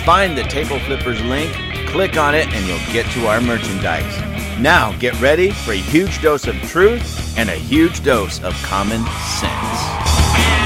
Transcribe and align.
Find 0.06 0.38
the 0.38 0.44
Table 0.44 0.78
Flippers 0.82 1.24
link, 1.24 1.52
click 1.88 2.18
on 2.18 2.36
it, 2.36 2.54
and 2.54 2.68
you'll 2.68 2.78
get 2.94 3.10
to 3.14 3.26
our 3.26 3.42
merchandise. 3.42 4.60
Now, 4.60 4.96
get 5.00 5.20
ready 5.20 5.50
for 5.50 5.72
a 5.72 5.76
huge 5.76 6.22
dose 6.22 6.46
of 6.46 6.54
truth 6.62 7.36
and 7.36 7.50
a 7.50 7.56
huge 7.56 8.04
dose 8.04 8.40
of 8.44 8.54
common 8.62 9.04
sense. 9.40 10.65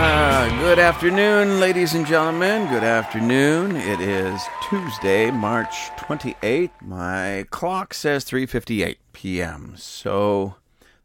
Ah, 0.00 0.56
good 0.60 0.78
afternoon, 0.78 1.58
ladies 1.58 1.96
and 1.96 2.06
gentlemen. 2.06 2.68
Good 2.68 2.84
afternoon. 2.84 3.74
It 3.74 4.00
is 4.00 4.40
Tuesday, 4.62 5.32
March 5.32 5.90
28th. 5.96 6.70
My 6.80 7.46
clock 7.50 7.92
says 7.94 8.24
3:58 8.24 8.98
p.m. 9.12 9.74
So 9.76 10.54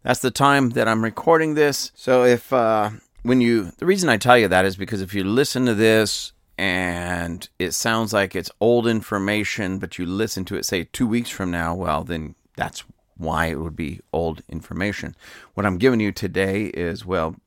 that's 0.04 0.20
the 0.20 0.30
time 0.30 0.70
that 0.72 0.88
I'm 0.88 1.04
recording 1.04 1.56
this. 1.56 1.92
So 1.96 2.24
if 2.24 2.54
uh 2.54 2.92
when 3.24 3.42
you 3.42 3.72
the 3.80 3.88
reason 3.88 4.10
I 4.10 4.18
tell 4.18 4.38
you 4.38 4.48
that 4.48 4.64
is 4.64 4.76
because 4.76 5.02
if 5.02 5.16
you 5.16 5.24
listen 5.24 5.66
to 5.66 5.74
this 5.74 6.32
and 6.60 7.50
it 7.58 7.72
sounds 7.72 8.14
like 8.14 8.36
it's 8.36 8.52
old 8.62 8.86
information, 8.86 9.80
but 9.80 9.98
you 9.98 10.06
listen 10.06 10.46
to 10.46 10.56
it 10.56 10.66
say 10.68 10.84
2 10.84 11.08
weeks 11.08 11.32
from 11.32 11.50
now, 11.50 11.74
well 11.74 12.04
then 12.04 12.36
that's 12.56 12.84
why 13.18 13.48
it 13.48 13.60
would 13.60 13.76
be 13.76 14.02
old 14.14 14.44
information. 14.50 15.16
What 15.56 15.66
I'm 15.66 15.80
giving 15.80 16.00
you 16.00 16.12
today 16.12 16.66
is 16.66 17.08
well 17.08 17.38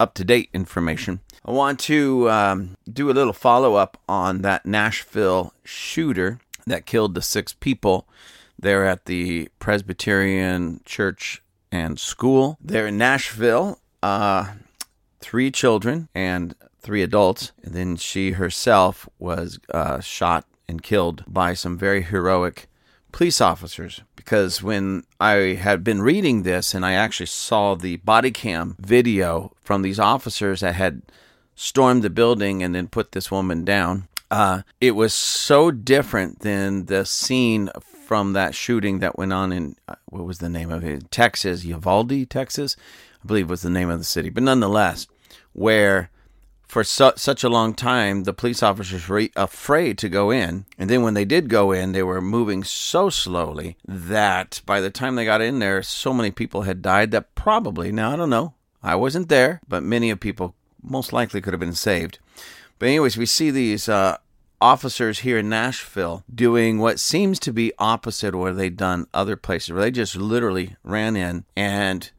up 0.00 0.14
to 0.14 0.24
date 0.24 0.48
information. 0.52 1.20
I 1.44 1.52
want 1.52 1.78
to 1.80 2.28
um, 2.30 2.76
do 2.90 3.10
a 3.10 3.12
little 3.12 3.34
follow 3.34 3.74
up 3.74 3.98
on 4.08 4.42
that 4.42 4.64
Nashville 4.66 5.52
shooter 5.62 6.40
that 6.66 6.86
killed 6.86 7.14
the 7.14 7.22
six 7.22 7.52
people 7.52 8.08
there 8.58 8.86
at 8.86 9.04
the 9.04 9.48
Presbyterian 9.58 10.80
Church 10.84 11.42
and 11.70 12.00
School 12.00 12.58
there 12.60 12.86
in 12.86 12.98
Nashville. 12.98 13.78
Uh, 14.02 14.52
three 15.20 15.50
children 15.50 16.08
and 16.14 16.54
three 16.80 17.02
adults. 17.02 17.52
And 17.62 17.74
then 17.74 17.96
she 17.96 18.32
herself 18.32 19.08
was 19.18 19.60
uh, 19.72 20.00
shot 20.00 20.46
and 20.66 20.82
killed 20.82 21.24
by 21.26 21.52
some 21.52 21.76
very 21.76 22.02
heroic 22.02 22.69
police 23.12 23.40
officers 23.40 24.02
because 24.16 24.62
when 24.62 25.04
I 25.20 25.58
had 25.60 25.84
been 25.84 26.02
reading 26.02 26.42
this 26.42 26.74
and 26.74 26.84
I 26.84 26.92
actually 26.92 27.26
saw 27.26 27.74
the 27.74 27.96
body 27.96 28.30
cam 28.30 28.76
video 28.78 29.52
from 29.62 29.82
these 29.82 29.98
officers 29.98 30.60
that 30.60 30.74
had 30.74 31.02
stormed 31.54 32.02
the 32.02 32.10
building 32.10 32.62
and 32.62 32.74
then 32.74 32.88
put 32.88 33.12
this 33.12 33.30
woman 33.30 33.64
down, 33.64 34.08
uh, 34.30 34.62
it 34.80 34.92
was 34.92 35.12
so 35.12 35.70
different 35.70 36.40
than 36.40 36.86
the 36.86 37.04
scene 37.04 37.70
from 37.82 38.32
that 38.32 38.54
shooting 38.54 38.98
that 39.00 39.18
went 39.18 39.32
on 39.32 39.52
in 39.52 39.76
uh, 39.88 39.94
what 40.06 40.24
was 40.24 40.38
the 40.38 40.48
name 40.48 40.70
of 40.70 40.84
it? 40.84 41.10
Texas, 41.10 41.64
Uvalde, 41.64 42.28
Texas, 42.28 42.76
I 43.22 43.26
believe 43.26 43.50
was 43.50 43.62
the 43.62 43.70
name 43.70 43.90
of 43.90 43.98
the 43.98 44.04
city. 44.04 44.30
But 44.30 44.42
nonetheless, 44.42 45.06
where 45.52 46.10
for 46.70 46.84
su- 46.84 47.12
such 47.16 47.42
a 47.42 47.48
long 47.48 47.74
time, 47.74 48.22
the 48.22 48.32
police 48.32 48.62
officers 48.62 49.08
were 49.08 49.28
afraid 49.34 49.98
to 49.98 50.08
go 50.08 50.30
in. 50.30 50.66
And 50.78 50.88
then 50.88 51.02
when 51.02 51.14
they 51.14 51.24
did 51.24 51.48
go 51.48 51.72
in, 51.72 51.92
they 51.92 52.02
were 52.02 52.20
moving 52.20 52.62
so 52.62 53.10
slowly 53.10 53.76
that 53.86 54.62
by 54.64 54.80
the 54.80 54.90
time 54.90 55.16
they 55.16 55.24
got 55.24 55.40
in 55.40 55.58
there, 55.58 55.82
so 55.82 56.14
many 56.14 56.30
people 56.30 56.62
had 56.62 56.80
died 56.80 57.10
that 57.10 57.34
probably, 57.34 57.90
now 57.90 58.12
I 58.12 58.16
don't 58.16 58.30
know, 58.30 58.54
I 58.82 58.94
wasn't 58.94 59.28
there, 59.28 59.60
but 59.66 59.82
many 59.82 60.10
of 60.10 60.20
people 60.20 60.54
most 60.82 61.12
likely 61.12 61.40
could 61.40 61.52
have 61.52 61.60
been 61.60 61.74
saved. 61.74 62.20
But, 62.78 62.86
anyways, 62.86 63.16
we 63.16 63.26
see 63.26 63.50
these 63.50 63.88
uh, 63.88 64.18
officers 64.60 65.18
here 65.18 65.38
in 65.38 65.48
Nashville 65.48 66.22
doing 66.32 66.78
what 66.78 67.00
seems 67.00 67.38
to 67.40 67.52
be 67.52 67.72
opposite 67.78 68.34
what 68.34 68.56
they've 68.56 68.76
done 68.76 69.06
other 69.12 69.36
places, 69.36 69.72
where 69.72 69.82
they 69.82 69.90
just 69.90 70.16
literally 70.16 70.76
ran 70.84 71.16
in 71.16 71.44
and 71.56 72.10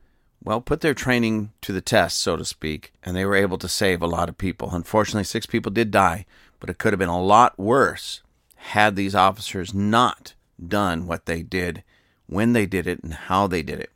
well, 0.43 0.61
put 0.61 0.81
their 0.81 0.93
training 0.93 1.51
to 1.61 1.71
the 1.71 1.81
test, 1.81 2.17
so 2.17 2.35
to 2.35 2.45
speak, 2.45 2.93
and 3.03 3.15
they 3.15 3.25
were 3.25 3.35
able 3.35 3.57
to 3.59 3.67
save 3.67 4.01
a 4.01 4.07
lot 4.07 4.29
of 4.29 4.37
people. 4.37 4.71
Unfortunately, 4.71 5.23
six 5.23 5.45
people 5.45 5.71
did 5.71 5.91
die, 5.91 6.25
but 6.59 6.69
it 6.69 6.77
could 6.77 6.93
have 6.93 6.99
been 6.99 7.09
a 7.09 7.21
lot 7.21 7.59
worse 7.59 8.21
had 8.55 8.95
these 8.95 9.15
officers 9.15 9.73
not 9.73 10.33
done 10.65 11.07
what 11.07 11.25
they 11.25 11.41
did, 11.41 11.83
when 12.27 12.53
they 12.53 12.65
did 12.65 12.87
it, 12.87 13.03
and 13.03 13.13
how 13.13 13.47
they 13.47 13.63
did 13.63 13.79
it. 13.79 13.89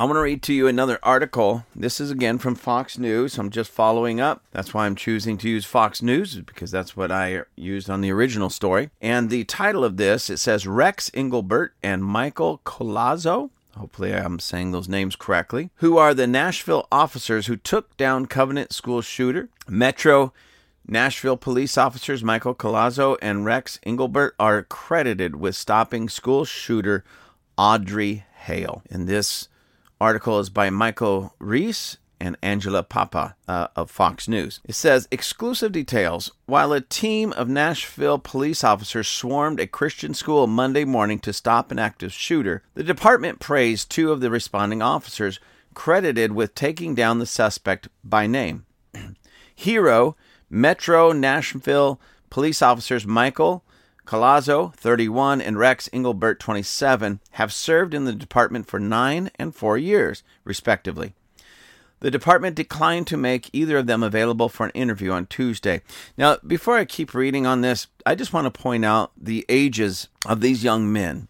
I 0.00 0.04
want 0.04 0.14
to 0.14 0.20
read 0.20 0.42
to 0.44 0.52
you 0.52 0.68
another 0.68 1.00
article. 1.02 1.64
This 1.74 2.00
is 2.00 2.12
again 2.12 2.38
from 2.38 2.54
Fox 2.54 2.98
News. 2.98 3.36
I'm 3.36 3.50
just 3.50 3.68
following 3.68 4.20
up. 4.20 4.44
That's 4.52 4.72
why 4.72 4.86
I'm 4.86 4.94
choosing 4.94 5.36
to 5.38 5.48
use 5.48 5.64
Fox 5.64 6.02
News 6.02 6.36
because 6.36 6.70
that's 6.70 6.96
what 6.96 7.10
I 7.10 7.42
used 7.56 7.90
on 7.90 8.00
the 8.00 8.12
original 8.12 8.48
story. 8.48 8.90
And 9.00 9.28
the 9.28 9.42
title 9.42 9.84
of 9.84 9.96
this 9.96 10.30
it 10.30 10.36
says 10.36 10.68
Rex 10.68 11.10
Engelbert 11.14 11.74
and 11.82 12.04
Michael 12.04 12.60
Collazo 12.64 13.50
hopefully 13.78 14.12
I'm 14.12 14.38
saying 14.38 14.72
those 14.72 14.88
names 14.88 15.16
correctly, 15.16 15.70
who 15.76 15.96
are 15.96 16.14
the 16.14 16.26
Nashville 16.26 16.86
officers 16.92 17.46
who 17.46 17.56
took 17.56 17.96
down 17.96 18.26
Covenant 18.26 18.72
School 18.72 19.00
shooter. 19.00 19.48
Metro 19.68 20.32
Nashville 20.86 21.36
police 21.36 21.76
officers 21.76 22.24
Michael 22.24 22.54
Collazo 22.54 23.16
and 23.20 23.44
Rex 23.44 23.78
Engelbert 23.82 24.34
are 24.38 24.62
credited 24.62 25.36
with 25.36 25.54
stopping 25.54 26.08
school 26.08 26.44
shooter 26.44 27.04
Audrey 27.56 28.24
Hale. 28.44 28.82
And 28.90 29.06
this 29.06 29.48
article 30.00 30.38
is 30.38 30.48
by 30.48 30.70
Michael 30.70 31.34
Reese 31.38 31.98
and 32.20 32.36
Angela 32.42 32.82
Papa 32.82 33.36
uh, 33.46 33.68
of 33.76 33.90
Fox 33.90 34.28
News. 34.28 34.60
It 34.64 34.74
says 34.74 35.08
exclusive 35.10 35.72
details. 35.72 36.30
While 36.46 36.72
a 36.72 36.80
team 36.80 37.32
of 37.32 37.48
Nashville 37.48 38.18
police 38.18 38.64
officers 38.64 39.08
swarmed 39.08 39.60
a 39.60 39.66
Christian 39.66 40.14
school 40.14 40.46
Monday 40.46 40.84
morning 40.84 41.18
to 41.20 41.32
stop 41.32 41.70
an 41.70 41.78
active 41.78 42.12
shooter, 42.12 42.62
the 42.74 42.82
department 42.82 43.40
praised 43.40 43.90
two 43.90 44.12
of 44.12 44.20
the 44.20 44.30
responding 44.30 44.82
officers, 44.82 45.40
credited 45.74 46.32
with 46.32 46.54
taking 46.54 46.94
down 46.94 47.18
the 47.18 47.26
suspect 47.26 47.88
by 48.02 48.26
name. 48.26 48.66
Hero, 49.54 50.16
Metro 50.50 51.12
Nashville 51.12 52.00
police 52.30 52.62
officers 52.62 53.06
Michael 53.06 53.64
Collazo, 54.08 54.74
31, 54.74 55.42
and 55.42 55.58
Rex 55.58 55.90
Engelbert, 55.92 56.40
27, 56.40 57.20
have 57.32 57.52
served 57.52 57.92
in 57.92 58.06
the 58.06 58.14
department 58.14 58.66
for 58.66 58.80
nine 58.80 59.30
and 59.38 59.54
four 59.54 59.76
years, 59.76 60.22
respectively. 60.44 61.14
The 62.00 62.10
department 62.10 62.56
declined 62.56 63.06
to 63.08 63.16
make 63.16 63.50
either 63.52 63.78
of 63.78 63.86
them 63.86 64.02
available 64.02 64.48
for 64.48 64.66
an 64.66 64.72
interview 64.72 65.10
on 65.10 65.26
Tuesday. 65.26 65.82
Now, 66.16 66.38
before 66.46 66.76
I 66.76 66.84
keep 66.84 67.14
reading 67.14 67.46
on 67.46 67.60
this, 67.60 67.88
I 68.06 68.14
just 68.14 68.32
want 68.32 68.44
to 68.44 68.62
point 68.62 68.84
out 68.84 69.12
the 69.16 69.44
ages 69.48 70.08
of 70.26 70.40
these 70.40 70.62
young 70.62 70.92
men. 70.92 71.28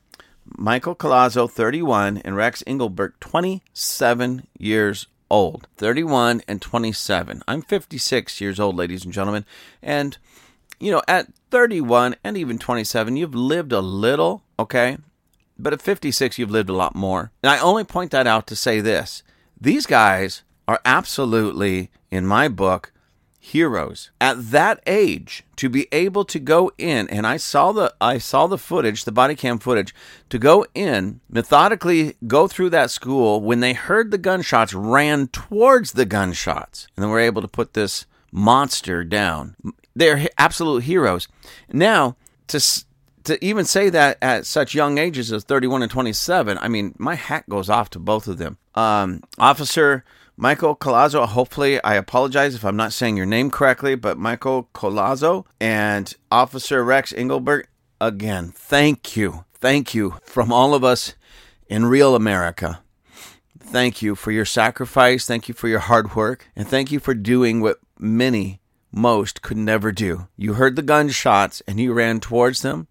Michael 0.56 0.94
Collazo, 0.94 1.50
31, 1.50 2.18
and 2.18 2.36
Rex 2.36 2.62
Engelbert, 2.66 3.20
27 3.20 4.46
years 4.58 5.06
old. 5.30 5.68
31 5.76 6.42
and 6.48 6.60
27. 6.60 7.42
I'm 7.46 7.62
56 7.62 8.40
years 8.40 8.60
old, 8.60 8.76
ladies 8.76 9.04
and 9.04 9.12
gentlemen. 9.12 9.44
And, 9.82 10.16
you 10.80 10.90
know, 10.90 11.02
at 11.06 11.28
31 11.50 12.16
and 12.24 12.36
even 12.36 12.58
27, 12.58 13.16
you've 13.16 13.34
lived 13.34 13.72
a 13.72 13.80
little, 13.80 14.42
okay? 14.58 14.98
But 15.58 15.72
at 15.72 15.82
56, 15.82 16.38
you've 16.38 16.50
lived 16.50 16.70
a 16.70 16.74
lot 16.74 16.94
more. 16.94 17.30
And 17.42 17.50
I 17.50 17.58
only 17.58 17.84
point 17.84 18.10
that 18.12 18.26
out 18.26 18.46
to 18.48 18.56
say 18.56 18.80
this 18.80 19.22
these 19.60 19.86
guys 19.86 20.42
are 20.68 20.80
absolutely, 20.84 21.90
in 22.10 22.26
my 22.26 22.46
book, 22.46 22.92
heroes. 23.40 24.10
At 24.20 24.50
that 24.50 24.80
age, 24.86 25.42
to 25.56 25.70
be 25.70 25.88
able 25.90 26.24
to 26.26 26.38
go 26.38 26.70
in, 26.76 27.08
and 27.08 27.26
I 27.26 27.38
saw 27.38 27.72
the 27.72 27.94
I 28.00 28.18
saw 28.18 28.46
the 28.46 28.58
footage, 28.58 29.04
the 29.04 29.12
body 29.12 29.34
cam 29.34 29.58
footage, 29.58 29.94
to 30.28 30.38
go 30.38 30.66
in, 30.74 31.20
methodically 31.30 32.16
go 32.26 32.46
through 32.46 32.70
that 32.70 32.90
school 32.90 33.40
when 33.40 33.60
they 33.60 33.72
heard 33.72 34.10
the 34.10 34.18
gunshots, 34.18 34.74
ran 34.74 35.28
towards 35.28 35.92
the 35.92 36.04
gunshots, 36.04 36.86
and 36.94 37.02
then 37.02 37.10
were 37.10 37.18
able 37.18 37.42
to 37.42 37.48
put 37.48 37.72
this 37.72 38.04
monster 38.30 39.02
down. 39.04 39.56
They're 39.96 40.28
absolute 40.36 40.84
heroes. 40.84 41.28
Now, 41.72 42.16
to 42.48 42.84
to 43.24 43.44
even 43.44 43.64
say 43.64 43.88
that 43.90 44.18
at 44.22 44.46
such 44.46 44.74
young 44.74 44.98
ages 44.98 45.32
as 45.32 45.44
31 45.44 45.82
and 45.82 45.90
27, 45.90 46.58
I 46.58 46.68
mean, 46.68 46.94
my 46.98 47.14
hat 47.14 47.48
goes 47.48 47.68
off 47.68 47.90
to 47.90 47.98
both 47.98 48.26
of 48.26 48.38
them. 48.38 48.58
Um, 48.74 49.22
Officer 49.38 50.04
Michael 50.40 50.76
Collazo, 50.76 51.26
hopefully, 51.26 51.82
I 51.82 51.96
apologize 51.96 52.54
if 52.54 52.64
I'm 52.64 52.76
not 52.76 52.92
saying 52.92 53.16
your 53.16 53.26
name 53.26 53.50
correctly, 53.50 53.96
but 53.96 54.16
Michael 54.16 54.68
Collazo 54.72 55.44
and 55.60 56.14
Officer 56.30 56.84
Rex 56.84 57.12
Engelbert, 57.12 57.66
again, 58.00 58.52
thank 58.54 59.16
you. 59.16 59.44
Thank 59.54 59.96
you 59.96 60.14
from 60.22 60.52
all 60.52 60.74
of 60.74 60.84
us 60.84 61.16
in 61.68 61.86
real 61.86 62.14
America. 62.14 62.84
Thank 63.58 64.00
you 64.00 64.14
for 64.14 64.30
your 64.30 64.44
sacrifice. 64.44 65.26
Thank 65.26 65.48
you 65.48 65.54
for 65.54 65.66
your 65.66 65.80
hard 65.80 66.14
work. 66.14 66.48
And 66.54 66.68
thank 66.68 66.92
you 66.92 67.00
for 67.00 67.14
doing 67.14 67.60
what 67.60 67.80
many, 67.98 68.60
most 68.92 69.42
could 69.42 69.56
never 69.56 69.90
do. 69.90 70.28
You 70.36 70.52
heard 70.52 70.76
the 70.76 70.82
gunshots 70.82 71.62
and 71.66 71.80
you 71.80 71.92
ran 71.92 72.20
towards 72.20 72.62
them 72.62 72.86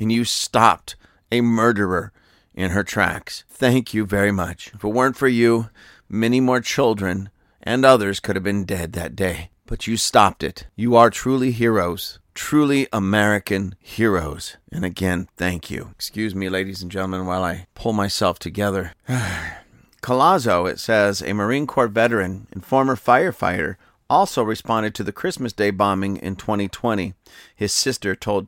and 0.00 0.10
you 0.10 0.24
stopped 0.24 0.96
a 1.30 1.42
murderer 1.42 2.14
in 2.54 2.70
her 2.70 2.82
tracks. 2.82 3.44
Thank 3.50 3.92
you 3.92 4.06
very 4.06 4.32
much. 4.32 4.70
If 4.72 4.82
it 4.82 4.88
weren't 4.88 5.18
for 5.18 5.28
you, 5.28 5.68
many 6.08 6.40
more 6.40 6.60
children 6.60 7.30
and 7.62 7.84
others 7.84 8.20
could 8.20 8.36
have 8.36 8.44
been 8.44 8.64
dead 8.64 8.92
that 8.92 9.16
day. 9.16 9.50
but 9.66 9.86
you 9.88 9.96
stopped 9.96 10.44
it. 10.44 10.66
You 10.76 10.94
are 10.94 11.10
truly 11.10 11.50
heroes. 11.50 12.20
Truly 12.34 12.86
American 12.92 13.74
heroes. 13.80 14.56
And 14.70 14.84
again, 14.84 15.26
thank 15.36 15.70
you. 15.70 15.88
Excuse 15.92 16.34
me, 16.36 16.48
ladies 16.48 16.82
and 16.82 16.90
gentlemen, 16.92 17.26
while 17.26 17.42
I 17.42 17.66
pull 17.74 17.92
myself 17.92 18.38
together. 18.38 18.92
Collazo, 20.02 20.70
it 20.70 20.78
says, 20.78 21.20
a 21.20 21.32
Marine 21.32 21.66
Corps 21.66 21.88
veteran 21.88 22.46
and 22.52 22.64
former 22.64 22.94
firefighter, 22.94 23.74
also 24.08 24.42
responded 24.44 24.94
to 24.94 25.02
the 25.02 25.12
Christmas 25.12 25.52
Day 25.52 25.70
bombing 25.70 26.16
in 26.18 26.36
2020. 26.36 27.14
His 27.54 27.72
sister 27.72 28.14
told 28.14 28.46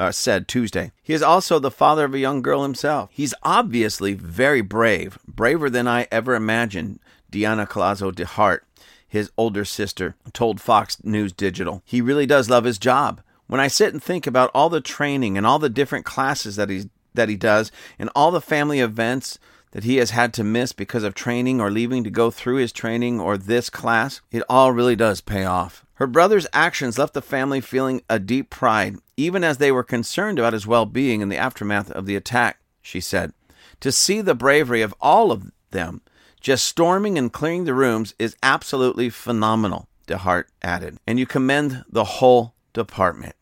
uh, 0.00 0.10
said 0.10 0.48
Tuesday. 0.48 0.92
He 1.02 1.12
is 1.12 1.22
also 1.22 1.58
the 1.58 1.70
father 1.70 2.06
of 2.06 2.14
a 2.14 2.18
young 2.18 2.40
girl 2.40 2.62
himself. 2.62 3.10
He's 3.12 3.34
obviously 3.42 4.14
very 4.14 4.62
brave, 4.62 5.18
braver 5.28 5.68
than 5.68 5.86
I 5.86 6.08
ever 6.10 6.34
imagined. 6.34 7.00
Diana 7.30 7.66
Collazo 7.66 8.10
de 8.10 8.24
Hart, 8.24 8.64
his 9.06 9.30
older 9.36 9.64
sister, 9.64 10.16
told 10.32 10.60
Fox 10.60 11.04
News 11.04 11.32
Digital. 11.32 11.82
He 11.84 12.00
really 12.00 12.26
does 12.26 12.48
love 12.48 12.64
his 12.64 12.78
job. 12.78 13.20
When 13.46 13.60
I 13.60 13.68
sit 13.68 13.92
and 13.92 14.02
think 14.02 14.26
about 14.26 14.50
all 14.54 14.70
the 14.70 14.80
training 14.80 15.36
and 15.36 15.46
all 15.46 15.58
the 15.58 15.68
different 15.68 16.06
classes 16.06 16.56
that 16.56 16.70
he's 16.70 16.86
that 17.12 17.28
he 17.28 17.36
does 17.36 17.72
and 17.98 18.08
all 18.14 18.30
the 18.30 18.40
family 18.40 18.78
events 18.78 19.38
that 19.72 19.84
he 19.84 19.96
has 19.96 20.10
had 20.10 20.32
to 20.34 20.44
miss 20.44 20.72
because 20.72 21.02
of 21.04 21.14
training 21.14 21.60
or 21.60 21.70
leaving 21.70 22.04
to 22.04 22.10
go 22.10 22.30
through 22.30 22.56
his 22.56 22.72
training 22.72 23.20
or 23.20 23.36
this 23.36 23.68
class, 23.68 24.20
it 24.30 24.42
all 24.48 24.72
really 24.72 24.96
does 24.96 25.20
pay 25.20 25.44
off. 25.44 25.84
Her 25.94 26.06
brother's 26.06 26.46
actions 26.52 26.98
left 26.98 27.12
the 27.12 27.20
family 27.20 27.60
feeling 27.60 28.02
a 28.08 28.18
deep 28.18 28.48
pride, 28.48 28.96
even 29.20 29.44
as 29.44 29.58
they 29.58 29.70
were 29.70 29.82
concerned 29.82 30.38
about 30.38 30.52
his 30.52 30.66
well 30.66 30.86
being 30.86 31.20
in 31.20 31.28
the 31.28 31.36
aftermath 31.36 31.90
of 31.90 32.06
the 32.06 32.16
attack, 32.16 32.58
she 32.80 33.00
said. 33.00 33.32
To 33.80 33.92
see 33.92 34.20
the 34.20 34.34
bravery 34.34 34.82
of 34.82 34.94
all 35.00 35.30
of 35.30 35.50
them, 35.70 36.00
just 36.40 36.64
storming 36.64 37.18
and 37.18 37.32
clearing 37.32 37.64
the 37.64 37.74
rooms, 37.74 38.14
is 38.18 38.36
absolutely 38.42 39.10
phenomenal, 39.10 39.88
DeHart 40.06 40.44
added, 40.62 40.98
and 41.06 41.18
you 41.18 41.26
commend 41.26 41.84
the 41.88 42.04
whole 42.04 42.54
department. 42.72 43.34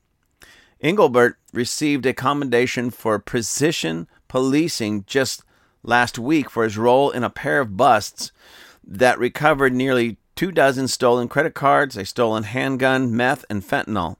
Engelbert 0.80 1.38
received 1.52 2.06
a 2.06 2.12
commendation 2.12 2.90
for 2.90 3.18
precision 3.18 4.06
policing 4.28 5.04
just 5.06 5.42
last 5.82 6.18
week 6.18 6.50
for 6.50 6.64
his 6.64 6.76
role 6.76 7.10
in 7.10 7.24
a 7.24 7.30
pair 7.30 7.60
of 7.60 7.76
busts 7.76 8.32
that 8.84 9.18
recovered 9.18 9.72
nearly 9.72 10.16
two 10.34 10.52
dozen 10.52 10.86
stolen 10.86 11.28
credit 11.28 11.54
cards, 11.54 11.96
a 11.96 12.04
stolen 12.04 12.44
handgun, 12.44 13.14
meth, 13.16 13.44
and 13.50 13.62
fentanyl. 13.62 14.16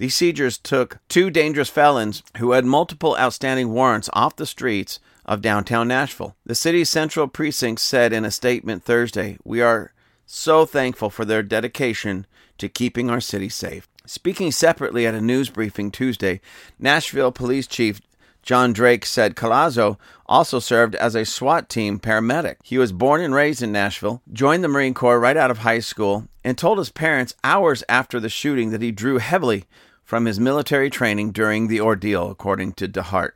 These 0.00 0.16
seizures 0.16 0.56
took 0.56 0.96
two 1.10 1.28
dangerous 1.28 1.68
felons 1.68 2.22
who 2.38 2.52
had 2.52 2.64
multiple 2.64 3.14
outstanding 3.18 3.70
warrants 3.70 4.08
off 4.14 4.34
the 4.34 4.46
streets 4.46 4.98
of 5.26 5.42
downtown 5.42 5.88
Nashville. 5.88 6.34
The 6.46 6.54
city's 6.54 6.88
central 6.88 7.28
precinct 7.28 7.82
said 7.82 8.10
in 8.10 8.24
a 8.24 8.30
statement 8.30 8.82
Thursday, 8.82 9.36
We 9.44 9.60
are 9.60 9.92
so 10.24 10.64
thankful 10.64 11.10
for 11.10 11.26
their 11.26 11.42
dedication 11.42 12.26
to 12.56 12.70
keeping 12.70 13.10
our 13.10 13.20
city 13.20 13.50
safe. 13.50 13.86
Speaking 14.06 14.50
separately 14.50 15.06
at 15.06 15.14
a 15.14 15.20
news 15.20 15.50
briefing 15.50 15.90
Tuesday, 15.90 16.40
Nashville 16.78 17.30
Police 17.30 17.66
Chief 17.66 18.00
John 18.42 18.72
Drake 18.72 19.04
said 19.04 19.36
Collazo 19.36 19.98
also 20.24 20.60
served 20.60 20.94
as 20.94 21.14
a 21.14 21.26
SWAT 21.26 21.68
team 21.68 21.98
paramedic. 21.98 22.56
He 22.62 22.78
was 22.78 22.90
born 22.90 23.20
and 23.20 23.34
raised 23.34 23.62
in 23.62 23.70
Nashville, 23.70 24.22
joined 24.32 24.64
the 24.64 24.68
Marine 24.68 24.94
Corps 24.94 25.20
right 25.20 25.36
out 25.36 25.50
of 25.50 25.58
high 25.58 25.80
school, 25.80 26.26
and 26.42 26.56
told 26.56 26.78
his 26.78 26.88
parents 26.88 27.34
hours 27.44 27.84
after 27.86 28.18
the 28.18 28.30
shooting 28.30 28.70
that 28.70 28.80
he 28.80 28.92
drew 28.92 29.18
heavily 29.18 29.66
from 30.10 30.24
his 30.24 30.40
military 30.40 30.90
training 30.90 31.30
during 31.30 31.68
the 31.68 31.80
ordeal, 31.80 32.32
according 32.32 32.72
to 32.72 32.88
DeHart. 32.88 33.30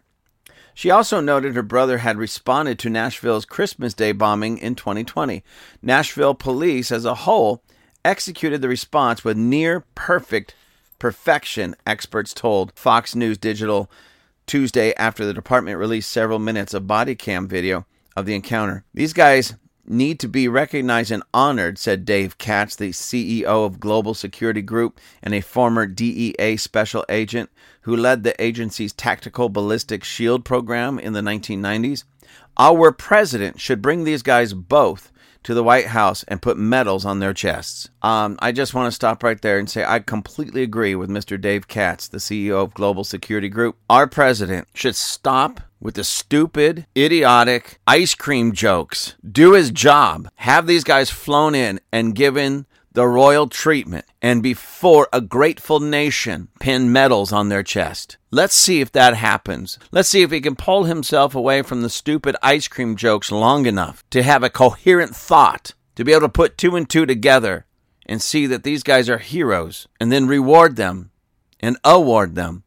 She 0.74 0.90
also 0.90 1.20
noted 1.20 1.54
her 1.54 1.62
brother 1.62 1.98
had 1.98 2.18
responded 2.18 2.80
to 2.80 2.90
Nashville's 2.90 3.44
Christmas 3.44 3.94
Day 3.94 4.10
bombing 4.10 4.58
in 4.58 4.74
2020. 4.74 5.44
Nashville 5.82 6.34
police 6.34 6.90
as 6.90 7.04
a 7.04 7.14
whole 7.14 7.62
executed 8.04 8.60
the 8.60 8.66
response 8.66 9.22
with 9.22 9.36
near 9.36 9.84
perfect 9.94 10.56
perfection, 10.98 11.76
experts 11.86 12.34
told 12.34 12.72
Fox 12.74 13.14
News 13.14 13.38
Digital 13.38 13.88
Tuesday 14.44 14.92
after 14.96 15.24
the 15.24 15.32
department 15.32 15.78
released 15.78 16.10
several 16.10 16.40
minutes 16.40 16.74
of 16.74 16.88
body 16.88 17.14
cam 17.14 17.46
video 17.46 17.86
of 18.16 18.26
the 18.26 18.34
encounter. 18.34 18.82
These 18.92 19.12
guys 19.12 19.54
need 19.86 20.19
to 20.20 20.28
be 20.28 20.48
recognized 20.48 21.10
and 21.10 21.22
honored, 21.32 21.78
said 21.78 22.04
Dave 22.04 22.38
Katz, 22.38 22.76
the 22.76 22.90
CEO 22.90 23.66
of 23.66 23.81
Global 23.81 24.14
Security 24.14 24.62
Group 24.62 25.00
and 25.22 25.34
a 25.34 25.40
former 25.40 25.86
DEA 25.86 26.56
special 26.56 27.04
agent 27.08 27.50
who 27.82 27.96
led 27.96 28.22
the 28.22 28.40
agency's 28.42 28.92
tactical 28.92 29.48
ballistic 29.48 30.04
shield 30.04 30.44
program 30.44 30.98
in 30.98 31.12
the 31.12 31.20
1990s. 31.20 32.04
Our 32.56 32.92
president 32.92 33.60
should 33.60 33.82
bring 33.82 34.04
these 34.04 34.22
guys 34.22 34.54
both 34.54 35.12
to 35.44 35.54
the 35.54 35.62
White 35.62 35.86
House 35.86 36.25
and 36.25 36.42
put 36.42 36.56
medals 36.56 37.04
on 37.04 37.20
their 37.20 37.34
chests. 37.34 37.90
Um, 38.02 38.38
I 38.40 38.50
just 38.50 38.75
want 38.75 38.86
to 38.86 38.92
stop 38.92 39.22
right 39.22 39.40
there 39.40 39.58
and 39.58 39.69
say 39.69 39.84
I 39.84 40.00
completely 40.00 40.62
agree 40.62 40.94
with 40.94 41.10
Mr. 41.10 41.38
Dave 41.38 41.69
Katz, 41.69 42.08
the 42.08 42.19
CEO 42.19 42.62
of 42.62 42.75
Global 42.75 43.04
Security 43.04 43.50
Group. 43.50 43.76
Our 43.90 44.06
president 44.06 44.69
should 44.75 44.96
stop 44.96 45.60
with 45.84 45.94
the 45.94 46.02
stupid, 46.02 46.86
idiotic 46.96 47.78
ice 47.86 48.14
cream 48.14 48.52
jokes. 48.52 49.14
Do 49.22 49.52
his 49.52 49.70
job. 49.70 50.28
Have 50.36 50.66
these 50.66 50.82
guys 50.82 51.10
flown 51.10 51.54
in 51.54 51.78
and 51.92 52.14
given 52.14 52.66
the 52.94 53.06
royal 53.06 53.48
treatment 53.48 54.06
and 54.22 54.42
before 54.42 55.08
a 55.12 55.20
grateful 55.20 55.81
nation 55.81 56.48
pin 56.58 56.90
medals 56.90 57.32
on 57.32 57.48
their 57.48 57.62
chest. 57.62 58.16
Let's 58.31 58.54
see 58.54 58.81
if 58.81 58.90
that 58.92 59.14
happens. 59.14 59.78
Let's 59.92 60.08
see 60.08 60.22
if 60.22 60.31
he 60.31 60.40
can 60.40 60.56
pull 60.56 60.84
himself 60.84 61.34
away 61.34 61.62
from 61.62 61.82
the 61.82 61.90
stupid 61.90 62.34
ice 62.42 62.66
cream 62.66 62.96
jokes 62.96 63.31
long 63.31 63.66
enough 63.66 64.02
to 64.10 64.22
have 64.22 64.42
a 64.42 64.50
coherent 64.50 65.14
thought, 65.14 65.75
to 65.96 66.04
be 66.04 66.12
able 66.12 66.22
to 66.22 66.28
put 66.28 66.56
two 66.56 66.76
and 66.76 66.88
two 66.88 67.04
together 67.04 67.66
and 68.06 68.22
see 68.22 68.46
that 68.46 68.62
these 68.62 68.82
guys 68.82 69.10
are 69.10 69.19
heroes 69.19 69.86
and 70.00 70.10
then 70.10 70.26
reward 70.26 70.76
them 70.76 71.10
and 71.60 71.76
award 71.84 72.34
them 72.36 72.63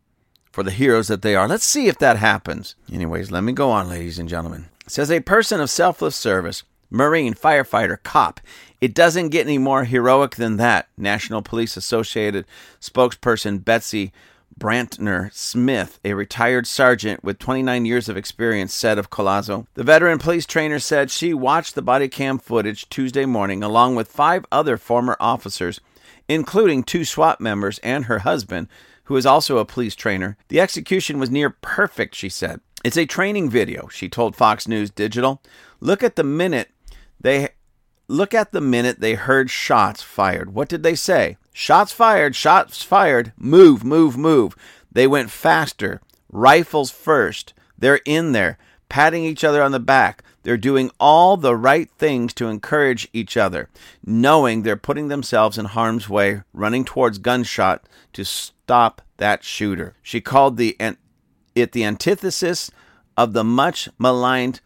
for 0.57 0.63
the 0.63 0.71
heroes 0.71 1.07
that 1.07 1.21
they 1.21 1.36
are. 1.36 1.48
Let's 1.48 1.63
see 1.63 1.88
if 1.88 2.00
that 2.00 2.18
happens. 2.18 2.74
Anyways, 2.92 3.30
let 3.30 3.44
me 3.44 3.54
go 3.54 3.69
on, 3.69 3.89
ladies 3.89 4.18
and 4.18 4.27
gentlemen. 4.27 4.69
It 4.88 4.92
says 4.92 5.12
a 5.12 5.19
person 5.19 5.62
of 5.62 5.69
selfless 5.69 6.15
service 6.15 6.63
Marine, 6.89 7.36
firefighter, 7.36 8.01
cop. 8.01 8.39
It 8.81 8.95
doesn't 8.95 9.30
get 9.30 9.45
any 9.45 9.59
more 9.59 9.83
heroic 9.83 10.36
than 10.36 10.57
that, 10.57 10.88
National 10.98 11.44
Police 11.44 11.77
Associated 11.77 12.48
spokesperson 12.81 13.63
Betsy 13.63 14.12
Brantner 14.59 15.31
Smith, 15.31 16.00
a 16.04 16.15
retired 16.15 16.65
sergeant 16.65 17.24
with 17.24 17.38
29 17.38 17.86
years 17.86 18.09
of 18.09 18.18
experience, 18.18 18.74
said 18.74 18.98
of 18.98 19.12
Collazo. 19.12 19.68
The 19.75 19.83
veteran 19.83 20.18
police 20.18 20.48
trainer 20.48 20.80
said 20.80 21.12
she 21.12 21.36
watched 21.36 21.75
the 21.75 21.83
body 21.83 22.07
cam 22.07 22.39
footage 22.39 22.89
Tuesday 22.89 23.27
morning 23.27 23.62
along 23.62 23.94
with 23.94 24.07
five 24.07 24.44
other 24.51 24.77
former 24.77 25.18
officers, 25.19 25.80
including 26.27 26.81
two 26.81 27.06
SWAT 27.06 27.40
members 27.40 27.78
and 27.83 28.06
her 28.06 28.19
husband, 28.19 28.69
who 29.07 29.16
is 29.16 29.26
also 29.26 29.57
a 29.57 29.66
police 29.66 29.95
trainer. 29.95 30.37
The 30.49 30.59
execution 30.59 31.18
was 31.18 31.31
near 31.31 31.49
perfect, 31.49 32.14
she 32.14 32.28
said. 32.30 32.59
It's 32.83 32.97
a 32.97 33.06
training 33.06 33.49
video, 33.49 33.87
she 33.87 34.09
told 34.09 34.35
Fox 34.35 34.68
News 34.68 34.90
Digital. 34.90 35.42
Look 35.80 36.04
at 36.04 36.16
the 36.16 36.23
minute 36.23 36.69
they 37.19 37.49
look 38.09 38.33
at 38.33 38.52
the 38.52 38.61
minute 38.61 38.99
they 38.99 39.16
heard 39.16 39.49
shots 39.49 40.02
fired. 40.02 40.54
What 40.54 40.69
did 40.69 40.83
they 40.83 40.95
say? 40.95 41.37
Shots 41.54 41.92
fired, 41.92 42.35
shots 42.35 42.83
fired, 42.83 43.33
move, 43.37 43.83
move, 43.83 44.18
move. 44.18 44.56
They 44.92 45.07
went 45.07 45.31
faster, 45.31 46.02
rifles 46.31 46.92
first. 46.92 47.54
They're 47.78 48.02
in 48.06 48.33
there, 48.33 48.57
patting 48.90 49.23
each 49.23 49.44
other 49.44 49.64
on 49.64 49.71
the 49.71 49.80
back. 49.80 50.23
They're 50.47 50.56
doing 50.56 50.92
all 50.97 51.35
the 51.35 51.57
right 51.57 51.89
things 51.97 52.33
to 52.35 52.47
encourage 52.47 53.09
each 53.11 53.35
other, 53.35 53.68
knowing 54.06 54.61
they're 54.61 54.77
putting 54.77 55.09
themselves 55.09 55.57
in 55.57 55.66
harm's 55.66 56.07
way, 56.07 56.44
running 56.54 56.85
towards 56.85 57.18
gunshot 57.18 57.85
to 58.13 58.23
stop 58.23 59.01
that 59.18 59.44
shooter. 59.44 59.95
She 60.01 60.21
called 60.21 60.56
the 60.56 60.77
it 61.54 61.73
the 61.73 61.83
antithesis 61.83 62.71
of 63.18 63.33
the 63.33 63.44
much 63.44 63.89
maligned 63.99 64.61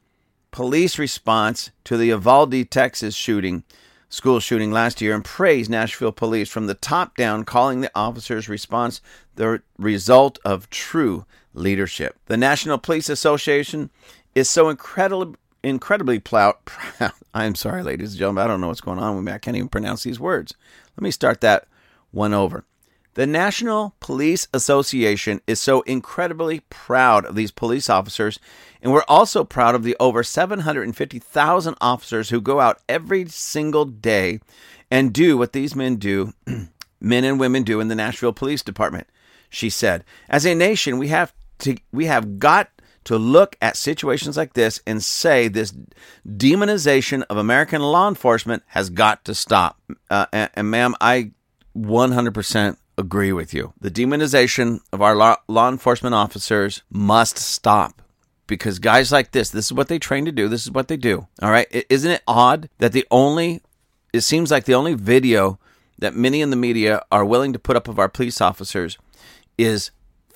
police 0.51 0.99
response 0.99 1.71
to 1.85 1.97
the 1.97 2.05
Uvalde, 2.09 2.69
Texas 2.69 3.15
shooting, 3.15 3.63
school 4.07 4.39
shooting 4.39 4.71
last 4.71 5.01
year, 5.01 5.15
and 5.15 5.25
praised 5.25 5.71
Nashville 5.71 6.11
police 6.11 6.49
from 6.49 6.67
the 6.67 6.75
top 6.75 7.17
down, 7.17 7.43
calling 7.43 7.81
the 7.81 7.91
officers' 7.95 8.47
response 8.47 9.01
the 9.33 9.63
result 9.79 10.37
of 10.45 10.69
true 10.69 11.25
leadership. 11.55 12.19
The 12.27 12.37
National 12.37 12.77
Police 12.77 13.09
Association 13.09 13.89
is 14.35 14.49
so 14.49 14.69
incredibly 14.69 15.35
incredibly 15.63 16.19
proud. 16.19 16.55
I'm 17.33 17.55
sorry, 17.55 17.83
ladies 17.83 18.11
and 18.11 18.19
gentlemen. 18.19 18.43
I 18.43 18.47
don't 18.47 18.61
know 18.61 18.67
what's 18.67 18.81
going 18.81 18.99
on 18.99 19.15
with 19.15 19.25
me. 19.25 19.31
I 19.31 19.37
can't 19.37 19.57
even 19.57 19.69
pronounce 19.69 20.03
these 20.03 20.19
words. 20.19 20.53
Let 20.97 21.03
me 21.03 21.11
start 21.11 21.41
that 21.41 21.67
one 22.11 22.33
over. 22.33 22.65
The 23.13 23.27
National 23.27 23.93
Police 23.99 24.47
Association 24.53 25.41
is 25.45 25.59
so 25.59 25.81
incredibly 25.81 26.61
proud 26.69 27.25
of 27.25 27.35
these 27.35 27.51
police 27.51 27.89
officers, 27.89 28.39
and 28.81 28.93
we're 28.93 29.03
also 29.07 29.43
proud 29.43 29.75
of 29.75 29.83
the 29.83 29.97
over 29.99 30.23
750,000 30.23 31.75
officers 31.81 32.29
who 32.29 32.39
go 32.39 32.61
out 32.61 32.79
every 32.87 33.27
single 33.27 33.83
day 33.83 34.39
and 34.89 35.11
do 35.13 35.37
what 35.37 35.51
these 35.51 35.75
men 35.75 35.97
do, 35.97 36.33
men 37.01 37.25
and 37.25 37.37
women 37.37 37.63
do 37.63 37.81
in 37.81 37.89
the 37.89 37.95
Nashville 37.95 38.31
Police 38.31 38.63
Department. 38.63 39.07
She 39.49 39.69
said, 39.69 40.05
"As 40.29 40.45
a 40.45 40.55
nation, 40.55 40.97
we 40.97 41.09
have 41.09 41.33
to 41.59 41.75
we 41.91 42.05
have 42.05 42.39
got 42.39 42.69
to 43.05 43.17
look 43.17 43.55
at 43.61 43.77
situations 43.77 44.37
like 44.37 44.53
this 44.53 44.81
and 44.85 45.03
say 45.03 45.47
this 45.47 45.73
demonization 46.27 47.23
of 47.29 47.37
American 47.37 47.81
law 47.81 48.07
enforcement 48.07 48.63
has 48.67 48.89
got 48.89 49.25
to 49.25 49.35
stop." 49.35 49.79
Uh, 50.09 50.25
and, 50.31 50.49
and 50.53 50.71
ma'am, 50.71 50.95
I 51.01 51.31
100% 51.75 52.77
agree 52.97 53.31
with 53.31 53.53
you. 53.53 53.73
The 53.79 53.91
demonization 53.91 54.81
of 54.91 55.01
our 55.01 55.15
law, 55.15 55.37
law 55.47 55.69
enforcement 55.69 56.15
officers 56.15 56.81
must 56.89 57.37
stop 57.37 58.01
because 58.47 58.79
guys 58.79 59.11
like 59.11 59.31
this, 59.31 59.49
this 59.49 59.65
is 59.65 59.73
what 59.73 59.87
they 59.87 59.99
train 59.99 60.25
to 60.25 60.31
do. 60.31 60.47
This 60.47 60.63
is 60.63 60.71
what 60.71 60.87
they 60.87 60.97
do. 60.97 61.27
All 61.41 61.51
right. 61.51 61.67
Isn't 61.89 62.11
it 62.11 62.23
odd 62.27 62.69
that 62.79 62.91
the 62.91 63.05
only, 63.11 63.61
it 64.13 64.21
seems 64.21 64.51
like 64.51 64.65
the 64.65 64.75
only 64.75 64.93
video 64.93 65.59
that 65.99 66.15
many 66.15 66.41
in 66.41 66.49
the 66.49 66.55
media 66.55 67.03
are 67.11 67.25
willing 67.25 67.53
to 67.53 67.59
put 67.59 67.75
up 67.75 67.87
of 67.87 67.99
our 67.99 68.09
police 68.09 68.41
officers 68.41 68.97
is 69.57 69.91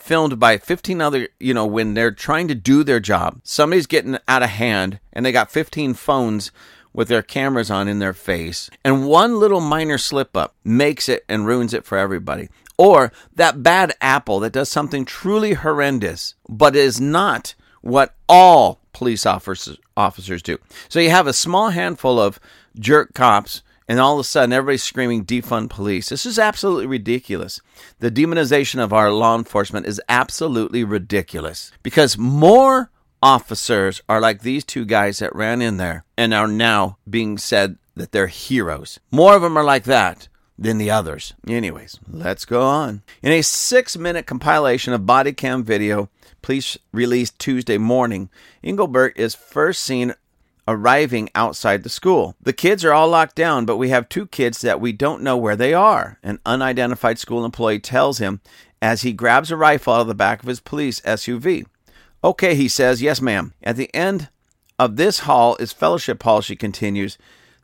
filmed 0.05 0.39
by 0.39 0.55
15 0.55 1.01
other, 1.01 1.27
you 1.39 1.51
know, 1.51 1.65
when 1.65 1.95
they're 1.95 2.11
trying 2.11 2.47
to 2.47 2.53
do 2.53 2.83
their 2.83 2.99
job. 2.99 3.39
Somebody's 3.43 3.87
getting 3.87 4.19
out 4.27 4.43
of 4.43 4.49
hand 4.49 4.99
and 5.11 5.25
they 5.25 5.31
got 5.31 5.49
15 5.49 5.95
phones 5.95 6.51
with 6.93 7.07
their 7.07 7.23
cameras 7.23 7.71
on 7.71 7.87
in 7.87 7.97
their 7.97 8.13
face. 8.13 8.69
And 8.83 9.07
one 9.07 9.39
little 9.39 9.61
minor 9.61 9.97
slip 9.97 10.37
up 10.37 10.53
makes 10.63 11.09
it 11.09 11.25
and 11.27 11.47
ruins 11.47 11.73
it 11.73 11.85
for 11.85 11.97
everybody. 11.97 12.49
Or 12.77 13.11
that 13.33 13.63
bad 13.63 13.93
apple 13.99 14.39
that 14.41 14.53
does 14.53 14.69
something 14.69 15.05
truly 15.05 15.53
horrendous, 15.53 16.35
but 16.47 16.75
is 16.75 17.01
not 17.01 17.55
what 17.81 18.13
all 18.29 18.81
police 18.93 19.25
officers 19.25 19.79
officers 19.97 20.43
do. 20.43 20.59
So 20.87 20.99
you 20.99 21.09
have 21.09 21.25
a 21.25 21.33
small 21.33 21.69
handful 21.69 22.19
of 22.19 22.39
jerk 22.77 23.15
cops 23.15 23.63
and 23.87 23.99
all 23.99 24.15
of 24.15 24.19
a 24.19 24.23
sudden 24.23 24.53
everybody's 24.53 24.83
screaming 24.83 25.25
defund 25.25 25.69
police. 25.69 26.09
This 26.09 26.25
is 26.25 26.39
absolutely 26.39 26.87
ridiculous. 26.87 27.61
The 27.99 28.11
demonization 28.11 28.79
of 28.79 28.93
our 28.93 29.11
law 29.11 29.37
enforcement 29.37 29.85
is 29.85 30.01
absolutely 30.09 30.83
ridiculous 30.83 31.71
because 31.83 32.17
more 32.17 32.91
officers 33.21 34.01
are 34.07 34.21
like 34.21 34.41
these 34.41 34.63
two 34.63 34.85
guys 34.85 35.19
that 35.19 35.35
ran 35.35 35.61
in 35.61 35.77
there 35.77 36.05
and 36.17 36.33
are 36.33 36.47
now 36.47 36.97
being 37.09 37.37
said 37.37 37.77
that 37.95 38.11
they're 38.11 38.27
heroes. 38.27 38.99
More 39.11 39.35
of 39.35 39.41
them 39.41 39.57
are 39.57 39.63
like 39.63 39.85
that 39.85 40.27
than 40.57 40.77
the 40.77 40.91
others. 40.91 41.33
Anyways, 41.47 41.99
let's 42.09 42.45
go 42.45 42.61
on. 42.61 43.01
In 43.21 43.31
a 43.31 43.41
six 43.41 43.97
minute 43.97 44.25
compilation 44.25 44.93
of 44.93 45.05
body 45.05 45.33
cam 45.33 45.63
video, 45.63 46.09
police 46.41 46.77
released 46.91 47.39
Tuesday 47.39 47.77
morning, 47.77 48.29
Engelbert 48.63 49.17
is 49.17 49.35
first 49.35 49.83
seen 49.83 50.13
arriving 50.67 51.29
outside 51.35 51.83
the 51.83 51.89
school. 51.89 52.35
The 52.41 52.53
kids 52.53 52.83
are 52.83 52.93
all 52.93 53.07
locked 53.07 53.35
down, 53.35 53.65
but 53.65 53.77
we 53.77 53.89
have 53.89 54.09
two 54.09 54.27
kids 54.27 54.61
that 54.61 54.81
we 54.81 54.91
don't 54.91 55.21
know 55.21 55.37
where 55.37 55.55
they 55.55 55.73
are. 55.73 56.17
An 56.23 56.39
unidentified 56.45 57.19
school 57.19 57.45
employee 57.45 57.79
tells 57.79 58.17
him 58.17 58.41
as 58.81 59.01
he 59.01 59.13
grabs 59.13 59.51
a 59.51 59.57
rifle 59.57 59.93
out 59.93 60.01
of 60.01 60.07
the 60.07 60.15
back 60.15 60.41
of 60.41 60.47
his 60.47 60.59
police 60.59 61.01
SUV. 61.01 61.65
Okay, 62.23 62.55
he 62.55 62.67
says, 62.67 63.01
yes, 63.01 63.21
ma'am. 63.21 63.53
At 63.61 63.75
the 63.75 63.93
end 63.93 64.29
of 64.79 64.95
this 64.95 65.19
hall 65.19 65.55
is 65.59 65.71
Fellowship 65.71 66.21
Hall, 66.23 66.41
she 66.41 66.55
continues. 66.55 67.17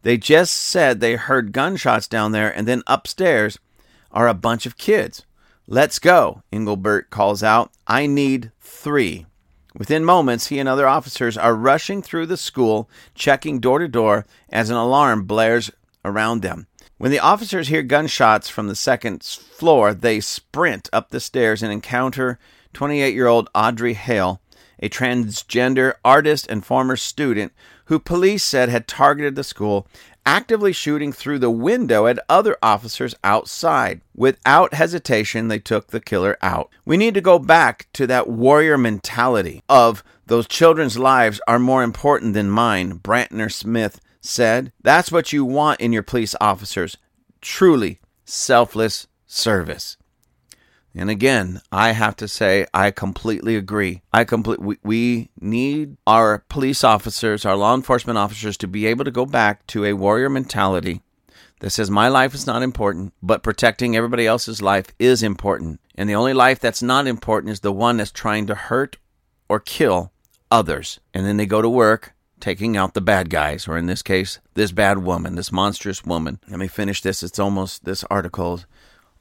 They 0.03 0.17
just 0.17 0.53
said 0.53 1.00
they 1.00 1.15
heard 1.15 1.51
gunshots 1.51 2.08
down 2.08 2.31
there, 2.31 2.55
and 2.55 2.67
then 2.67 2.84
upstairs 2.88 3.60
are 4.12 4.27
a 4.27 4.34
bunch 4.34 4.65
of 4.65 4.77
kids. 4.77 5.25
Let's 5.67 6.00
go, 6.00 6.43
Engelbert 6.51 7.10
calls 7.10 7.43
out. 7.43 7.72
I 7.88 8.05
need 8.05 8.51
three. 8.60 9.25
Within 9.78 10.04
moments, 10.04 10.48
he 10.48 10.60
and 10.60 10.68
other 10.68 10.88
officers 10.88 11.38
are 11.38 11.56
rushing 11.56 12.01
through 12.01 12.25
the 12.25 12.38
school, 12.38 12.90
checking 13.16 13.60
door 13.60 13.80
to 13.80 13.88
door 13.88 14.25
as 14.50 14.70
an 14.70 14.75
alarm 14.75 15.24
blares 15.24 15.72
around 16.04 16.42
them. 16.42 16.68
When 16.98 17.12
the 17.12 17.20
officers 17.20 17.70
hear 17.70 17.82
gunshots 17.82 18.50
from 18.50 18.68
the 18.68 18.75
second 18.75 19.24
floor, 19.24 19.94
they 19.94 20.20
sprint 20.20 20.90
up 20.94 21.10
the 21.10 21.20
stairs 21.20 21.63
and 21.63 21.72
encounter 21.72 22.38
28 22.74 23.13
year 23.13 23.28
old 23.28 23.50
Audrey 23.56 23.94
Hale, 23.94 24.42
a 24.80 24.90
transgender 24.90 25.94
artist 26.04 26.48
and 26.50 26.66
former 26.66 26.96
student 26.96 27.54
who 27.86 28.00
police 28.00 28.44
said 28.44 28.70
had 28.70 28.88
targeted 28.88 29.36
the 29.36 29.44
school, 29.44 29.88
actively 30.25 30.74
shooting 30.74 31.12
through 31.12 31.40
the 31.40 31.50
window 31.50 32.08
at 32.08 32.20
other 32.30 32.58
officers 32.62 33.16
outside. 33.24 34.01
Without 34.16 34.74
hesitation, 34.74 35.48
they 35.48 35.60
took 35.60 35.88
the 35.88 36.00
killer 36.00 36.38
out. 36.42 36.70
We 36.86 36.98
need 36.98 37.13
to 37.16 37.22
go 37.22 37.40
back 37.40 37.88
to 37.94 38.08
that 38.08 38.30
warrior 38.30 38.78
mentality 38.78 39.62
of 39.68 40.04
those 40.28 40.48
children's 40.48 40.98
lives 40.98 41.42
are 41.48 41.60
more 41.60 41.84
important 41.84 42.34
than 42.34 42.50
mine, 42.50 43.00
Brantner 43.00 43.51
Smith 43.51 44.00
said. 44.22 44.72
That's 44.82 45.12
what 45.12 45.34
you 45.34 45.44
want 45.44 45.82
in 45.82 45.92
your 45.92 46.04
police 46.04 46.36
officers 46.40 46.98
truly 47.42 48.00
selfless 48.24 49.08
service. 49.25 49.98
And 50.93 51.10
again, 51.10 51.62
I 51.71 51.91
have 51.93 52.15
to 52.17 52.27
say, 52.27 52.65
I 52.74 52.91
completely 52.91 53.55
agree. 53.55 54.01
I 54.12 54.25
complete. 54.25 54.60
We, 54.60 54.77
we, 54.83 55.29
need 55.39 55.98
our 56.05 56.43
police 56.50 56.83
officers, 56.83 57.45
our 57.45 57.55
law 57.55 57.74
enforcement 57.74 58.17
officers, 58.17 58.57
to 58.57 58.67
be 58.67 58.86
able 58.86 59.05
to 59.05 59.12
go 59.12 59.25
back 59.25 59.65
to 59.67 59.86
a 59.86 59.93
warrior 59.93 60.29
mentality 60.29 61.01
that 61.62 61.69
says 61.69 61.89
my 61.89 62.07
life 62.07 62.33
is 62.33 62.45
not 62.45 62.62
important, 62.62 63.13
but 63.24 63.43
protecting 63.43 63.95
everybody 63.95 64.27
else's 64.27 64.62
life 64.62 64.88
is 65.00 65.24
important. 65.24 65.79
And 65.95 66.10
the 66.10 66.15
only 66.15 66.33
life 66.33 66.60
that's 66.60 66.83
not 66.83 67.07
important 67.07 67.53
is 67.53 67.62
the 67.62 67.71
one 67.71 67.98
that's 67.98 68.12
trying 68.12 68.48
to 68.48 68.55
hurt 68.55 68.98
or 69.48 69.60
kill 69.60 70.12
others. 70.50 71.00
And 71.13 71.25
then 71.25 71.38
they 71.38 71.45
go 71.45 71.62
to 71.62 71.69
work 71.69 72.13
taking 72.39 72.75
out 72.75 72.95
the 72.95 73.01
bad 73.01 73.29
guys, 73.29 73.67
or 73.67 73.77
in 73.77 73.86
this 73.86 74.01
case, 74.01 74.39
this 74.55 74.71
bad 74.71 74.98
woman, 74.98 75.36
this 75.36 75.51
monstrous 75.51 76.03
woman. 76.03 76.39
Let 76.50 76.60
me 76.60 76.67
finish 76.67 77.01
this. 77.01 77.24
It's 77.24 77.39
almost 77.39 77.86
this 77.86 78.03
article 78.05 78.62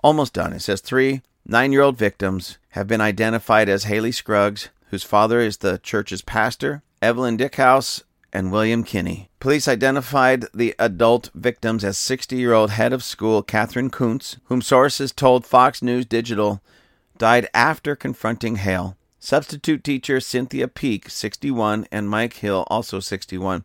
almost 0.03 0.33
done. 0.33 0.53
It 0.53 0.61
says 0.61 0.81
three 0.81 1.21
Nine 1.47 1.73
year 1.73 1.83
old 1.83 1.97
victims 1.97 2.59
have 2.71 2.87
been 2.87 3.01
identified 3.01 3.69
as 3.69 3.85
Hallie 3.85 4.13
Scruggs, 4.13 4.69
whose 4.91 5.03
father 5.03 5.41
is 5.41 5.59
the 5.59 5.79
church's 5.79 6.23
pastor, 6.23 6.83
Evelyn 7.03 7.37
Dieckhaus, 7.37 8.03
and 8.33 8.53
William 8.53 8.85
Kinney. 8.85 9.31
Police 9.41 9.67
identified 9.67 10.45
the 10.55 10.75
adult 10.79 11.31
victims 11.35 11.83
as 11.83 11.99
60 11.99 12.37
year 12.37 12.53
old 12.53 12.71
head 12.71 12.93
of 12.93 13.03
school 13.03 13.43
Catherine 13.43 13.91
Koonce, 13.91 14.37
whom 14.45 14.63
sources 14.63 15.13
told 15.13 15.47
Fox 15.47 15.83
News 15.83 16.07
Digital 16.07 16.63
died 17.19 17.49
after 17.53 17.97
confronting 17.97 18.57
Hale. 18.57 18.97
Substitute 19.19 19.83
teacher 19.83 20.21
Cynthia 20.21 20.69
Peak, 20.69 21.11
61, 21.11 21.87
and 21.91 22.09
Mike 22.09 22.35
Hill, 22.35 22.65
also 22.69 23.01
61, 23.01 23.65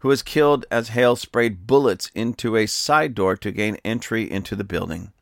who 0.00 0.08
was 0.08 0.22
killed 0.22 0.64
as 0.70 0.88
Hale 0.88 1.16
sprayed 1.16 1.66
bullets 1.66 2.10
into 2.14 2.56
a 2.56 2.66
side 2.66 3.14
door 3.14 3.36
to 3.36 3.52
gain 3.52 3.76
entry 3.84 4.30
into 4.30 4.56
the 4.56 4.64
building 4.64 5.12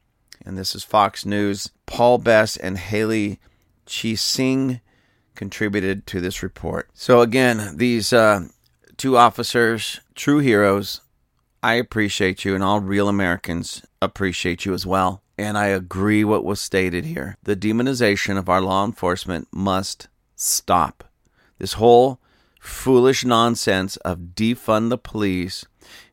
and 0.45 0.59
this 0.59 0.75
is 0.75 0.85
Fox 0.85 1.25
News. 1.25 1.71
Paul 1.87 2.19
Bess 2.19 2.57
and 2.57 2.79
Haley 2.79 3.39
Chi-Sing 3.87 4.81
contributed 5.35 6.07
to 6.07 6.21
this 6.21 6.43
report. 6.43 6.89
So 6.95 7.21
again, 7.21 7.77
these 7.77 8.13
uh, 8.13 8.49
two 8.97 9.17
officers, 9.17 10.01
true 10.15 10.39
heroes. 10.39 11.01
I 11.63 11.75
appreciate 11.75 12.45
you, 12.45 12.55
and 12.55 12.63
all 12.63 12.81
real 12.81 13.09
Americans 13.09 13.83
appreciate 14.03 14.65
you 14.65 14.75
as 14.75 14.87
well. 14.87 15.23
And 15.37 15.57
I 15.59 15.67
agree 15.67 16.23
what 16.23 16.45
was 16.45 16.61
stated 16.61 17.07
here. 17.07 17.37
The 17.43 17.57
demonization 17.57 18.39
of 18.39 18.49
our 18.49 18.61
law 18.61 18.85
enforcement 18.85 19.49
must 19.51 20.09
stop. 20.37 21.05
This 21.59 21.75
whole 21.75 22.21
foolish 22.61 23.25
nonsense 23.25 23.97
of 23.99 24.35
defund 24.35 24.91
the 24.91 24.99
police. 24.99 25.65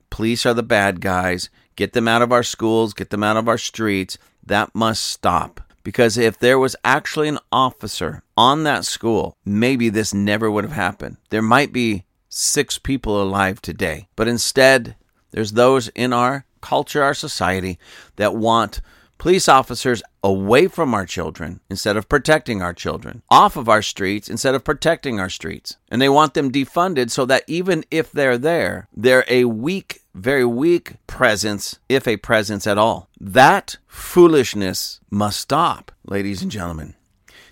Police 0.10 0.46
are 0.46 0.54
the 0.54 0.64
bad 0.64 1.02
guys 1.02 1.50
get 1.82 1.94
them 1.94 2.08
out 2.08 2.22
of 2.22 2.32
our 2.32 2.44
schools, 2.44 2.94
get 2.94 3.10
them 3.10 3.24
out 3.24 3.38
of 3.38 3.48
our 3.48 3.58
streets. 3.58 4.20
That 4.46 4.76
must 4.76 5.04
stop. 5.04 5.60
Because 5.84 6.16
if 6.16 6.38
there 6.38 6.60
was 6.60 6.76
actually 6.84 7.28
an 7.28 7.40
officer 7.52 8.22
on 8.38 8.66
that 8.66 8.86
school, 8.86 9.36
maybe 9.44 9.90
this 9.90 10.14
never 10.14 10.52
would 10.52 10.64
have 10.64 10.74
happened. 10.74 11.18
There 11.32 11.42
might 11.42 11.74
be 11.74 12.06
six 12.30 12.78
people 12.78 13.20
alive 13.20 13.64
today. 13.64 14.08
But 14.16 14.28
instead, 14.28 14.96
there's 15.32 15.54
those 15.54 15.88
in 15.96 16.14
our 16.14 16.46
culture, 16.62 17.02
our 17.02 17.16
society, 17.16 17.80
that 18.18 18.36
want 18.36 18.82
police 19.18 19.50
officers 19.50 20.04
away 20.24 20.68
from 20.68 20.94
our 20.94 21.08
children 21.08 21.62
instead 21.68 21.98
of 21.98 22.08
protecting 22.08 22.62
our 22.62 22.74
children, 22.74 23.24
off 23.30 23.58
of 23.58 23.68
our 23.68 23.82
streets 23.82 24.30
instead 24.30 24.54
of 24.54 24.64
protecting 24.64 25.20
our 25.20 25.30
streets. 25.30 25.78
And 25.90 26.00
they 26.00 26.10
want 26.10 26.36
them 26.36 26.52
defunded 26.52 27.10
so 27.10 27.26
that 27.26 27.44
even 27.48 27.86
if 27.90 28.12
they're 28.12 28.38
there, 28.38 28.88
they're 28.96 29.26
a 29.28 29.46
weak, 29.46 30.01
very 30.14 30.46
weak 30.46 30.96
presence, 31.08 31.80
if 31.90 32.08
a 32.08 32.18
presence 32.18 32.68
at 32.68 32.78
all. 32.78 33.10
That 33.20 33.78
foolishness 33.88 35.00
must 35.10 35.40
stop, 35.40 35.92
ladies 36.06 36.42
and 36.42 36.52
gentlemen. 36.52 36.96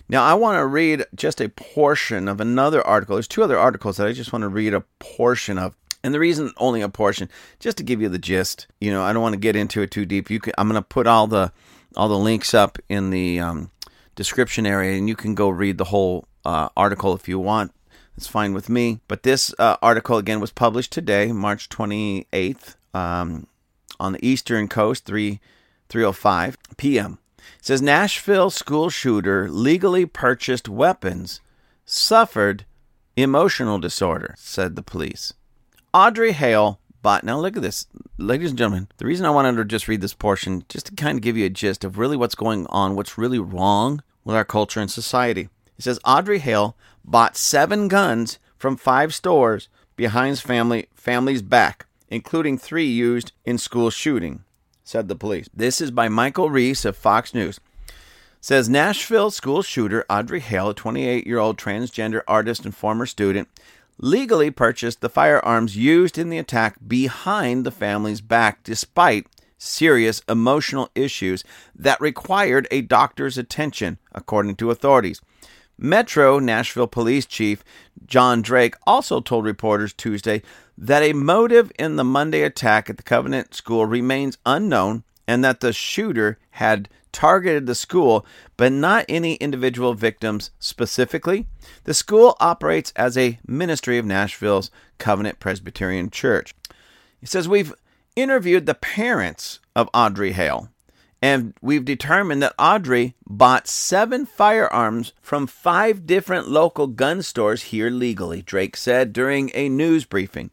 Now, 0.08 0.24
I 0.24 0.34
want 0.34 0.56
to 0.56 0.66
read 0.66 1.04
just 1.14 1.40
a 1.40 1.48
portion 1.48 2.26
of 2.26 2.40
another 2.40 2.84
article. 2.84 3.14
There's 3.14 3.28
two 3.28 3.44
other 3.44 3.58
articles 3.58 3.96
that 3.96 4.08
I 4.08 4.12
just 4.12 4.32
want 4.32 4.42
to 4.42 4.48
read 4.48 4.74
a 4.74 4.84
portion 4.98 5.56
of. 5.56 5.76
And 6.02 6.12
the 6.12 6.18
reason 6.18 6.52
only 6.56 6.80
a 6.80 6.88
portion, 6.88 7.28
just 7.60 7.76
to 7.76 7.84
give 7.84 8.00
you 8.00 8.08
the 8.08 8.18
gist. 8.18 8.66
You 8.80 8.90
know, 8.90 9.02
I 9.02 9.12
don't 9.12 9.22
want 9.22 9.34
to 9.34 9.40
get 9.40 9.54
into 9.54 9.82
it 9.82 9.90
too 9.90 10.06
deep. 10.06 10.30
You 10.30 10.40
can, 10.40 10.52
I'm 10.58 10.66
going 10.68 10.82
to 10.82 10.86
put 10.86 11.06
all 11.06 11.26
the 11.26 11.52
all 11.96 12.08
the 12.08 12.18
links 12.18 12.54
up 12.54 12.78
in 12.88 13.10
the 13.10 13.38
um, 13.38 13.70
description 14.14 14.66
area, 14.66 14.96
and 14.96 15.08
you 15.08 15.14
can 15.14 15.34
go 15.34 15.48
read 15.48 15.78
the 15.78 15.84
whole 15.84 16.26
uh, 16.44 16.70
article 16.76 17.14
if 17.14 17.28
you 17.28 17.38
want. 17.38 17.72
It's 18.20 18.26
fine 18.26 18.52
with 18.52 18.68
me. 18.68 19.00
But 19.08 19.22
this 19.22 19.54
uh, 19.58 19.78
article 19.80 20.18
again 20.18 20.40
was 20.40 20.52
published 20.52 20.92
today, 20.92 21.32
March 21.32 21.70
28th, 21.70 22.74
um, 22.92 23.46
on 23.98 24.12
the 24.12 24.18
Eastern 24.22 24.68
Coast, 24.68 25.06
3 25.06 25.40
3:05 25.88 26.56
p.m. 26.76 27.18
It 27.38 27.64
says 27.64 27.80
Nashville 27.80 28.50
school 28.50 28.90
shooter 28.90 29.48
legally 29.48 30.04
purchased 30.04 30.68
weapons, 30.68 31.40
suffered 31.86 32.66
emotional 33.16 33.78
disorder, 33.78 34.34
said 34.36 34.76
the 34.76 34.82
police. 34.82 35.32
Audrey 35.94 36.32
Hale 36.32 36.78
bought. 37.00 37.24
Now, 37.24 37.40
look 37.40 37.56
at 37.56 37.62
this, 37.62 37.86
ladies 38.18 38.50
and 38.50 38.58
gentlemen. 38.58 38.88
The 38.98 39.06
reason 39.06 39.24
I 39.24 39.30
wanted 39.30 39.56
to 39.56 39.64
just 39.64 39.88
read 39.88 40.02
this 40.02 40.12
portion, 40.12 40.66
just 40.68 40.84
to 40.86 40.94
kind 40.94 41.16
of 41.16 41.22
give 41.22 41.38
you 41.38 41.46
a 41.46 41.48
gist 41.48 41.84
of 41.84 41.96
really 41.96 42.18
what's 42.18 42.34
going 42.34 42.66
on, 42.66 42.96
what's 42.96 43.16
really 43.16 43.38
wrong 43.38 44.02
with 44.26 44.36
our 44.36 44.44
culture 44.44 44.80
and 44.80 44.90
society. 44.90 45.48
Says 45.80 45.98
Audrey 46.04 46.38
Hale 46.38 46.76
bought 47.04 47.36
seven 47.36 47.88
guns 47.88 48.38
from 48.56 48.76
five 48.76 49.14
stores 49.14 49.68
behind 49.96 50.38
family 50.38 50.88
family's 50.94 51.42
back, 51.42 51.86
including 52.08 52.58
three 52.58 52.86
used 52.86 53.32
in 53.44 53.58
school 53.58 53.90
shooting, 53.90 54.44
said 54.84 55.08
the 55.08 55.14
police. 55.14 55.48
This 55.54 55.80
is 55.80 55.90
by 55.90 56.08
Michael 56.08 56.50
Reese 56.50 56.84
of 56.84 56.96
Fox 56.96 57.32
News. 57.32 57.60
Says 58.42 58.68
Nashville 58.68 59.30
school 59.30 59.62
shooter 59.62 60.04
Audrey 60.08 60.40
Hale, 60.40 60.70
a 60.70 60.74
28 60.74 61.26
year 61.26 61.38
old 61.38 61.58
transgender 61.58 62.22
artist 62.26 62.64
and 62.64 62.74
former 62.74 63.06
student, 63.06 63.48
legally 63.98 64.50
purchased 64.50 65.00
the 65.00 65.10
firearms 65.10 65.76
used 65.76 66.16
in 66.16 66.30
the 66.30 66.38
attack 66.38 66.76
behind 66.86 67.64
the 67.64 67.70
family's 67.70 68.22
back, 68.22 68.62
despite 68.64 69.26
serious 69.58 70.22
emotional 70.28 70.90
issues 70.94 71.44
that 71.74 72.00
required 72.00 72.66
a 72.70 72.80
doctor's 72.80 73.36
attention, 73.36 73.98
according 74.12 74.56
to 74.56 74.70
authorities. 74.70 75.20
Metro 75.82 76.38
Nashville 76.38 76.86
Police 76.86 77.24
Chief 77.24 77.64
John 78.06 78.42
Drake 78.42 78.74
also 78.86 79.20
told 79.20 79.46
reporters 79.46 79.94
Tuesday 79.94 80.42
that 80.76 81.02
a 81.02 81.14
motive 81.14 81.72
in 81.78 81.96
the 81.96 82.04
Monday 82.04 82.42
attack 82.42 82.90
at 82.90 82.98
the 82.98 83.02
Covenant 83.02 83.54
School 83.54 83.86
remains 83.86 84.36
unknown 84.44 85.04
and 85.26 85.42
that 85.42 85.60
the 85.60 85.72
shooter 85.72 86.38
had 86.50 86.88
targeted 87.12 87.66
the 87.66 87.74
school, 87.74 88.26
but 88.56 88.72
not 88.72 89.06
any 89.08 89.34
individual 89.36 89.94
victims 89.94 90.50
specifically. 90.58 91.46
The 91.84 91.94
school 91.94 92.36
operates 92.40 92.92
as 92.94 93.16
a 93.16 93.38
ministry 93.46 93.96
of 93.96 94.04
Nashville's 94.04 94.70
Covenant 94.98 95.40
Presbyterian 95.40 96.10
Church. 96.10 96.54
He 97.20 97.26
says, 97.26 97.48
We've 97.48 97.74
interviewed 98.16 98.66
the 98.66 98.74
parents 98.74 99.60
of 99.74 99.88
Audrey 99.94 100.32
Hale, 100.32 100.68
and 101.22 101.54
we've 101.60 101.84
determined 101.84 102.42
that 102.42 102.54
Audrey 102.58 103.14
bought 103.26 103.68
seven 103.68 104.24
firearms 104.24 105.12
from 105.20 105.46
five 105.46 106.06
different 106.06 106.48
local 106.48 106.86
gun 106.86 107.22
stores 107.22 107.64
here 107.64 107.90
legally, 107.90 108.40
Drake 108.42 108.76
said 108.76 109.12
during 109.12 109.50
a 109.54 109.68
news 109.68 110.04
briefing. 110.04 110.50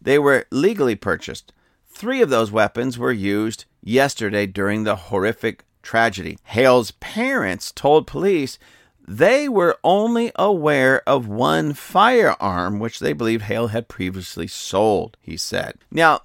They 0.00 0.18
were 0.18 0.46
legally 0.50 0.94
purchased. 0.94 1.52
Three 1.88 2.22
of 2.22 2.30
those 2.30 2.52
weapons 2.52 2.98
were 2.98 3.12
used 3.12 3.64
yesterday 3.82 4.46
during 4.46 4.84
the 4.84 4.96
horrific 4.96 5.64
tragedy. 5.82 6.38
Hale's 6.44 6.92
parents 6.92 7.72
told 7.72 8.06
police 8.06 8.58
they 9.06 9.48
were 9.48 9.78
only 9.84 10.32
aware 10.36 11.06
of 11.08 11.28
one 11.28 11.74
firearm, 11.74 12.78
which 12.78 13.00
they 13.00 13.12
believed 13.12 13.42
Hale 13.42 13.68
had 13.68 13.88
previously 13.88 14.46
sold, 14.46 15.16
he 15.20 15.36
said. 15.36 15.74
Now, 15.90 16.20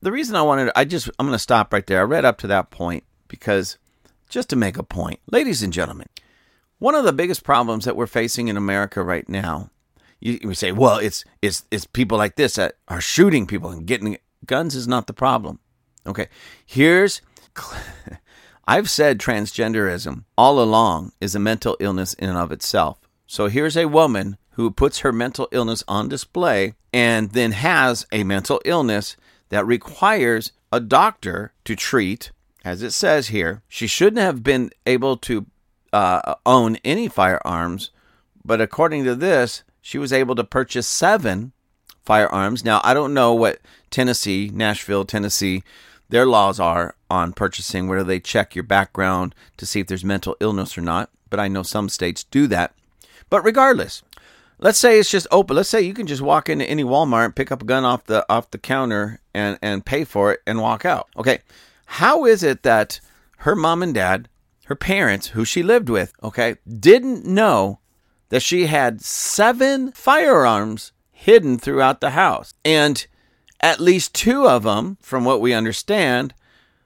the 0.00 0.12
reason 0.12 0.36
I 0.36 0.42
wanted, 0.42 0.70
I 0.76 0.84
just, 0.84 1.10
I'm 1.18 1.26
going 1.26 1.34
to 1.34 1.38
stop 1.40 1.72
right 1.72 1.86
there. 1.86 2.00
I 2.00 2.04
read 2.04 2.24
up 2.24 2.38
to 2.38 2.46
that 2.46 2.70
point 2.70 3.04
because 3.30 3.78
just 4.28 4.50
to 4.50 4.56
make 4.56 4.76
a 4.76 4.82
point, 4.82 5.20
ladies 5.30 5.62
and 5.62 5.72
gentlemen, 5.72 6.08
one 6.78 6.94
of 6.94 7.04
the 7.04 7.12
biggest 7.12 7.44
problems 7.44 7.86
that 7.86 7.96
we're 7.96 8.06
facing 8.06 8.48
in 8.48 8.56
America 8.56 9.02
right 9.02 9.28
now, 9.28 9.70
you, 10.20 10.38
you 10.42 10.54
say, 10.54 10.72
well, 10.72 10.98
it's, 10.98 11.24
it's, 11.40 11.64
it's 11.70 11.86
people 11.86 12.18
like 12.18 12.36
this 12.36 12.56
that 12.56 12.74
are 12.88 13.00
shooting 13.00 13.46
people 13.46 13.70
and 13.70 13.86
getting 13.86 14.18
guns 14.44 14.74
is 14.74 14.88
not 14.88 15.06
the 15.06 15.12
problem. 15.12 15.60
Okay. 16.06 16.28
Here's, 16.66 17.22
I've 18.66 18.90
said 18.90 19.18
transgenderism 19.18 20.24
all 20.36 20.60
along 20.60 21.12
is 21.20 21.34
a 21.34 21.40
mental 21.40 21.76
illness 21.80 22.14
in 22.14 22.28
and 22.28 22.38
of 22.38 22.52
itself. 22.52 22.98
So 23.26 23.48
here's 23.48 23.76
a 23.76 23.88
woman 23.88 24.36
who 24.52 24.70
puts 24.70 25.00
her 25.00 25.12
mental 25.12 25.48
illness 25.52 25.84
on 25.86 26.08
display 26.08 26.74
and 26.92 27.30
then 27.30 27.52
has 27.52 28.06
a 28.10 28.24
mental 28.24 28.60
illness 28.64 29.16
that 29.50 29.66
requires 29.66 30.52
a 30.72 30.80
doctor 30.80 31.52
to 31.64 31.76
treat, 31.76 32.30
as 32.64 32.82
it 32.82 32.92
says 32.92 33.28
here. 33.28 33.62
She 33.68 33.86
shouldn't 33.86 34.22
have 34.22 34.42
been 34.42 34.70
able 34.86 35.16
to 35.18 35.46
uh, 35.92 36.34
own 36.46 36.76
any 36.84 37.08
firearms, 37.08 37.90
but 38.44 38.60
according 38.60 39.04
to 39.04 39.14
this, 39.14 39.62
she 39.80 39.98
was 39.98 40.12
able 40.12 40.34
to 40.34 40.44
purchase 40.44 40.86
seven 40.86 41.52
firearms. 42.04 42.64
Now, 42.64 42.80
I 42.84 42.94
don't 42.94 43.14
know 43.14 43.34
what 43.34 43.60
Tennessee, 43.90 44.50
Nashville, 44.52 45.04
Tennessee, 45.04 45.62
their 46.10 46.26
laws 46.26 46.58
are 46.58 46.96
on 47.08 47.32
purchasing, 47.32 47.86
whether 47.88 48.04
they 48.04 48.20
check 48.20 48.54
your 48.54 48.64
background 48.64 49.34
to 49.56 49.66
see 49.66 49.80
if 49.80 49.86
there's 49.86 50.04
mental 50.04 50.36
illness 50.40 50.76
or 50.76 50.80
not. 50.80 51.10
But 51.28 51.40
I 51.40 51.48
know 51.48 51.62
some 51.62 51.88
states 51.88 52.24
do 52.24 52.46
that. 52.48 52.74
But 53.30 53.44
regardless, 53.44 54.02
let's 54.58 54.78
say 54.78 54.98
it's 54.98 55.10
just 55.10 55.28
open. 55.30 55.56
Let's 55.56 55.68
say 55.68 55.82
you 55.82 55.94
can 55.94 56.08
just 56.08 56.22
walk 56.22 56.48
into 56.48 56.68
any 56.68 56.82
Walmart, 56.82 57.36
pick 57.36 57.52
up 57.52 57.62
a 57.62 57.64
gun 57.64 57.84
off 57.84 58.04
the 58.04 58.26
off 58.28 58.50
the 58.50 58.58
counter, 58.58 59.20
and 59.32 59.58
and 59.62 59.86
pay 59.86 60.02
for 60.04 60.32
it 60.32 60.40
and 60.46 60.60
walk 60.60 60.84
out. 60.84 61.08
Okay, 61.16 61.38
how 61.94 62.24
is 62.24 62.44
it 62.44 62.62
that 62.62 63.00
her 63.38 63.56
mom 63.56 63.82
and 63.82 63.92
dad, 63.92 64.28
her 64.66 64.76
parents, 64.76 65.28
who 65.28 65.44
she 65.44 65.60
lived 65.60 65.88
with, 65.88 66.12
okay, 66.22 66.54
didn't 66.78 67.26
know 67.26 67.80
that 68.28 68.42
she 68.42 68.66
had 68.66 69.00
seven 69.00 69.90
firearms 69.90 70.92
hidden 71.10 71.58
throughout 71.58 72.00
the 72.00 72.10
house, 72.10 72.54
and 72.64 73.08
at 73.58 73.80
least 73.80 74.14
two 74.14 74.46
of 74.46 74.62
them, 74.62 74.98
from 75.00 75.24
what 75.24 75.40
we 75.40 75.52
understand, 75.52 76.32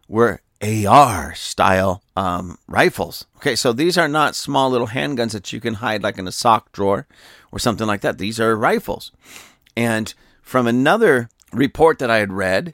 were 0.09 0.41
AR 0.63 1.35
style 1.35 2.03
um, 2.17 2.57
rifles. 2.67 3.27
Okay, 3.37 3.57
so 3.57 3.75
these 3.75 3.99
are 3.99 4.09
not 4.09 4.35
small 4.35 4.71
little 4.71 4.89
handguns 4.89 5.33
that 5.33 5.53
you 5.53 5.61
can 5.61 5.75
hide 5.75 6.03
like 6.03 6.17
in 6.17 6.27
a 6.27 6.33
sock 6.33 6.73
drawer 6.73 7.07
or 7.53 7.59
something 7.59 7.87
like 7.87 8.01
that. 8.01 8.17
These 8.17 8.41
are 8.41 8.57
rifles. 8.57 9.13
And 9.77 10.15
from 10.41 10.67
another 10.67 11.29
report 11.53 11.99
that 11.99 12.11
I 12.11 12.21
had 12.21 12.33
read, 12.33 12.73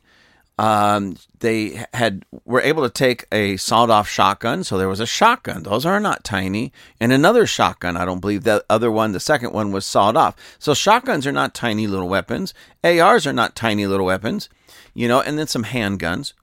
um, 0.61 1.17
they 1.39 1.87
had 1.95 2.27
were 2.45 2.61
able 2.61 2.83
to 2.83 2.91
take 2.91 3.25
a 3.33 3.57
sawed-off 3.57 4.07
shotgun. 4.07 4.63
So 4.63 4.77
there 4.77 4.91
was 4.91 5.01
a 5.01 5.07
shotgun; 5.07 5.63
those 5.63 5.87
are 5.87 5.99
not 5.99 6.23
tiny, 6.23 6.71
and 7.01 7.13
another 7.13 7.47
shotgun. 7.47 7.97
I 7.97 8.05
don't 8.05 8.21
believe 8.21 8.45
that 8.45 8.67
other 8.69 8.91
one, 8.91 9.13
the 9.13 9.21
second 9.21 9.55
one, 9.55 9.73
was 9.73 9.87
sawed 9.87 10.19
off. 10.19 10.37
So 10.59 10.75
shotguns 10.75 11.27
are 11.27 11.33
not 11.33 11.55
tiny 11.55 11.87
little 11.87 12.11
weapons. 12.11 12.53
ARs 12.85 13.27
are 13.27 13.33
not 13.33 13.57
tiny 13.57 13.87
little 13.87 14.05
weapons, 14.05 14.51
you 14.93 15.09
know. 15.09 15.23
And 15.23 15.39
then 15.39 15.47
some 15.47 15.65
handguns, 15.65 16.35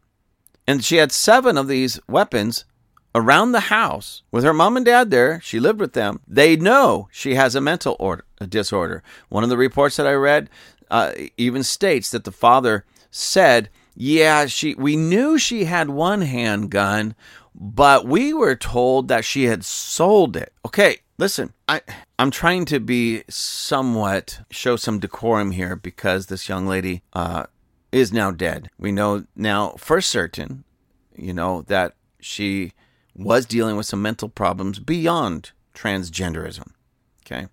and 0.65 0.83
she 0.83 0.95
had 0.95 1.11
seven 1.11 1.55
of 1.55 1.67
these 1.67 1.99
weapons 2.07 2.65
around 3.13 3.51
the 3.51 3.59
house 3.69 4.23
with 4.31 4.43
her 4.43 4.53
mom 4.53 4.77
and 4.77 4.85
dad 4.85 5.11
there. 5.11 5.39
She 5.41 5.59
lived 5.59 5.79
with 5.79 5.93
them. 5.93 6.21
They 6.27 6.55
know 6.55 7.07
she 7.11 7.35
has 7.35 7.53
a 7.53 7.61
mental 7.61 7.95
order, 7.99 8.25
a 8.41 8.47
disorder. 8.47 9.03
One 9.29 9.43
of 9.43 9.51
the 9.51 9.57
reports 9.57 9.97
that 9.97 10.07
I 10.07 10.13
read 10.13 10.49
uh, 10.89 11.11
even 11.37 11.61
states 11.61 12.09
that 12.09 12.23
the 12.23 12.31
father 12.31 12.83
said 13.11 13.69
yeah, 13.99 14.45
she 14.45 14.75
we 14.75 14.95
knew 14.95 15.39
she 15.39 15.65
had 15.65 15.89
one 15.89 16.21
handgun, 16.21 17.15
but 17.55 18.05
we 18.05 18.31
were 18.31 18.55
told 18.55 19.07
that 19.07 19.25
she 19.25 19.45
had 19.45 19.65
sold 19.65 20.37
it. 20.37 20.53
Okay, 20.63 20.97
listen, 21.17 21.51
I 21.67 21.81
I'm 22.19 22.29
trying 22.29 22.65
to 22.65 22.79
be 22.79 23.23
somewhat 23.27 24.41
show 24.51 24.75
some 24.75 24.99
decorum 24.99 25.49
here 25.49 25.75
because 25.75 26.27
this 26.27 26.47
young 26.47 26.67
lady 26.67 27.01
uh, 27.13 27.47
is 27.91 28.13
now 28.13 28.29
dead. 28.29 28.69
We 28.77 28.91
know 28.91 29.25
now 29.35 29.71
for 29.77 29.99
certain, 29.99 30.63
you 31.15 31.33
know, 31.33 31.63
that 31.63 31.95
she 32.19 32.73
was 33.15 33.47
dealing 33.47 33.77
with 33.77 33.87
some 33.87 34.03
mental 34.03 34.29
problems 34.29 34.77
beyond 34.77 35.53
transgenderism. 35.73 36.69
Okay. 37.25 37.47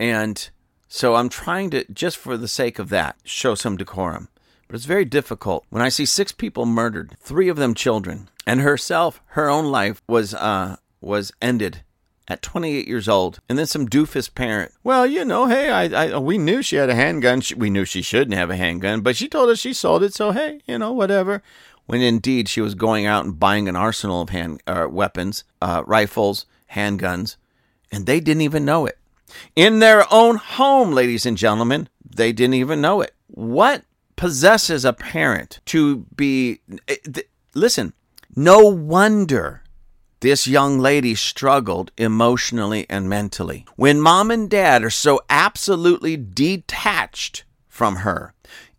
And 0.00 0.48
so 0.88 1.16
I'm 1.16 1.28
trying 1.28 1.68
to, 1.70 1.84
just 1.92 2.16
for 2.16 2.38
the 2.38 2.48
sake 2.48 2.78
of 2.78 2.88
that, 2.88 3.16
show 3.24 3.54
some 3.54 3.76
decorum. 3.76 4.28
But 4.72 4.76
it's 4.76 4.86
very 4.86 5.04
difficult 5.04 5.66
when 5.68 5.82
I 5.82 5.90
see 5.90 6.06
six 6.06 6.32
people 6.32 6.64
murdered, 6.64 7.18
three 7.20 7.50
of 7.50 7.58
them 7.58 7.74
children, 7.74 8.30
and 8.46 8.62
herself, 8.62 9.20
her 9.26 9.50
own 9.50 9.66
life 9.66 10.00
was 10.08 10.32
uh 10.32 10.76
was 10.98 11.30
ended 11.42 11.82
at 12.26 12.40
28 12.40 12.88
years 12.88 13.06
old, 13.06 13.40
and 13.50 13.58
then 13.58 13.66
some 13.66 13.86
doofus 13.86 14.34
parent. 14.34 14.72
Well, 14.82 15.06
you 15.06 15.26
know, 15.26 15.44
hey, 15.44 15.68
I, 15.68 16.14
I 16.14 16.18
we 16.18 16.38
knew 16.38 16.62
she 16.62 16.76
had 16.76 16.88
a 16.88 16.94
handgun. 16.94 17.42
She, 17.42 17.54
we 17.54 17.68
knew 17.68 17.84
she 17.84 18.00
shouldn't 18.00 18.34
have 18.34 18.48
a 18.48 18.56
handgun, 18.56 19.02
but 19.02 19.14
she 19.14 19.28
told 19.28 19.50
us 19.50 19.58
she 19.58 19.74
sold 19.74 20.02
it, 20.02 20.14
so 20.14 20.30
hey, 20.30 20.62
you 20.66 20.78
know, 20.78 20.94
whatever. 20.94 21.42
When 21.84 22.00
indeed 22.00 22.48
she 22.48 22.62
was 22.62 22.74
going 22.74 23.04
out 23.04 23.26
and 23.26 23.38
buying 23.38 23.68
an 23.68 23.76
arsenal 23.76 24.22
of 24.22 24.30
hand 24.30 24.62
uh, 24.66 24.86
weapons, 24.90 25.44
uh, 25.60 25.82
rifles, 25.84 26.46
handguns, 26.72 27.36
and 27.90 28.06
they 28.06 28.20
didn't 28.20 28.40
even 28.40 28.64
know 28.64 28.86
it. 28.86 28.96
In 29.54 29.80
their 29.80 30.10
own 30.10 30.36
home, 30.36 30.92
ladies 30.92 31.26
and 31.26 31.36
gentlemen, 31.36 31.90
they 32.02 32.32
didn't 32.32 32.54
even 32.54 32.80
know 32.80 33.02
it. 33.02 33.14
What 33.26 33.84
possesses 34.16 34.84
a 34.84 34.92
parent 34.92 35.60
to 35.66 36.06
be. 36.16 36.60
Eh, 36.88 36.96
listen, 37.54 37.92
no 38.34 38.60
wonder 38.60 39.62
this 40.20 40.46
young 40.46 40.78
lady 40.78 41.14
struggled 41.16 41.90
emotionally 41.98 42.86
and 42.88 43.08
mentally. 43.08 43.66
When 43.76 44.00
mom 44.00 44.30
and 44.30 44.48
dad 44.48 44.84
are 44.84 44.90
so 44.90 45.20
absolutely 45.28 46.16
detached 46.16 47.44
from 47.68 47.96
her, 47.96 48.32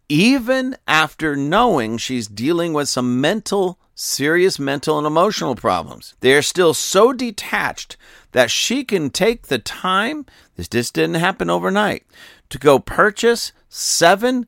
even 0.08 0.78
after 0.88 1.36
knowing 1.36 1.98
she's 1.98 2.28
dealing 2.28 2.72
with 2.72 2.88
some 2.88 3.20
mental, 3.20 3.78
serious 3.94 4.58
mental 4.58 4.98
and 4.98 5.06
emotional 5.06 5.56
problems, 5.56 6.16
they're 6.22 6.42
still 6.42 6.74
so 6.74 7.12
detached 7.12 7.98
that 8.32 8.50
she 8.50 8.84
can 8.84 9.10
take 9.10 9.48
the 9.48 9.60
time, 9.60 10.26
this 10.56 10.70
just 10.70 10.94
didn't 10.94 11.16
happen 11.16 11.50
overnight, 11.50 12.06
to 12.50 12.58
go 12.58 12.80
purchase 12.80 13.52
seven 13.68 14.46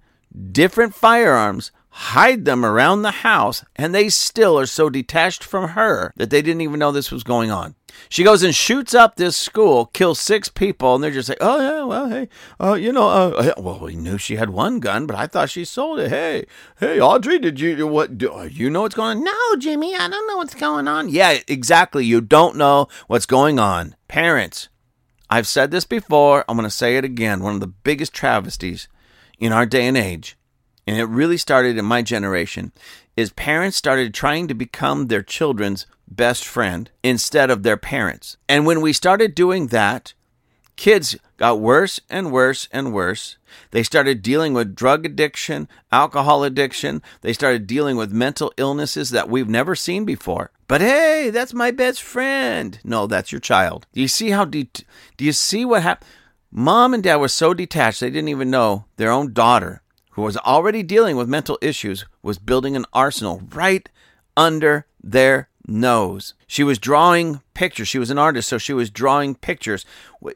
different 0.51 0.93
firearms, 0.95 1.71
hide 1.89 2.43
them 2.43 2.65
around 2.65 3.01
the 3.01 3.11
house, 3.11 3.63
and 3.75 3.95
they 3.95 4.09
still 4.09 4.59
are 4.59 4.65
so 4.65 4.89
detached 4.89 5.43
from 5.43 5.69
her 5.69 6.13
that 6.17 6.29
they 6.29 6.41
didn't 6.41 6.61
even 6.61 6.79
know 6.79 6.91
this 6.91 7.11
was 7.11 7.23
going 7.23 7.51
on. 7.51 7.75
She 8.09 8.25
goes 8.25 8.43
and 8.43 8.53
shoots 8.53 8.93
up 8.93 9.15
this 9.15 9.37
school, 9.37 9.85
kills 9.85 10.19
six 10.19 10.49
people, 10.49 10.95
and 10.95 11.03
they're 11.03 11.11
just 11.11 11.29
like, 11.29 11.37
"Oh 11.39 11.61
yeah, 11.61 11.83
well, 11.85 12.09
hey, 12.09 12.27
uh, 12.59 12.73
you 12.73 12.91
know, 12.91 13.07
uh, 13.07 13.53
well, 13.57 13.79
we 13.79 13.95
knew 13.95 14.17
she 14.17 14.35
had 14.35 14.49
one 14.49 14.81
gun, 14.81 15.05
but 15.05 15.15
I 15.15 15.27
thought 15.27 15.49
she 15.49 15.63
sold 15.63 15.99
it. 15.99 16.09
Hey, 16.09 16.45
hey, 16.81 16.99
Audrey, 16.99 17.39
did 17.39 17.61
you 17.61 17.87
what? 17.87 18.17
Do, 18.17 18.33
uh, 18.33 18.43
you 18.43 18.69
know 18.69 18.81
what's 18.81 18.95
going 18.95 19.19
on? 19.19 19.23
No, 19.23 19.55
Jimmy, 19.57 19.95
I 19.95 20.09
don't 20.09 20.27
know 20.27 20.37
what's 20.37 20.55
going 20.55 20.89
on. 20.89 21.07
Yeah, 21.07 21.39
exactly. 21.47 22.05
You 22.05 22.19
don't 22.19 22.57
know 22.57 22.89
what's 23.07 23.25
going 23.25 23.57
on. 23.57 23.95
Parents, 24.09 24.67
I've 25.29 25.47
said 25.47 25.71
this 25.71 25.85
before. 25.85 26.43
I'm 26.49 26.57
going 26.57 26.67
to 26.67 26.75
say 26.75 26.97
it 26.97 27.05
again. 27.05 27.41
One 27.41 27.53
of 27.53 27.61
the 27.61 27.67
biggest 27.67 28.13
travesties 28.13 28.89
in 29.39 29.51
our 29.51 29.65
day 29.65 29.87
and 29.87 29.97
age 29.97 30.37
and 30.87 30.97
it 30.97 31.05
really 31.05 31.37
started 31.37 31.77
in 31.77 31.85
my 31.85 32.01
generation, 32.01 32.71
is 33.17 33.31
parents 33.31 33.77
started 33.77 34.13
trying 34.13 34.47
to 34.47 34.53
become 34.53 35.07
their 35.07 35.23
children's 35.23 35.85
best 36.07 36.45
friend 36.45 36.91
instead 37.03 37.49
of 37.49 37.63
their 37.63 37.77
parents. 37.77 38.37
And 38.47 38.65
when 38.65 38.81
we 38.81 38.93
started 38.93 39.33
doing 39.33 39.67
that, 39.67 40.13
kids 40.75 41.15
got 41.37 41.59
worse 41.59 41.99
and 42.09 42.31
worse 42.31 42.67
and 42.71 42.93
worse. 42.93 43.37
They 43.71 43.81
started 43.81 44.21
dealing 44.21 44.53
with 44.53 44.75
drug 44.75 45.05
addiction, 45.05 45.67
alcohol 45.91 46.43
addiction. 46.43 47.01
They 47.21 47.33
started 47.33 47.65
dealing 47.65 47.95
with 47.95 48.11
mental 48.11 48.53
illnesses 48.57 49.09
that 49.11 49.29
we've 49.29 49.49
never 49.49 49.75
seen 49.75 50.05
before. 50.05 50.51
But 50.67 50.81
hey, 50.81 51.29
that's 51.31 51.53
my 51.53 51.71
best 51.71 52.01
friend. 52.01 52.79
No, 52.83 53.07
that's 53.07 53.31
your 53.31 53.41
child. 53.41 53.87
Do 53.93 54.01
you 54.01 54.07
see 54.07 54.31
how 54.31 54.45
de- 54.45 54.69
do 55.17 55.25
you 55.25 55.31
see 55.31 55.63
what 55.63 55.83
happened? 55.83 56.09
Mom 56.57 56.93
and 56.93 57.03
dad 57.03 57.17
were 57.17 57.27
so 57.27 57.53
detached 57.53 57.99
they 57.99 58.09
didn't 58.09 58.29
even 58.29 58.49
know 58.49 58.85
their 58.95 59.11
own 59.11 59.33
daughter 59.33 59.81
who 60.11 60.21
was 60.21 60.37
already 60.37 60.81
dealing 60.81 61.17
with 61.17 61.27
mental 61.27 61.59
issues, 61.61 62.05
was 62.23 62.39
building 62.39 62.77
an 62.77 62.85
arsenal 62.93 63.41
right 63.53 63.89
under 64.37 64.85
their 65.03 65.49
nose. 65.67 66.33
She 66.47 66.63
was 66.63 66.79
drawing 66.79 67.41
pictures. 67.53 67.89
She 67.89 67.99
was 67.99 68.09
an 68.09 68.17
artist, 68.17 68.47
so 68.47 68.57
she 68.57 68.71
was 68.71 68.89
drawing 68.89 69.35
pictures. 69.35 69.85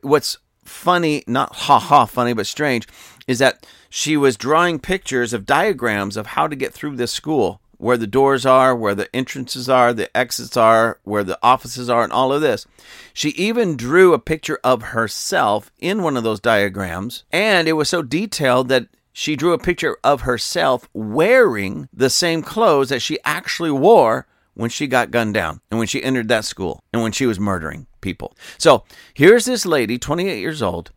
What's 0.01 0.37
funny, 0.65 1.23
not 1.25 1.55
ha 1.55 1.79
ha 1.79 2.05
funny, 2.05 2.33
but 2.33 2.47
strange, 2.47 2.85
is 3.25 3.39
that 3.39 3.65
she 3.89 4.17
was 4.17 4.35
drawing 4.35 4.79
pictures 4.79 5.31
of 5.31 5.45
diagrams 5.45 6.17
of 6.17 6.27
how 6.27 6.49
to 6.49 6.55
get 6.57 6.73
through 6.73 6.97
this 6.97 7.13
school 7.13 7.61
where 7.79 7.97
the 7.97 8.05
doors 8.05 8.45
are, 8.45 8.75
where 8.75 8.93
the 8.93 9.13
entrances 9.15 9.69
are, 9.69 9.93
the 9.93 10.15
exits 10.15 10.57
are, 10.57 10.99
where 11.03 11.23
the 11.23 11.39
offices 11.41 11.89
are, 11.89 12.03
and 12.03 12.11
all 12.11 12.31
of 12.31 12.41
this. 12.41 12.67
She 13.13 13.29
even 13.29 13.77
drew 13.77 14.13
a 14.13 14.19
picture 14.19 14.59
of 14.63 14.81
herself 14.81 15.71
in 15.79 16.03
one 16.03 16.17
of 16.17 16.23
those 16.23 16.41
diagrams, 16.41 17.23
and 17.31 17.67
it 17.67 17.73
was 17.73 17.89
so 17.89 18.03
detailed 18.03 18.67
that 18.67 18.87
she 19.13 19.35
drew 19.35 19.53
a 19.53 19.57
picture 19.57 19.97
of 20.03 20.21
herself 20.21 20.89
wearing 20.93 21.87
the 21.93 22.09
same 22.09 22.41
clothes 22.41 22.89
that 22.89 23.01
she 23.01 23.17
actually 23.23 23.71
wore 23.71 24.27
when 24.53 24.69
she 24.69 24.85
got 24.85 25.09
gunned 25.09 25.33
down 25.33 25.61
and 25.71 25.77
when 25.77 25.87
she 25.87 26.03
entered 26.03 26.27
that 26.27 26.43
school 26.45 26.83
and 26.91 27.01
when 27.01 27.13
she 27.13 27.25
was 27.25 27.39
murdering 27.39 27.87
people. 28.01 28.35
So 28.57 28.83
here's 29.13 29.45
this 29.45 29.65
lady, 29.65 29.97
28 29.97 30.37
years 30.37 30.61
old, 30.61 30.91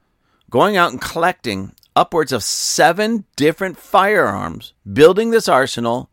going 0.51 0.77
out 0.77 0.90
and 0.90 1.01
collecting 1.01 1.75
upwards 1.95 2.33
of 2.33 2.42
seven 2.42 3.25
different 3.37 3.79
firearms, 3.79 4.75
building 4.92 5.31
this 5.31 5.49
arsenal, 5.49 6.11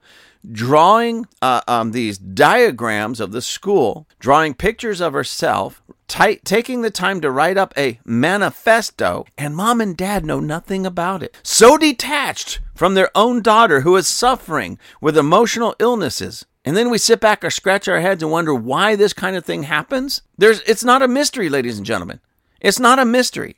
drawing 0.51 1.27
uh, 1.41 1.61
um, 1.67 1.91
these 1.91 2.17
diagrams 2.17 3.19
of 3.19 3.31
the 3.31 3.41
school, 3.41 4.07
drawing 4.19 4.53
pictures 4.53 5.01
of 5.01 5.13
herself, 5.13 5.81
t- 6.07 6.39
taking 6.43 6.81
the 6.81 6.91
time 6.91 7.21
to 7.21 7.31
write 7.31 7.57
up 7.57 7.73
a 7.77 7.99
manifesto, 8.05 9.25
and 9.37 9.55
mom 9.55 9.79
and 9.81 9.95
dad 9.95 10.25
know 10.25 10.39
nothing 10.39 10.85
about 10.85 11.23
it. 11.23 11.37
So 11.43 11.77
detached 11.77 12.59
from 12.75 12.93
their 12.93 13.09
own 13.15 13.41
daughter 13.41 13.81
who 13.81 13.95
is 13.95 14.07
suffering 14.07 14.77
with 15.01 15.17
emotional 15.17 15.75
illnesses. 15.79 16.45
And 16.65 16.75
then 16.75 16.89
we 16.89 16.97
sit 16.97 17.19
back 17.19 17.43
or 17.43 17.49
scratch 17.49 17.87
our 17.87 18.01
heads 18.01 18.21
and 18.21 18.31
wonder 18.31 18.53
why 18.53 18.95
this 18.95 19.13
kind 19.13 19.35
of 19.35 19.45
thing 19.45 19.63
happens. 19.63 20.21
There's, 20.37 20.59
it's 20.61 20.83
not 20.83 21.01
a 21.01 21.07
mystery, 21.07 21.49
ladies 21.49 21.77
and 21.77 21.85
gentlemen. 21.85 22.19
It's 22.59 22.79
not 22.79 22.99
a 22.99 23.05
mystery. 23.05 23.55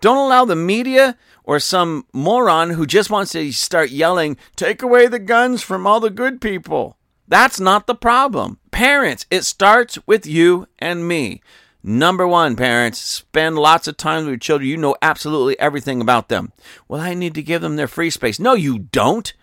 Don't 0.00 0.16
allow 0.16 0.44
the 0.44 0.56
media 0.56 1.16
or 1.50 1.58
some 1.58 2.06
moron 2.12 2.70
who 2.70 2.86
just 2.86 3.10
wants 3.10 3.32
to 3.32 3.50
start 3.50 3.90
yelling, 3.90 4.36
take 4.54 4.82
away 4.82 5.08
the 5.08 5.18
guns 5.18 5.64
from 5.64 5.84
all 5.84 5.98
the 5.98 6.08
good 6.08 6.40
people. 6.40 6.96
That's 7.26 7.58
not 7.58 7.88
the 7.88 7.94
problem. 7.96 8.60
Parents, 8.70 9.26
it 9.32 9.42
starts 9.42 9.98
with 10.06 10.26
you 10.26 10.68
and 10.78 11.08
me. 11.08 11.42
Number 11.82 12.24
one, 12.24 12.54
parents, 12.54 13.00
spend 13.00 13.58
lots 13.58 13.88
of 13.88 13.96
time 13.96 14.18
with 14.18 14.28
your 14.28 14.36
children. 14.36 14.70
You 14.70 14.76
know 14.76 14.94
absolutely 15.02 15.58
everything 15.58 16.00
about 16.00 16.28
them. 16.28 16.52
Well, 16.86 17.00
I 17.00 17.14
need 17.14 17.34
to 17.34 17.42
give 17.42 17.62
them 17.62 17.74
their 17.74 17.88
free 17.88 18.10
space. 18.10 18.38
No, 18.38 18.54
you 18.54 18.78
don't. 18.78 19.34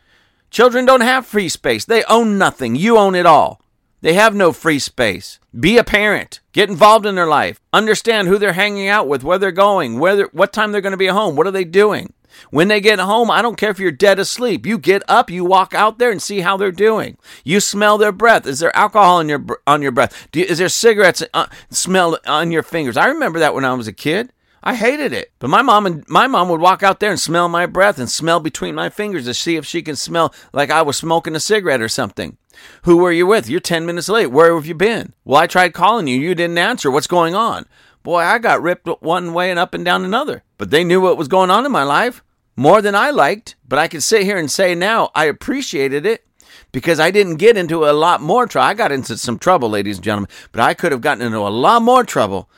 Children 0.50 0.86
don't 0.86 1.02
have 1.02 1.26
free 1.26 1.50
space. 1.50 1.84
They 1.84 2.06
own 2.06 2.38
nothing. 2.38 2.78
You 2.78 2.98
own 2.98 3.16
it 3.16 3.26
all. 3.26 3.60
They 4.02 4.14
have 4.14 4.36
no 4.36 4.52
free 4.52 4.80
space. 4.80 5.40
Be 5.60 5.78
a 5.78 5.84
parent. 5.84 6.40
Get 6.54 6.70
involved 6.70 7.06
in 7.06 7.16
their 7.16 7.28
life. 7.28 7.60
Understand 7.74 8.28
who 8.28 8.38
they're 8.38 8.54
hanging 8.54 8.88
out 8.88 9.08
with, 9.08 9.24
where 9.24 9.40
they're 9.40 9.52
going, 9.52 10.00
whether 10.00 10.30
what 10.34 10.54
time 10.54 10.72
they're 10.72 10.82
going 10.82 10.92
to 10.92 10.98
be 10.98 11.08
home, 11.08 11.36
what 11.36 11.48
are 11.48 11.52
they 11.52 11.64
doing. 11.64 12.14
When 12.52 12.68
they 12.68 12.80
get 12.80 13.00
home, 13.00 13.32
I 13.32 13.42
don't 13.42 13.58
care 13.58 13.72
if 13.72 13.80
you're 13.80 13.92
dead 13.92 14.20
asleep. 14.20 14.66
You 14.66 14.78
get 14.78 15.02
up, 15.08 15.30
you 15.30 15.44
walk 15.44 15.74
out 15.74 15.98
there 15.98 16.12
and 16.12 16.22
see 16.22 16.42
how 16.42 16.58
they're 16.58 16.72
doing. 16.72 17.18
You 17.44 17.60
smell 17.60 17.98
their 17.98 18.12
breath. 18.12 18.46
Is 18.46 18.60
there 18.60 18.76
alcohol 18.76 19.18
on 19.18 19.30
your 19.30 19.44
on 19.66 19.82
your 19.82 19.92
breath? 19.92 20.28
You, 20.34 20.44
is 20.44 20.60
there 20.60 20.70
cigarettes 20.70 21.24
uh, 21.34 21.48
smell 21.72 22.20
on 22.28 22.52
your 22.52 22.64
fingers? 22.64 22.98
I 22.98 23.08
remember 23.08 23.40
that 23.40 23.56
when 23.56 23.66
I 23.66 23.74
was 23.74 23.88
a 23.88 23.94
kid. 23.94 24.32
I 24.64 24.76
hated 24.76 25.14
it. 25.14 25.32
But 25.40 25.50
my 25.50 25.62
mom 25.62 25.86
and 25.86 26.08
my 26.08 26.28
mom 26.28 26.50
would 26.50 26.62
walk 26.62 26.84
out 26.84 27.00
there 27.00 27.12
and 27.12 27.20
smell 27.20 27.48
my 27.48 27.66
breath 27.66 28.00
and 28.00 28.10
smell 28.10 28.40
between 28.40 28.76
my 28.76 28.90
fingers 28.90 29.26
to 29.26 29.34
see 29.34 29.56
if 29.56 29.66
she 29.66 29.82
can 29.82 29.96
smell 29.96 30.34
like 30.54 30.70
I 30.70 30.82
was 30.82 30.98
smoking 30.98 31.36
a 31.36 31.40
cigarette 31.40 31.82
or 31.82 31.90
something. 31.90 32.38
Who 32.84 32.98
were 32.98 33.12
you 33.12 33.28
with? 33.28 33.50
You're 33.50 33.60
10 33.60 33.86
minutes 33.86 34.10
late. 34.10 34.28
Where 34.28 34.56
have 34.56 34.66
you 34.66 34.76
been? 34.76 35.14
Well, 35.24 35.42
I 35.42 35.48
tried 35.48 35.74
calling 35.74 36.08
you. 36.08 36.20
You 36.20 36.36
didn't 36.36 36.58
answer. 36.58 36.90
What's 36.90 37.08
going 37.08 37.36
on? 37.36 37.66
Boy, 38.04 38.20
I 38.20 38.40
got 38.40 38.62
ripped 38.62 38.88
one 39.02 39.34
way 39.34 39.52
and 39.52 39.60
up 39.60 39.74
and 39.74 39.86
down 39.86 40.04
another. 40.04 40.44
But 40.58 40.72
they 40.72 40.84
knew 40.84 41.02
what 41.02 41.18
was 41.18 41.28
going 41.28 41.52
on 41.52 41.66
in 41.66 41.72
my 41.72 41.84
life 41.84 42.24
more 42.56 42.82
than 42.82 42.96
I 42.96 43.12
liked, 43.12 43.56
but 43.68 43.78
I 43.78 43.88
can 43.88 44.02
sit 44.02 44.24
here 44.24 44.38
and 44.38 44.50
say 44.50 44.74
now 44.74 45.12
I 45.14 45.26
appreciated 45.26 46.06
it 46.06 46.26
because 46.72 47.00
I 47.00 47.12
didn't 47.12 47.36
get 47.36 47.56
into 47.56 47.86
a 47.86 47.94
lot 47.94 48.22
more 48.22 48.48
trouble. 48.48 48.68
I 48.68 48.74
got 48.74 48.92
into 48.92 49.18
some 49.18 49.38
trouble, 49.38 49.70
ladies 49.70 49.98
and 49.98 50.04
gentlemen, 50.04 50.30
but 50.52 50.62
I 50.62 50.74
could 50.74 50.92
have 50.92 51.02
gotten 51.02 51.26
into 51.26 51.38
a 51.38 51.50
lot 51.50 51.82
more 51.82 52.04
trouble 52.04 52.50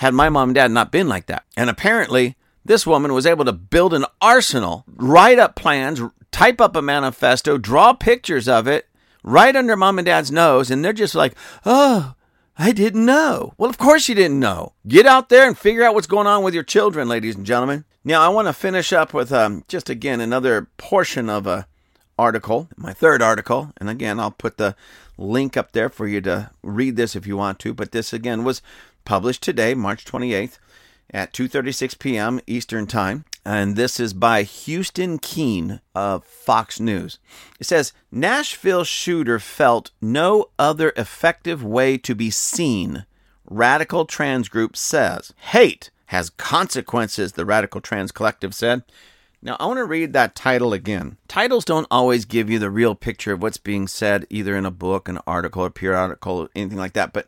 had 0.00 0.14
my 0.14 0.30
mom 0.30 0.48
and 0.48 0.54
dad 0.54 0.70
not 0.70 0.90
been 0.90 1.08
like 1.08 1.26
that. 1.26 1.44
And 1.58 1.68
apparently, 1.68 2.34
this 2.64 2.86
woman 2.86 3.12
was 3.12 3.26
able 3.26 3.44
to 3.44 3.52
build 3.52 3.92
an 3.92 4.06
arsenal, 4.22 4.84
write 4.96 5.38
up 5.38 5.54
plans, 5.54 6.00
type 6.32 6.58
up 6.58 6.74
a 6.74 6.80
manifesto, 6.80 7.58
draw 7.58 7.92
pictures 7.92 8.48
of 8.48 8.66
it 8.66 8.88
right 9.22 9.54
under 9.54 9.76
mom 9.76 9.98
and 9.98 10.06
dad's 10.06 10.32
nose, 10.32 10.70
and 10.70 10.82
they're 10.82 10.94
just 10.94 11.14
like, 11.14 11.34
oh, 11.66 12.14
I 12.58 12.72
didn't 12.72 13.04
know. 13.04 13.52
Well, 13.58 13.68
of 13.68 13.76
course 13.76 14.08
you 14.08 14.14
didn't 14.14 14.40
know. 14.40 14.72
Get 14.88 15.04
out 15.04 15.28
there 15.28 15.46
and 15.46 15.56
figure 15.56 15.84
out 15.84 15.92
what's 15.92 16.06
going 16.06 16.26
on 16.26 16.42
with 16.42 16.54
your 16.54 16.62
children, 16.62 17.06
ladies 17.06 17.36
and 17.36 17.44
gentlemen. 17.44 17.84
Now, 18.02 18.22
I 18.22 18.28
want 18.30 18.48
to 18.48 18.54
finish 18.54 18.94
up 18.94 19.12
with 19.12 19.30
um, 19.30 19.64
just 19.68 19.90
again 19.90 20.22
another 20.22 20.68
portion 20.78 21.28
of 21.28 21.46
a 21.46 21.66
article, 22.20 22.68
my 22.76 22.92
third 22.92 23.22
article, 23.22 23.72
and 23.78 23.88
again 23.88 24.20
I'll 24.20 24.30
put 24.30 24.58
the 24.58 24.76
link 25.16 25.56
up 25.56 25.72
there 25.72 25.88
for 25.88 26.06
you 26.06 26.20
to 26.20 26.50
read 26.62 26.96
this 26.96 27.16
if 27.16 27.26
you 27.26 27.36
want 27.36 27.58
to. 27.60 27.72
But 27.72 27.92
this 27.92 28.12
again 28.12 28.44
was 28.44 28.60
published 29.10 29.42
today, 29.42 29.74
March 29.74 30.04
28th, 30.04 30.60
at 31.12 31.32
2:36 31.32 31.98
p.m. 31.98 32.40
Eastern 32.46 32.86
Time, 32.86 33.24
and 33.44 33.74
this 33.74 33.98
is 33.98 34.14
by 34.14 34.44
Houston 34.44 35.18
Keene 35.18 35.80
of 35.96 36.24
Fox 36.24 36.78
News. 36.78 37.18
It 37.58 37.66
says 37.66 37.92
Nashville 38.12 38.84
shooter 38.84 39.40
felt 39.40 39.90
no 40.00 40.50
other 40.60 40.92
effective 40.96 41.64
way 41.64 41.98
to 41.98 42.14
be 42.14 42.30
seen. 42.30 43.04
Radical 43.44 44.04
trans 44.04 44.48
group 44.48 44.76
says 44.76 45.34
hate 45.36 45.90
has 46.06 46.30
consequences, 46.30 47.32
the 47.32 47.44
Radical 47.44 47.80
Trans 47.80 48.12
Collective 48.12 48.54
said. 48.54 48.84
Now, 49.42 49.56
I 49.58 49.66
want 49.66 49.78
to 49.78 49.84
read 49.84 50.12
that 50.12 50.36
title 50.36 50.74
again. 50.74 51.16
Titles 51.26 51.64
don't 51.64 51.86
always 51.90 52.26
give 52.26 52.50
you 52.50 52.58
the 52.58 52.70
real 52.70 52.94
picture 52.94 53.32
of 53.32 53.42
what's 53.42 53.56
being 53.56 53.88
said, 53.88 54.26
either 54.28 54.54
in 54.54 54.66
a 54.66 54.70
book, 54.70 55.08
an 55.08 55.18
article, 55.26 55.64
a 55.64 55.70
periodical, 55.70 56.48
anything 56.54 56.76
like 56.76 56.92
that. 56.92 57.14
But 57.14 57.26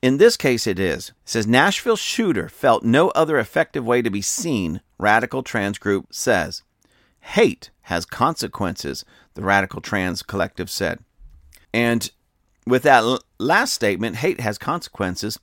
in 0.00 0.18
this 0.18 0.36
case, 0.36 0.66
it 0.66 0.78
is. 0.78 1.08
It 1.08 1.14
says 1.24 1.46
Nashville 1.46 1.96
shooter 1.96 2.48
felt 2.48 2.84
no 2.84 3.08
other 3.10 3.38
effective 3.38 3.84
way 3.84 4.02
to 4.02 4.10
be 4.10 4.22
seen, 4.22 4.80
Radical 4.98 5.42
Trans 5.42 5.78
Group 5.78 6.08
says. 6.10 6.62
Hate 7.20 7.70
has 7.82 8.04
consequences, 8.04 9.04
the 9.34 9.42
Radical 9.42 9.80
Trans 9.80 10.22
Collective 10.22 10.70
said. 10.70 11.00
And 11.72 12.10
with 12.66 12.82
that 12.84 13.02
l- 13.02 13.20
last 13.38 13.72
statement, 13.72 14.16
hate 14.16 14.40
has 14.40 14.58
consequences, 14.58 15.38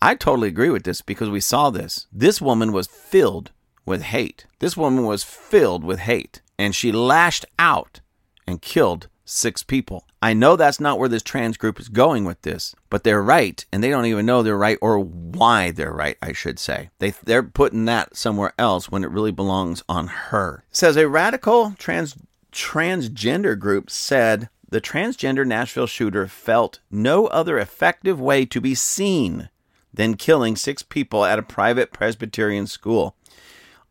I 0.00 0.16
totally 0.16 0.48
agree 0.48 0.70
with 0.70 0.82
this 0.82 1.00
because 1.00 1.30
we 1.30 1.40
saw 1.40 1.70
this. 1.70 2.06
This 2.12 2.40
woman 2.40 2.72
was 2.72 2.88
filled 2.88 3.52
with 3.86 4.02
hate. 4.02 4.46
This 4.58 4.76
woman 4.76 5.06
was 5.06 5.22
filled 5.22 5.84
with 5.84 6.00
hate 6.00 6.42
and 6.58 6.74
she 6.74 6.90
lashed 6.90 7.44
out 7.58 8.00
and 8.46 8.60
killed 8.60 9.08
six 9.32 9.62
people. 9.62 10.06
I 10.20 10.34
know 10.34 10.56
that's 10.56 10.80
not 10.80 10.98
where 10.98 11.08
this 11.08 11.22
trans 11.22 11.56
group 11.56 11.80
is 11.80 11.88
going 11.88 12.24
with 12.24 12.42
this, 12.42 12.74
but 12.90 13.02
they're 13.02 13.22
right 13.22 13.64
and 13.72 13.82
they 13.82 13.90
don't 13.90 14.06
even 14.06 14.26
know 14.26 14.42
they're 14.42 14.56
right 14.56 14.78
or 14.80 14.98
why 14.98 15.70
they're 15.70 15.92
right, 15.92 16.16
I 16.22 16.32
should 16.32 16.58
say. 16.58 16.90
They 16.98 17.10
they're 17.24 17.42
putting 17.42 17.86
that 17.86 18.16
somewhere 18.16 18.52
else 18.58 18.90
when 18.90 19.04
it 19.04 19.10
really 19.10 19.32
belongs 19.32 19.82
on 19.88 20.06
her. 20.06 20.64
It 20.70 20.76
says 20.76 20.96
a 20.96 21.08
radical 21.08 21.74
trans 21.78 22.16
transgender 22.52 23.58
group 23.58 23.90
said 23.90 24.48
the 24.68 24.80
transgender 24.80 25.46
Nashville 25.46 25.86
shooter 25.86 26.26
felt 26.28 26.80
no 26.90 27.26
other 27.26 27.58
effective 27.58 28.20
way 28.20 28.44
to 28.46 28.60
be 28.60 28.74
seen 28.74 29.48
than 29.92 30.16
killing 30.16 30.56
six 30.56 30.82
people 30.82 31.24
at 31.24 31.38
a 31.38 31.42
private 31.42 31.92
Presbyterian 31.92 32.66
school. 32.66 33.14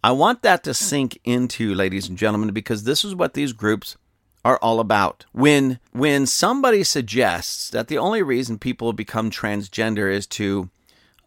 I 0.03 0.11
want 0.11 0.41
that 0.41 0.63
to 0.63 0.73
sink 0.73 1.19
into, 1.23 1.75
ladies 1.75 2.09
and 2.09 2.17
gentlemen, 2.17 2.51
because 2.51 2.83
this 2.83 3.05
is 3.05 3.13
what 3.13 3.35
these 3.35 3.53
groups 3.53 3.97
are 4.43 4.57
all 4.57 4.79
about. 4.79 5.25
When 5.31 5.79
when 5.91 6.25
somebody 6.25 6.83
suggests 6.83 7.69
that 7.69 7.87
the 7.87 7.97
only 7.97 8.23
reason 8.23 8.57
people 8.57 8.93
become 8.93 9.29
transgender 9.29 10.11
is 10.11 10.25
to 10.27 10.69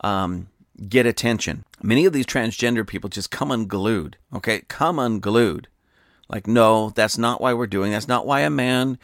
um, 0.01 0.49
get 0.89 1.07
attention, 1.07 1.65
many 1.83 2.05
of 2.07 2.13
these 2.13 2.27
transgender 2.27 2.87
people 2.87 3.11
just 3.11 3.31
come 3.31 3.51
unglued. 3.51 4.17
Okay, 4.35 4.63
come 4.69 4.99
unglued. 4.99 5.69
Like, 6.29 6.47
no, 6.47 6.91
that's 6.91 7.19
not 7.19 7.41
why 7.41 7.53
we're 7.53 7.67
doing. 7.67 7.93
That's 7.93 8.09
not 8.09 8.27
why 8.27 8.41
a 8.41 8.51
man 8.51 8.99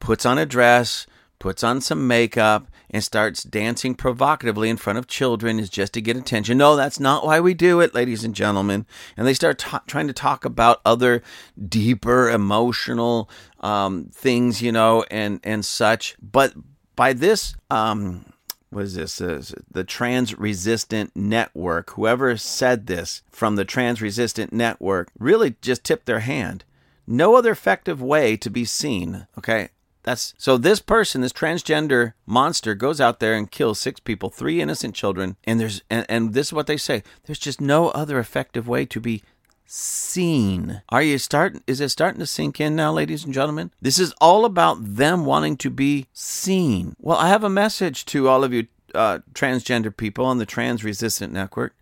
puts 0.00 0.26
on 0.26 0.38
a 0.38 0.46
dress, 0.46 1.06
puts 1.38 1.64
on 1.64 1.80
some 1.80 2.06
makeup, 2.06 2.68
and 2.90 3.04
starts 3.04 3.42
dancing 3.42 3.94
provocatively 3.94 4.68
in 4.70 4.76
front 4.76 4.98
of 4.98 5.06
children 5.06 5.58
is 5.58 5.68
just 5.68 5.92
to 5.92 6.00
get 6.00 6.16
attention. 6.16 6.58
No, 6.58 6.76
that's 6.76 6.98
not 6.98 7.24
why 7.24 7.40
we 7.40 7.54
do 7.54 7.80
it, 7.80 7.94
ladies 7.94 8.24
and 8.24 8.34
gentlemen. 8.34 8.86
And 9.16 9.26
they 9.26 9.34
start 9.34 9.64
trying 9.86 10.06
to 10.06 10.12
talk 10.12 10.44
about 10.44 10.80
other 10.84 11.22
deeper 11.68 12.30
emotional 12.30 13.28
um, 13.60 14.10
things, 14.12 14.62
you 14.62 14.72
know, 14.72 15.04
and 15.10 15.40
and 15.44 15.64
such. 15.64 16.16
But 16.20 16.54
by 16.96 17.12
this, 17.12 17.54
um, 17.70 18.32
what 18.70 18.84
is 18.84 18.94
this? 18.94 19.20
Uh, 19.20 19.42
the 19.70 19.84
Trans 19.84 20.38
Resistant 20.38 21.14
Network. 21.14 21.90
Whoever 21.90 22.36
said 22.36 22.86
this 22.86 23.22
from 23.30 23.56
the 23.56 23.64
Trans 23.64 24.02
Resistant 24.02 24.52
Network 24.52 25.10
really 25.18 25.56
just 25.62 25.84
tipped 25.84 26.06
their 26.06 26.20
hand. 26.20 26.64
No 27.06 27.36
other 27.36 27.52
effective 27.52 28.02
way 28.02 28.36
to 28.36 28.50
be 28.50 28.64
seen. 28.64 29.26
Okay, 29.38 29.70
that's 30.02 30.34
so 30.38 30.56
this 30.56 30.80
person, 30.80 31.22
this 31.22 31.32
transgender 31.32 32.12
monster, 32.26 32.74
goes 32.74 33.00
out 33.00 33.20
there 33.20 33.34
and 33.34 33.50
kills 33.50 33.78
six 33.78 34.00
people, 34.00 34.28
three 34.28 34.60
innocent 34.60 34.94
children, 34.94 35.36
and 35.44 35.58
there's 35.58 35.82
and, 35.88 36.04
and 36.08 36.34
this 36.34 36.48
is 36.48 36.52
what 36.52 36.66
they 36.66 36.76
say. 36.76 37.02
There's 37.24 37.38
just 37.38 37.60
no 37.60 37.88
other 37.90 38.18
effective 38.18 38.68
way 38.68 38.86
to 38.86 39.00
be 39.00 39.22
seen. 39.68 40.82
Are 40.88 41.02
you 41.02 41.18
starting 41.18 41.62
is 41.66 41.80
it 41.80 41.90
starting 41.90 42.18
to 42.20 42.26
sink 42.26 42.60
in 42.60 42.74
now, 42.74 42.92
ladies 42.92 43.24
and 43.24 43.32
gentlemen? 43.32 43.70
This 43.80 43.98
is 43.98 44.12
all 44.20 44.44
about 44.44 44.78
them 44.80 45.24
wanting 45.24 45.56
to 45.58 45.70
be 45.70 46.06
seen. 46.12 46.94
Well, 46.98 47.18
I 47.18 47.28
have 47.28 47.44
a 47.44 47.50
message 47.50 48.04
to 48.06 48.28
all 48.28 48.42
of 48.42 48.52
you 48.52 48.66
uh, 48.94 49.20
transgender 49.34 49.94
people 49.96 50.24
on 50.24 50.38
the 50.38 50.46
trans 50.46 50.82
resistant 50.82 51.32
network 51.32 51.74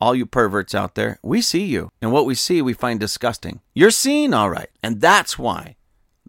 all 0.00 0.14
you 0.14 0.26
perverts 0.26 0.74
out 0.74 0.94
there, 0.94 1.18
we 1.22 1.40
see 1.40 1.64
you. 1.64 1.90
And 2.00 2.12
what 2.12 2.26
we 2.26 2.34
see, 2.34 2.62
we 2.62 2.72
find 2.72 3.00
disgusting. 3.00 3.60
You're 3.74 3.90
seen, 3.90 4.32
all 4.32 4.50
right. 4.50 4.70
And 4.82 5.00
that's 5.00 5.38
why 5.38 5.74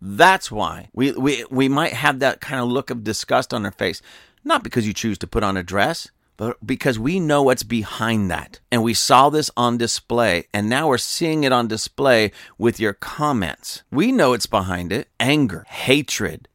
that's 0.02 0.50
why 0.50 0.90
we, 0.94 1.12
we, 1.12 1.44
we 1.52 1.68
might 1.68 1.92
have 1.92 2.20
that 2.20 2.40
kind 2.40 2.62
of 2.62 2.70
look 2.70 2.90
of 2.90 3.04
disgust 3.04 3.54
on 3.54 3.66
our 3.66 3.72
face. 3.72 4.02
Not 4.46 4.64
because 4.64 4.88
you 4.88 4.94
choose 4.94 5.18
to 5.18 5.28
put 5.28 5.44
on 5.44 5.58
a 5.58 5.64
dress, 5.64 6.10
but 6.40 6.66
because 6.66 6.98
we 6.98 7.20
know 7.20 7.44
what's 7.44 7.64
behind 7.64 8.32
that. 8.32 8.62
And 8.72 8.82
we 8.82 8.94
saw 8.94 9.30
this 9.30 9.52
on 9.58 9.78
display, 9.78 10.46
and 10.54 10.70
now 10.70 10.88
we're 10.88 10.98
seeing 10.98 11.44
it 11.44 11.52
on 11.52 11.68
display 11.68 12.32
with 12.58 12.80
your 12.80 12.94
comments. 12.94 13.84
We 13.92 14.14
know 14.14 14.32
it's 14.32 14.46
behind 14.46 14.94
it 14.94 15.10
anger, 15.20 15.66
hatred, 15.68 16.48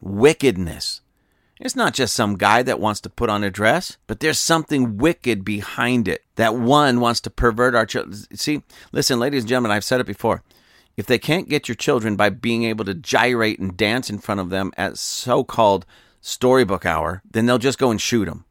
wickedness. 0.00 1.00
It's 1.58 1.74
not 1.74 1.92
just 1.92 2.14
some 2.14 2.38
guy 2.38 2.62
that 2.62 2.78
wants 2.78 3.00
to 3.00 3.10
put 3.10 3.30
on 3.30 3.42
a 3.42 3.50
dress, 3.50 3.96
but 4.06 4.20
there's 4.20 4.38
something 4.38 4.96
wicked 4.96 5.44
behind 5.44 6.06
it. 6.06 6.22
That 6.36 6.54
one 6.54 7.00
wants 7.00 7.20
to 7.22 7.30
pervert 7.30 7.74
our 7.74 7.84
children. 7.84 8.14
See, 8.36 8.62
listen, 8.92 9.18
ladies 9.18 9.42
and 9.42 9.48
gentlemen, 9.48 9.72
I've 9.72 9.82
said 9.82 10.00
it 10.00 10.06
before. 10.06 10.44
If 10.96 11.06
they 11.06 11.18
can't 11.18 11.48
get 11.48 11.66
your 11.66 11.74
children 11.74 12.14
by 12.14 12.30
being 12.30 12.62
able 12.62 12.84
to 12.84 12.94
gyrate 12.94 13.58
and 13.58 13.76
dance 13.76 14.08
in 14.08 14.20
front 14.20 14.40
of 14.40 14.50
them 14.50 14.70
at 14.76 14.98
so 14.98 15.42
called 15.42 15.84
storybook 16.20 16.86
hour, 16.86 17.22
then 17.28 17.46
they'll 17.46 17.58
just 17.58 17.80
go 17.80 17.90
and 17.90 18.00
shoot 18.00 18.26
them. 18.26 18.44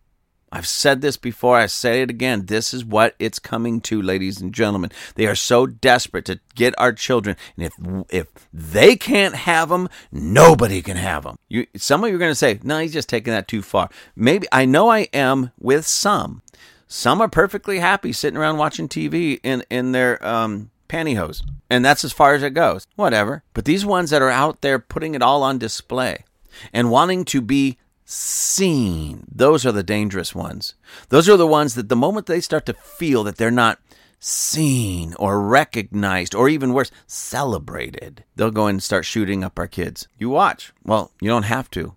I've 0.51 0.67
said 0.67 1.01
this 1.01 1.17
before, 1.17 1.57
I 1.57 1.67
say 1.67 2.01
it 2.01 2.09
again. 2.09 2.45
This 2.47 2.73
is 2.73 2.83
what 2.83 3.15
it's 3.19 3.39
coming 3.39 3.79
to, 3.81 4.01
ladies 4.01 4.41
and 4.41 4.53
gentlemen. 4.53 4.91
They 5.15 5.27
are 5.27 5.35
so 5.35 5.65
desperate 5.65 6.25
to 6.25 6.39
get 6.55 6.73
our 6.77 6.91
children, 6.91 7.37
and 7.57 7.65
if 7.65 7.73
if 8.09 8.27
they 8.53 8.95
can't 8.95 9.35
have 9.35 9.69
them, 9.69 9.87
nobody 10.11 10.81
can 10.81 10.97
have 10.97 11.23
them. 11.23 11.37
You, 11.47 11.67
some 11.77 12.03
of 12.03 12.09
you 12.09 12.15
are 12.15 12.19
going 12.19 12.31
to 12.31 12.35
say, 12.35 12.59
"No, 12.63 12.79
he's 12.79 12.93
just 12.93 13.09
taking 13.09 13.33
that 13.33 13.47
too 13.47 13.61
far." 13.61 13.89
Maybe 14.15 14.47
I 14.51 14.65
know 14.65 14.89
I 14.89 15.07
am 15.13 15.51
with 15.59 15.85
some. 15.85 16.41
Some 16.87 17.21
are 17.21 17.29
perfectly 17.29 17.79
happy 17.79 18.11
sitting 18.11 18.37
around 18.37 18.57
watching 18.57 18.89
TV 18.89 19.39
in 19.43 19.63
in 19.69 19.93
their 19.93 20.25
um, 20.25 20.71
pantyhose. 20.91 21.41
And 21.69 21.85
that's 21.85 22.03
as 22.03 22.11
far 22.11 22.33
as 22.33 22.43
it 22.43 22.53
goes. 22.53 22.85
Whatever. 22.95 23.43
But 23.53 23.65
these 23.65 23.85
ones 23.85 24.09
that 24.09 24.21
are 24.21 24.29
out 24.29 24.61
there 24.61 24.77
putting 24.77 25.15
it 25.15 25.21
all 25.21 25.41
on 25.41 25.57
display 25.57 26.25
and 26.73 26.91
wanting 26.91 27.23
to 27.25 27.41
be 27.41 27.77
seen, 28.11 29.25
those 29.31 29.65
are 29.65 29.71
the 29.71 29.83
dangerous 29.83 30.35
ones. 30.35 30.75
Those 31.09 31.29
are 31.29 31.37
the 31.37 31.47
ones 31.47 31.75
that 31.75 31.89
the 31.89 31.95
moment 31.95 32.25
they 32.25 32.41
start 32.41 32.65
to 32.67 32.73
feel 32.73 33.23
that 33.23 33.37
they're 33.37 33.51
not 33.51 33.79
seen 34.19 35.15
or 35.15 35.41
recognized 35.41 36.35
or 36.35 36.47
even 36.47 36.73
worse, 36.73 36.91
celebrated, 37.07 38.23
they'll 38.35 38.51
go 38.51 38.67
and 38.67 38.81
start 38.81 39.05
shooting 39.05 39.43
up 39.43 39.57
our 39.57 39.67
kids. 39.67 40.07
You 40.17 40.29
watch. 40.29 40.71
Well, 40.85 41.11
you 41.19 41.29
don't 41.29 41.43
have 41.43 41.69
to. 41.71 41.95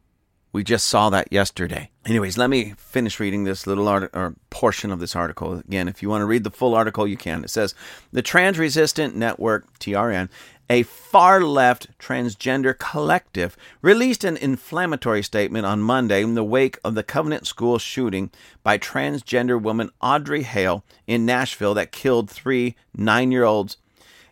We 0.55 0.63
just 0.63 0.87
saw 0.87 1.11
that 1.11 1.33
yesterday. 1.33 1.91
Anyways, 2.07 2.39
let 2.39 2.49
me 2.49 2.75
finish 2.77 3.19
reading 3.19 3.43
this 3.43 3.67
little 3.67 3.89
art- 3.89 4.11
or 4.15 4.37
portion 4.51 4.93
of 4.93 5.01
this 5.01 5.17
article. 5.17 5.55
Again, 5.55 5.89
if 5.89 6.01
you 6.01 6.09
want 6.09 6.23
to 6.23 6.27
read 6.27 6.45
the 6.45 6.51
full 6.51 6.77
article, 6.77 7.09
you 7.09 7.17
can. 7.17 7.43
It 7.43 7.51
says 7.51 7.75
The 8.13 8.23
Trans 8.23 8.57
Resistant 8.57 9.17
Network, 9.17 9.79
TRN, 9.81 10.29
a 10.71 10.83
far 10.83 11.43
left 11.43 11.97
transgender 11.99 12.77
collective, 12.77 13.57
released 13.83 14.25
an 14.25 14.37
inflammatory 14.37 15.23
statement 15.23 15.67
on 15.67 15.83
Monday 15.83 16.23
in 16.23 16.35
the 16.35 16.45
wake 16.45 16.79
of 16.85 16.95
the 16.95 17.03
Covenant 17.03 17.47
School 17.47 17.79
shooting 17.79 18.31
by 18.63 18.79
transgender 18.79 19.61
woman 19.61 19.91
Audrey 20.01 20.43
Hale 20.43 20.85
in 21.07 21.27
Nashville 21.27 21.75
that 21.75 21.93
killed 21.93 22.31
three 22.31 22.77
nine 22.97 23.31
year 23.31 23.45
olds 23.45 23.77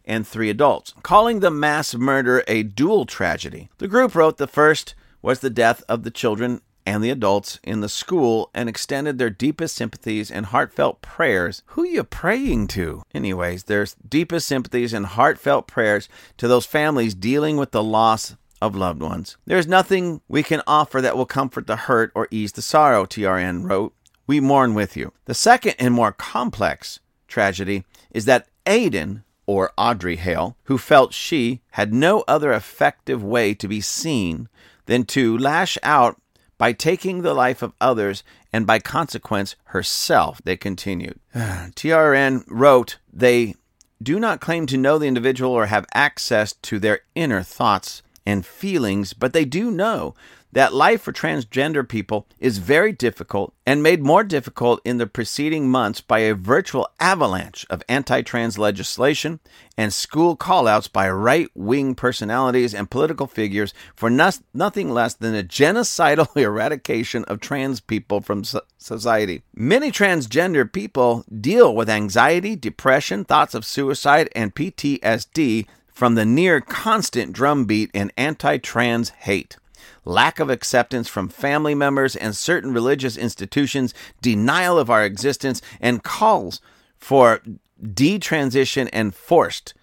and 0.05 0.27
three 0.27 0.51
adults, 0.51 0.95
calling 1.03 1.41
the 1.41 1.51
mass 1.51 1.95
murder 1.95 2.43
a 2.49 2.63
dual 2.63 3.07
tragedy. 3.07 3.69
The 3.79 3.89
group 3.89 4.15
wrote 4.15 4.39
the 4.39 4.47
first 4.47 4.95
was 5.21 5.41
the 5.41 5.51
death 5.51 5.85
of 5.89 6.03
the 6.03 6.11
children 6.11 6.61
and 6.85 7.03
the 7.03 7.11
adults 7.11 7.59
in 7.63 7.81
the 7.81 7.89
school 7.89 8.51
and 8.55 8.69
extended 8.69 9.19
their 9.19 9.31
deepest 9.31 9.77
sympathies 9.77 10.31
and 10.31 10.47
heartfelt 10.47 11.03
prayers. 11.03 11.63
Who 11.67 11.85
you 11.85 12.05
praying 12.05 12.69
to? 12.69 13.03
Anyways, 13.15 13.65
their 13.65 13.87
deepest 14.09 14.47
sympathies 14.47 14.93
and 14.93 15.07
heartfelt 15.07 15.67
prayers 15.67 16.09
to 16.39 16.49
those 16.49 16.67
families 16.67 17.15
dealing 17.15 17.57
with 17.57 17.71
the 17.71 17.83
loss 17.83 18.37
of 18.61 18.77
loved 18.77 19.03
ones. 19.03 19.37
There 19.45 19.59
is 19.59 19.67
nothing 19.67 20.21
we 20.29 20.43
can 20.43 20.63
offer 20.67 21.01
that 21.01 21.17
will 21.17 21.27
comfort 21.27 21.67
the 21.67 21.77
hurt 21.77 22.13
or 22.15 22.29
ease 22.31 22.53
the 22.53 22.63
sorrow, 22.63 23.05
TRN 23.05 23.69
wrote. 23.69 23.95
We 24.27 24.39
mourn 24.39 24.75
with 24.75 24.97
you. 24.97 25.13
The 25.25 25.35
second 25.35 25.75
and 25.79 25.93
more 25.93 26.13
complex 26.13 27.01
tragedy 27.27 27.85
is 28.13 28.25
that 28.27 28.47
Aiden, 28.67 29.25
or 29.47 29.73
Audrey 29.77 30.17
Hale, 30.17 30.57
who 30.65 30.79
felt 30.79 31.13
she 31.13 31.61
had 31.73 31.93
no 31.93 32.23
other 32.29 32.53
effective 32.53 33.25
way 33.25 33.55
to 33.55 33.67
be 33.67 33.81
seen 33.81 34.49
than 34.87 35.05
to 35.05 35.37
lash 35.37 35.77
out 35.83 36.22
by 36.63 36.73
taking 36.73 37.23
the 37.23 37.35
life 37.35 37.61
of 37.61 37.73
others 37.81 38.23
and 38.53 38.69
by 38.69 38.79
consequence 38.79 39.57
herself, 39.75 40.41
they 40.45 40.57
continued. 40.57 41.19
TRN 41.35 42.45
wrote, 42.47 42.99
They 43.13 43.57
do 44.01 44.21
not 44.21 44.41
claim 44.41 44.67
to 44.67 44.77
know 44.77 44.97
the 44.97 45.09
individual 45.09 45.51
or 45.51 45.67
have 45.67 45.87
access 45.93 46.53
to 46.63 46.79
their 46.79 47.01
inner 47.17 47.43
thoughts 47.43 48.03
and 48.25 48.47
feelings, 48.47 49.13
but 49.13 49.33
they 49.33 49.45
do 49.45 49.73
know 49.73 50.15
that 50.53 50.75
life 50.75 51.01
for 51.01 51.13
transgender 51.13 51.89
people 51.89 52.27
is 52.39 52.59
very 52.59 52.93
difficult 52.93 53.55
and 53.67 53.83
made 53.83 54.03
more 54.03 54.23
difficult 54.23 54.81
in 54.85 54.99
the 54.99 55.07
preceding 55.07 55.69
months 55.69 56.01
by 56.01 56.21
a 56.21 56.35
virtual 56.35 56.89
avalanche 57.01 57.67
of 57.71 57.83
anti 57.89 58.23
trans 58.23 58.59
legislation 58.59 59.41
and 59.77 59.93
school 59.93 60.37
callouts 60.37 60.93
by 60.93 61.09
right 61.09 61.49
wing 61.55 61.95
personalities 61.95 62.75
and 62.75 62.91
political 62.91 63.27
figures 63.27 63.73
for 63.97 64.11
no- 64.11 64.31
nothing 64.53 64.91
less 64.91 65.15
than 65.15 65.35
a 65.35 65.43
genocidal 65.43 66.37
eradication 66.37 67.25
of 67.25 67.41
trans 67.41 67.81
people 67.81 68.21
from 68.21 68.45
so- 68.45 68.61
society. 68.77 69.43
Many 69.55 69.91
transgender 69.91 70.71
people 70.71 71.25
deal 71.41 71.75
with 71.75 71.89
anxiety, 71.89 72.57
depression, 72.57 73.25
thoughts 73.25 73.55
of 73.55 73.65
suicide, 73.65 74.29
and 74.35 74.55
PTSD 74.55 75.67
from 75.89 76.15
the 76.15 76.25
near 76.25 76.61
constant 76.61 77.33
drumbeat 77.33 77.91
in 77.95 78.13
anti 78.17 78.59
trans 78.59 79.11
hate 79.11 79.57
lack 80.05 80.41
of 80.41 80.51
acceptance 80.51 81.09
from 81.09 81.29
family 81.29 81.75
members 81.75 82.17
and 82.17 82.37
certain 82.37 82.73
religious 82.73 83.17
institutions, 83.17 83.95
denial 84.21 84.79
of 84.79 84.91
our 84.91 85.05
existence, 85.05 85.63
and 85.81 86.03
calls 86.03 86.61
for 86.97 87.41
detransition 87.83 88.89
and 88.93 89.15
forced 89.15 89.75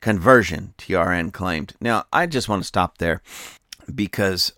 conversion, 0.00 0.74
TRN 0.78 1.32
claimed. 1.32 1.74
Now, 1.80 2.04
I 2.12 2.26
just 2.26 2.48
want 2.48 2.62
to 2.62 2.66
stop 2.68 2.98
there 2.98 3.22
because 3.94 4.52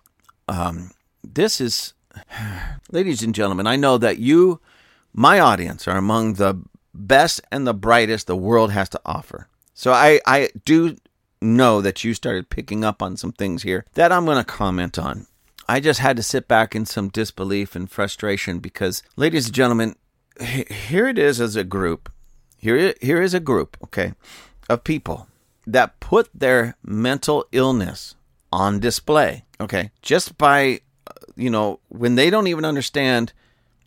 um, 0.49 0.91
this 1.23 1.61
is, 1.61 1.95
ladies 2.91 3.23
and 3.23 3.35
gentlemen, 3.35 3.67
I 3.67 3.77
know 3.77 3.99
that 3.99 4.19
you, 4.19 4.61
my 5.13 5.41
audience, 5.41 5.87
are 5.89 5.97
among 5.97 6.35
the 6.35 6.61
best 6.93 7.41
and 7.51 7.67
the 7.67 7.75
brightest 7.75 8.27
the 8.27 8.37
world 8.37 8.73
has 8.73 8.89
to 8.91 9.01
offer. 9.05 9.49
So 9.75 9.93
I, 9.93 10.21
I 10.27 10.51
do 10.65 10.97
know 11.41 11.81
that 11.81 12.05
you 12.05 12.15
started 12.15 12.51
picking 12.51 12.85
up 12.85 13.03
on 13.03 13.17
some 13.17 13.33
things 13.33 13.63
here 13.63 13.85
that 13.95 14.13
I'm 14.13 14.25
going 14.25 14.37
to 14.39 14.45
comment 14.45 14.99
on. 14.99 15.27
I 15.69 15.81
just 15.81 16.01
had 16.01 16.17
to 16.17 16.23
sit 16.23 16.49
back 16.49 16.75
in 16.75 16.85
some 16.85 17.09
disbelief 17.09 17.77
and 17.77 17.91
frustration 17.91 18.59
because, 18.59 19.03
ladies 19.17 19.47
and 19.47 19.55
gentlemen, 19.55 19.95
here 20.41 21.07
it 21.07 21.19
is 21.19 21.41
as 21.41 21.55
a 21.57 21.65
group. 21.65 22.11
Here, 22.59 22.95
here 23.01 23.23
is 23.23 23.35
a 23.35 23.41
group, 23.41 23.77
okay, 23.85 24.15
of 24.69 24.85
people 24.85 25.29
that 25.67 26.01
put 26.01 26.29
their 26.35 26.77
mental 26.83 27.47
illness 27.53 28.17
on 28.53 28.81
display, 28.81 29.45
okay, 29.61 29.93
just 30.03 30.37
by, 30.37 30.81
you 31.37 31.51
know, 31.51 31.79
when 31.89 32.17
they 32.17 32.31
don't 32.31 32.49
even 32.49 32.65
understand 32.65 33.33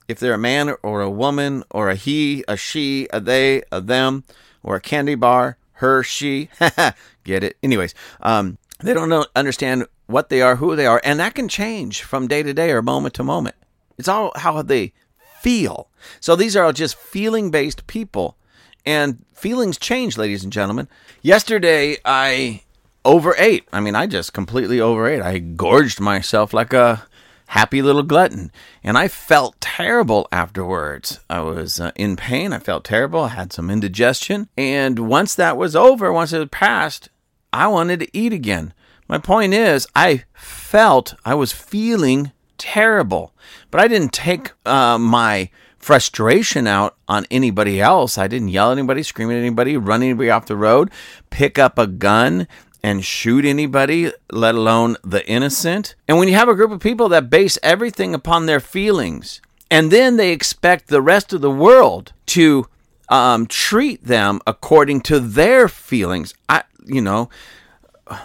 if 0.07 0.19
they're 0.19 0.33
a 0.33 0.37
man 0.37 0.73
or 0.83 1.01
a 1.01 1.09
woman 1.09 1.63
or 1.69 1.89
a 1.89 1.95
he, 1.95 2.43
a 2.47 2.55
she, 2.55 3.07
a 3.11 3.19
they, 3.19 3.63
a 3.71 3.81
them, 3.81 4.23
or 4.63 4.75
a 4.75 4.81
candy 4.81 5.15
bar, 5.15 5.57
her, 5.73 6.03
she, 6.03 6.49
get 7.23 7.43
it? 7.43 7.57
Anyways, 7.63 7.93
um, 8.21 8.57
they 8.79 8.93
don't 8.93 9.09
know, 9.09 9.25
understand 9.35 9.87
what 10.07 10.29
they 10.29 10.41
are, 10.41 10.57
who 10.57 10.75
they 10.75 10.85
are, 10.85 11.01
and 11.03 11.19
that 11.19 11.35
can 11.35 11.47
change 11.47 12.03
from 12.03 12.27
day 12.27 12.43
to 12.43 12.53
day 12.53 12.71
or 12.71 12.81
moment 12.81 13.13
to 13.15 13.23
moment. 13.23 13.55
It's 13.97 14.07
all 14.07 14.31
how 14.35 14.61
they 14.61 14.93
feel. 15.41 15.89
So 16.19 16.35
these 16.35 16.55
are 16.55 16.63
all 16.65 16.73
just 16.73 16.95
feeling 16.95 17.51
based 17.51 17.87
people. 17.87 18.37
And 18.85 19.23
feelings 19.33 19.77
change, 19.77 20.17
ladies 20.17 20.43
and 20.43 20.51
gentlemen. 20.51 20.89
Yesterday, 21.21 21.97
I 22.03 22.63
overate. 23.05 23.67
I 23.71 23.79
mean, 23.79 23.95
I 23.95 24.07
just 24.07 24.33
completely 24.33 24.79
overate. 24.79 25.21
I 25.21 25.39
gorged 25.39 25.99
myself 25.99 26.53
like 26.53 26.73
a 26.73 27.05
happy 27.47 27.81
little 27.81 28.03
glutton. 28.03 28.51
And 28.83 28.97
I 28.97 29.07
felt 29.07 29.59
terrible 29.61 30.27
afterwards. 30.31 31.19
I 31.29 31.41
was 31.41 31.79
uh, 31.79 31.91
in 31.95 32.15
pain. 32.15 32.53
I 32.53 32.59
felt 32.59 32.83
terrible. 32.83 33.21
I 33.21 33.29
had 33.29 33.53
some 33.53 33.69
indigestion. 33.69 34.49
And 34.57 34.99
once 34.99 35.35
that 35.35 35.57
was 35.57 35.75
over, 35.75 36.11
once 36.11 36.33
it 36.33 36.39
had 36.39 36.51
passed, 36.51 37.09
I 37.51 37.67
wanted 37.67 37.99
to 37.99 38.17
eat 38.17 38.33
again. 38.33 38.73
My 39.07 39.17
point 39.17 39.53
is, 39.53 39.87
I 39.95 40.23
felt, 40.33 41.15
I 41.25 41.35
was 41.35 41.51
feeling 41.51 42.31
terrible. 42.57 43.33
But 43.69 43.81
I 43.81 43.87
didn't 43.87 44.13
take 44.13 44.51
uh, 44.65 44.97
my 44.97 45.49
frustration 45.77 46.65
out 46.65 46.95
on 47.07 47.25
anybody 47.29 47.81
else. 47.81 48.17
I 48.17 48.27
didn't 48.27 48.47
yell 48.47 48.71
at 48.71 48.77
anybody, 48.77 49.03
scream 49.03 49.29
at 49.29 49.35
anybody, 49.35 49.75
run 49.75 50.01
anybody 50.01 50.29
off 50.29 50.45
the 50.45 50.55
road, 50.55 50.89
pick 51.29 51.59
up 51.59 51.77
a 51.77 51.87
gun 51.87 52.47
and 52.83 53.03
shoot 53.03 53.45
anybody, 53.45 54.11
let 54.31 54.55
alone 54.55 54.97
the 55.03 55.25
innocent. 55.27 55.95
And 56.07 56.17
when 56.17 56.27
you 56.27 56.35
have 56.35 56.49
a 56.49 56.55
group 56.55 56.71
of 56.71 56.81
people 56.81 57.09
that 57.09 57.29
base 57.29 57.57
everything 57.63 58.13
upon 58.13 58.45
their 58.45 58.59
feelings, 58.59 59.41
and 59.71 59.89
then 59.89 60.17
they 60.17 60.31
expect 60.31 60.87
the 60.87 61.01
rest 61.01 61.33
of 61.33 61.41
the 61.41 61.49
world 61.49 62.11
to 62.27 62.67
um, 63.09 63.47
treat 63.47 64.03
them 64.03 64.41
according 64.45 65.01
to 65.01 65.19
their 65.19 65.67
feelings, 65.67 66.33
I, 66.49 66.63
you 66.85 67.01
know, 67.01 67.29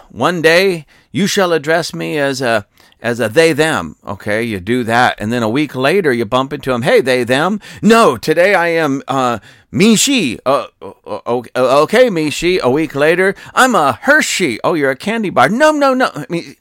one 0.09 0.41
day 0.41 0.85
you 1.11 1.25
shall 1.25 1.53
address 1.53 1.93
me 1.93 2.17
as 2.17 2.41
a 2.41 2.67
as 3.01 3.19
a 3.19 3.29
they 3.29 3.53
them. 3.53 3.95
Okay, 4.05 4.43
you 4.43 4.59
do 4.59 4.83
that, 4.83 5.19
and 5.19 5.31
then 5.31 5.43
a 5.43 5.49
week 5.49 5.75
later 5.75 6.11
you 6.11 6.25
bump 6.25 6.53
into 6.53 6.71
them. 6.71 6.81
Hey, 6.81 7.01
they 7.01 7.23
them. 7.23 7.59
No, 7.81 8.17
today 8.17 8.53
I 8.53 8.67
am 8.69 9.01
uh, 9.07 9.39
me 9.71 9.95
she. 9.95 10.39
Uh, 10.45 10.67
uh, 10.81 11.19
uh, 11.25 11.41
okay, 11.55 12.09
me 12.09 12.29
she. 12.29 12.59
A 12.59 12.69
week 12.69 12.95
later, 12.95 13.35
I'm 13.53 13.75
a 13.75 13.93
Hershey. 13.93 14.59
Oh, 14.63 14.73
you're 14.73 14.91
a 14.91 14.95
candy 14.95 15.29
bar. 15.29 15.49
No, 15.49 15.71
no, 15.71 15.93
no. 15.93 16.09
I 16.13 16.25
mean, 16.29 16.55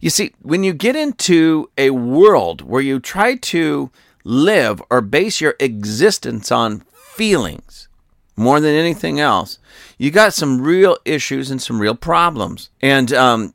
you 0.00 0.10
see, 0.10 0.32
when 0.42 0.64
you 0.64 0.72
get 0.72 0.96
into 0.96 1.70
a 1.78 1.90
world 1.90 2.62
where 2.62 2.82
you 2.82 3.00
try 3.00 3.36
to 3.36 3.90
live 4.22 4.82
or 4.90 5.00
base 5.00 5.40
your 5.40 5.54
existence 5.60 6.50
on 6.50 6.80
feelings 6.92 7.88
more 8.36 8.60
than 8.60 8.74
anything 8.74 9.20
else, 9.20 9.58
you 9.98 10.10
got 10.10 10.34
some 10.34 10.60
real 10.60 10.96
issues 11.04 11.50
and 11.50 11.62
some 11.62 11.80
real 11.80 11.94
problems. 11.94 12.70
And 12.80 13.12
um, 13.12 13.54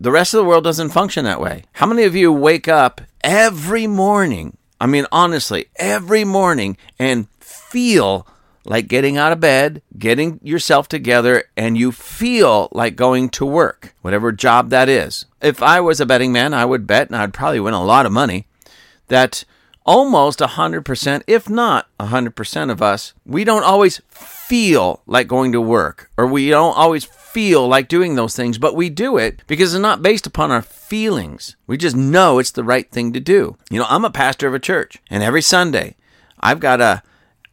the 0.00 0.10
rest 0.10 0.34
of 0.34 0.38
the 0.38 0.44
world 0.44 0.64
doesn't 0.64 0.90
function 0.90 1.24
that 1.24 1.40
way. 1.40 1.64
How 1.72 1.86
many 1.86 2.04
of 2.04 2.14
you 2.14 2.32
wake 2.32 2.68
up 2.68 3.00
every 3.22 3.86
morning? 3.86 4.56
I 4.80 4.86
mean, 4.86 5.06
honestly, 5.10 5.66
every 5.76 6.24
morning 6.24 6.76
and 6.98 7.28
feel 7.40 8.26
like 8.64 8.88
getting 8.88 9.16
out 9.16 9.32
of 9.32 9.40
bed, 9.40 9.80
getting 9.96 10.40
yourself 10.42 10.88
together, 10.88 11.44
and 11.56 11.78
you 11.78 11.92
feel 11.92 12.68
like 12.72 12.96
going 12.96 13.28
to 13.30 13.46
work, 13.46 13.94
whatever 14.02 14.32
job 14.32 14.70
that 14.70 14.88
is. 14.88 15.24
If 15.40 15.62
I 15.62 15.80
was 15.80 16.00
a 16.00 16.06
betting 16.06 16.32
man, 16.32 16.52
I 16.52 16.64
would 16.64 16.86
bet, 16.86 17.08
and 17.08 17.16
I'd 17.16 17.32
probably 17.32 17.60
win 17.60 17.74
a 17.74 17.84
lot 17.84 18.06
of 18.06 18.12
money, 18.12 18.46
that 19.06 19.44
almost 19.84 20.40
100%, 20.40 21.22
if 21.28 21.48
not 21.48 21.86
100% 22.00 22.70
of 22.70 22.82
us, 22.82 23.14
we 23.24 23.44
don't 23.44 23.62
always 23.62 24.02
feel 24.10 25.00
like 25.06 25.28
going 25.28 25.52
to 25.52 25.60
work, 25.60 26.10
or 26.16 26.26
we 26.26 26.50
don't 26.50 26.76
always 26.76 27.04
feel 27.36 27.68
like 27.68 27.86
doing 27.86 28.14
those 28.14 28.34
things, 28.34 28.56
but 28.56 28.74
we 28.74 28.88
do 28.88 29.18
it 29.18 29.42
because 29.46 29.74
it's 29.74 29.82
not 29.82 30.00
based 30.00 30.26
upon 30.26 30.50
our 30.50 30.62
feelings. 30.62 31.54
We 31.66 31.76
just 31.76 31.94
know 31.94 32.38
it's 32.38 32.50
the 32.50 32.64
right 32.64 32.90
thing 32.90 33.12
to 33.12 33.20
do. 33.20 33.58
You 33.68 33.78
know, 33.78 33.84
I'm 33.90 34.06
a 34.06 34.10
pastor 34.10 34.48
of 34.48 34.54
a 34.54 34.58
church, 34.58 35.02
and 35.10 35.22
every 35.22 35.42
Sunday 35.42 35.96
I've 36.40 36.60
got 36.60 36.78
to. 36.78 37.02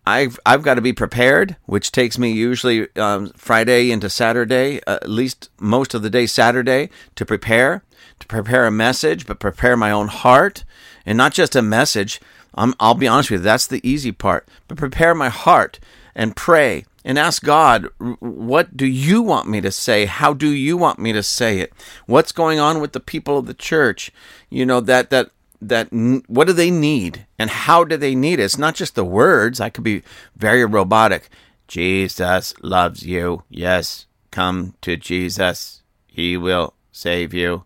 I've 0.06 0.39
I've 0.46 0.63
got 0.63 0.76
to 0.76 0.82
be 0.82 0.93
prepared, 0.93 1.58
which 1.65 1.91
takes 1.91 2.17
me 2.17 2.32
usually 2.32 2.88
um, 2.96 3.34
Friday 3.36 3.91
into 3.91 4.10
Saturday, 4.10 4.80
uh, 4.88 5.00
at 5.02 5.10
least 5.10 5.50
most 5.60 5.93
of 5.93 6.02
the 6.02 6.10
day 6.10 6.28
Saturday, 6.28 6.89
to 7.15 7.26
prepare, 7.26 7.84
to 8.22 8.28
prepare 8.28 8.65
a 8.65 8.72
message, 8.72 9.26
but 9.26 9.39
prepare 9.41 9.76
my 9.76 9.91
own 9.91 10.08
heart, 10.08 10.63
and 11.06 11.17
not 11.17 11.34
just 11.34 11.58
a 11.58 11.62
message. 11.62 12.22
I'm, 12.56 12.74
I'll 12.80 12.96
be 12.96 13.08
honest 13.08 13.32
with 13.32 13.41
you, 13.41 13.43
that's 13.43 13.67
the 13.67 13.86
easy 13.86 14.13
part, 14.13 14.48
but 14.69 14.78
prepare 14.78 15.13
my 15.13 15.28
heart 15.28 15.80
and 16.15 16.38
pray 16.38 16.86
and 17.04 17.20
ask 17.20 17.44
God, 17.44 17.88
what 18.20 18.78
do 18.78 18.86
you 18.86 19.22
want 19.22 19.48
me 19.48 19.62
to 19.62 19.72
say? 19.72 20.06
How 20.06 20.34
do 20.34 20.50
you 20.50 20.78
want 20.78 21.00
me 21.00 21.12
to 21.13 21.24
say 21.24 21.60
it? 21.60 21.74
What's 22.06 22.32
going 22.32 22.60
on 22.60 22.80
with 22.80 22.94
the 22.94 23.00
people 23.00 23.38
of 23.38 23.46
the 23.46 23.54
church? 23.54 24.12
You 24.50 24.66
know, 24.66 24.80
that, 24.82 25.10
that, 25.10 25.32
that, 25.62 25.89
what 26.28 26.48
do 26.48 26.54
they 26.54 26.72
need? 26.72 27.26
And 27.38 27.50
how 27.50 27.84
do 27.84 27.98
they 27.98 28.16
need 28.16 28.39
it? 28.39 28.44
It's 28.44 28.58
not 28.58 28.76
just 28.76 28.96
the 28.96 29.04
words. 29.04 29.60
I 29.60 29.70
could 29.70 29.84
be 29.84 30.04
very 30.36 30.66
robotic. 30.66 31.30
Jesus 31.68 32.54
loves 32.62 33.06
you. 33.06 33.44
Yes, 33.50 34.06
come 34.32 34.76
to 34.82 34.96
Jesus. 34.96 35.82
He 36.08 36.38
will 36.38 36.74
save 36.92 37.34
you. 37.34 37.63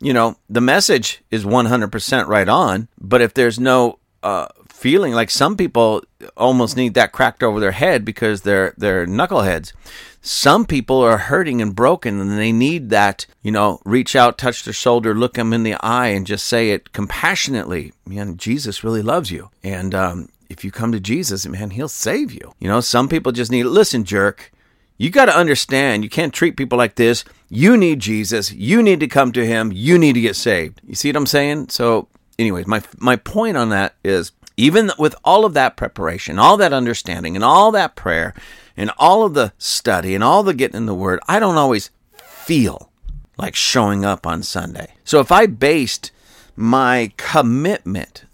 You 0.00 0.12
know, 0.12 0.36
the 0.48 0.60
message 0.60 1.22
is 1.30 1.44
100% 1.44 2.26
right 2.26 2.48
on, 2.48 2.88
but 2.98 3.20
if 3.20 3.34
there's 3.34 3.60
no 3.60 4.00
uh, 4.22 4.48
feeling 4.82 5.12
like 5.12 5.30
some 5.30 5.56
people 5.56 6.02
almost 6.36 6.76
need 6.76 6.94
that 6.94 7.12
cracked 7.12 7.44
over 7.44 7.60
their 7.60 7.70
head 7.70 8.04
because 8.04 8.42
they're 8.42 8.74
they're 8.76 9.06
knuckleheads. 9.06 9.72
Some 10.20 10.66
people 10.66 11.00
are 11.00 11.18
hurting 11.18 11.62
and 11.62 11.74
broken 11.74 12.20
and 12.20 12.36
they 12.36 12.50
need 12.50 12.90
that, 12.90 13.26
you 13.42 13.52
know, 13.52 13.80
reach 13.84 14.16
out, 14.16 14.38
touch 14.38 14.64
their 14.64 14.72
shoulder, 14.72 15.14
look 15.14 15.34
them 15.34 15.52
in 15.52 15.62
the 15.62 15.74
eye 15.74 16.08
and 16.08 16.26
just 16.26 16.46
say 16.46 16.70
it 16.70 16.92
compassionately. 16.92 17.92
Man, 18.06 18.36
Jesus 18.36 18.82
really 18.82 19.02
loves 19.02 19.30
you. 19.30 19.50
And 19.62 19.94
um, 19.94 20.28
if 20.48 20.64
you 20.64 20.72
come 20.72 20.90
to 20.90 21.00
Jesus, 21.00 21.46
man, 21.46 21.70
he'll 21.70 21.88
save 21.88 22.32
you. 22.32 22.52
You 22.58 22.68
know, 22.68 22.80
some 22.80 23.08
people 23.08 23.30
just 23.30 23.52
need, 23.52 23.64
listen, 23.64 24.04
jerk, 24.04 24.52
you 24.98 25.10
got 25.10 25.26
to 25.26 25.36
understand, 25.36 26.02
you 26.02 26.10
can't 26.10 26.34
treat 26.34 26.56
people 26.56 26.78
like 26.78 26.96
this. 26.96 27.24
You 27.48 27.76
need 27.76 28.00
Jesus. 28.00 28.52
You 28.52 28.82
need 28.82 28.98
to 29.00 29.08
come 29.08 29.30
to 29.32 29.46
him. 29.46 29.70
You 29.72 29.96
need 29.96 30.14
to 30.14 30.20
get 30.20 30.36
saved. 30.36 30.80
You 30.86 30.94
see 30.94 31.08
what 31.08 31.16
I'm 31.16 31.26
saying? 31.26 31.68
So, 31.70 32.08
anyways, 32.38 32.66
my 32.66 32.82
my 32.98 33.16
point 33.16 33.56
on 33.56 33.70
that 33.70 33.94
is 34.04 34.32
even 34.56 34.90
with 34.98 35.14
all 35.24 35.44
of 35.44 35.54
that 35.54 35.76
preparation, 35.76 36.38
all 36.38 36.56
that 36.56 36.72
understanding, 36.72 37.34
and 37.34 37.44
all 37.44 37.70
that 37.72 37.96
prayer, 37.96 38.34
and 38.76 38.90
all 38.98 39.24
of 39.24 39.34
the 39.34 39.52
study, 39.58 40.14
and 40.14 40.24
all 40.24 40.42
the 40.42 40.54
getting 40.54 40.76
in 40.76 40.86
the 40.86 40.94
Word, 40.94 41.20
I 41.28 41.38
don't 41.38 41.56
always 41.56 41.90
feel 42.16 42.90
like 43.38 43.54
showing 43.54 44.04
up 44.04 44.26
on 44.26 44.42
Sunday. 44.42 44.94
So 45.04 45.20
if 45.20 45.32
I 45.32 45.46
based 45.46 46.10
my 46.56 47.12
commitment 47.16 48.24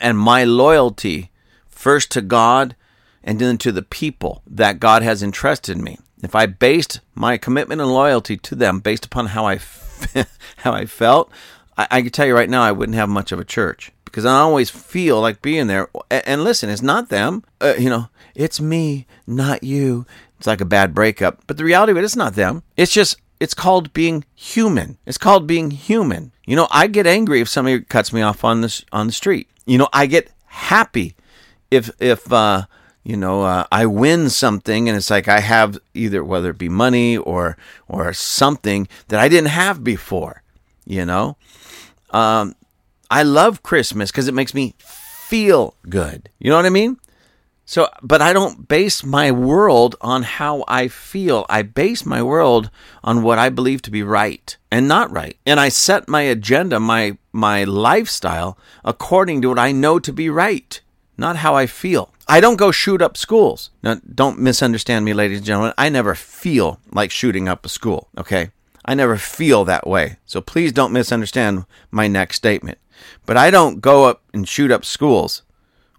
and 0.00 0.18
my 0.18 0.44
loyalty 0.44 1.30
first 1.68 2.10
to 2.12 2.20
God 2.20 2.76
and 3.22 3.38
then 3.38 3.58
to 3.58 3.72
the 3.72 3.82
people 3.82 4.42
that 4.46 4.80
God 4.80 5.02
has 5.02 5.22
entrusted 5.22 5.78
me, 5.78 5.98
if 6.22 6.34
I 6.34 6.46
based 6.46 7.00
my 7.14 7.36
commitment 7.36 7.80
and 7.80 7.90
loyalty 7.90 8.36
to 8.38 8.54
them 8.54 8.80
based 8.80 9.04
upon 9.04 9.26
how 9.26 9.46
I 9.46 9.60
how 10.58 10.72
I 10.72 10.86
felt, 10.86 11.30
I, 11.76 11.86
I 11.90 12.02
can 12.02 12.10
tell 12.10 12.26
you 12.26 12.34
right 12.34 12.48
now 12.48 12.62
I 12.62 12.72
wouldn't 12.72 12.96
have 12.96 13.08
much 13.08 13.32
of 13.32 13.38
a 13.38 13.44
church 13.44 13.92
because 14.14 14.24
I 14.24 14.38
always 14.38 14.70
feel 14.70 15.20
like 15.20 15.42
being 15.42 15.66
there. 15.66 15.88
And 16.08 16.44
listen, 16.44 16.70
it's 16.70 16.82
not 16.82 17.08
them. 17.08 17.42
Uh, 17.60 17.74
you 17.76 17.90
know, 17.90 18.10
it's 18.36 18.60
me, 18.60 19.08
not 19.26 19.64
you. 19.64 20.06
It's 20.38 20.46
like 20.46 20.60
a 20.60 20.64
bad 20.64 20.94
breakup. 20.94 21.40
But 21.48 21.56
the 21.56 21.64
reality 21.64 21.90
of 21.90 21.98
it, 21.98 22.04
it's 22.04 22.14
not 22.14 22.36
them. 22.36 22.62
It's 22.76 22.92
just, 22.92 23.16
it's 23.40 23.54
called 23.54 23.92
being 23.92 24.24
human. 24.32 24.98
It's 25.04 25.18
called 25.18 25.48
being 25.48 25.72
human. 25.72 26.30
You 26.46 26.54
know, 26.54 26.68
I 26.70 26.86
get 26.86 27.08
angry 27.08 27.40
if 27.40 27.48
somebody 27.48 27.80
cuts 27.80 28.12
me 28.12 28.22
off 28.22 28.44
on 28.44 28.60
the, 28.60 28.84
on 28.92 29.08
the 29.08 29.12
street. 29.12 29.48
You 29.66 29.78
know, 29.78 29.88
I 29.92 30.06
get 30.06 30.30
happy 30.46 31.16
if, 31.72 31.90
if, 32.00 32.32
uh, 32.32 32.66
you 33.02 33.16
know, 33.16 33.42
uh, 33.42 33.64
I 33.72 33.86
win 33.86 34.30
something 34.30 34.88
and 34.88 34.96
it's 34.96 35.10
like 35.10 35.26
I 35.26 35.40
have 35.40 35.76
either 35.92 36.22
whether 36.22 36.50
it 36.50 36.58
be 36.58 36.68
money 36.68 37.16
or 37.16 37.58
or 37.88 38.12
something 38.12 38.86
that 39.08 39.18
I 39.18 39.28
didn't 39.28 39.50
have 39.50 39.82
before, 39.82 40.44
you 40.86 41.04
know. 41.04 41.36
Um, 42.10 42.54
I 43.10 43.22
love 43.22 43.62
Christmas 43.62 44.10
because 44.10 44.28
it 44.28 44.34
makes 44.34 44.54
me 44.54 44.74
feel 44.78 45.74
good. 45.88 46.28
You 46.38 46.50
know 46.50 46.56
what 46.56 46.66
I 46.66 46.70
mean? 46.70 46.98
So, 47.66 47.88
but 48.02 48.20
I 48.20 48.34
don't 48.34 48.68
base 48.68 49.02
my 49.02 49.32
world 49.32 49.96
on 50.02 50.22
how 50.22 50.64
I 50.68 50.88
feel. 50.88 51.46
I 51.48 51.62
base 51.62 52.04
my 52.04 52.22
world 52.22 52.70
on 53.02 53.22
what 53.22 53.38
I 53.38 53.48
believe 53.48 53.80
to 53.82 53.90
be 53.90 54.02
right 54.02 54.54
and 54.70 54.86
not 54.86 55.10
right. 55.10 55.38
And 55.46 55.58
I 55.58 55.70
set 55.70 56.08
my 56.08 56.22
agenda, 56.22 56.78
my 56.78 57.16
my 57.32 57.64
lifestyle 57.64 58.58
according 58.84 59.40
to 59.42 59.48
what 59.48 59.58
I 59.58 59.72
know 59.72 59.98
to 59.98 60.12
be 60.12 60.28
right, 60.28 60.80
not 61.16 61.36
how 61.36 61.54
I 61.54 61.66
feel. 61.66 62.12
I 62.28 62.40
don't 62.40 62.56
go 62.56 62.70
shoot 62.70 63.02
up 63.02 63.16
schools. 63.16 63.70
Now, 63.82 64.00
don't 64.14 64.38
misunderstand 64.38 65.04
me, 65.04 65.12
ladies 65.12 65.38
and 65.38 65.46
gentlemen. 65.46 65.74
I 65.76 65.88
never 65.88 66.14
feel 66.14 66.80
like 66.92 67.10
shooting 67.10 67.48
up 67.48 67.66
a 67.66 67.68
school, 67.68 68.08
okay? 68.16 68.50
I 68.84 68.94
never 68.94 69.16
feel 69.16 69.64
that 69.64 69.86
way. 69.86 70.16
So 70.26 70.40
please 70.40 70.72
don't 70.72 70.92
misunderstand 70.92 71.64
my 71.90 72.08
next 72.08 72.36
statement. 72.36 72.78
But 73.26 73.36
I 73.36 73.50
don't 73.50 73.80
go 73.80 74.04
up 74.04 74.22
and 74.32 74.48
shoot 74.48 74.70
up 74.70 74.84
schools, 74.84 75.42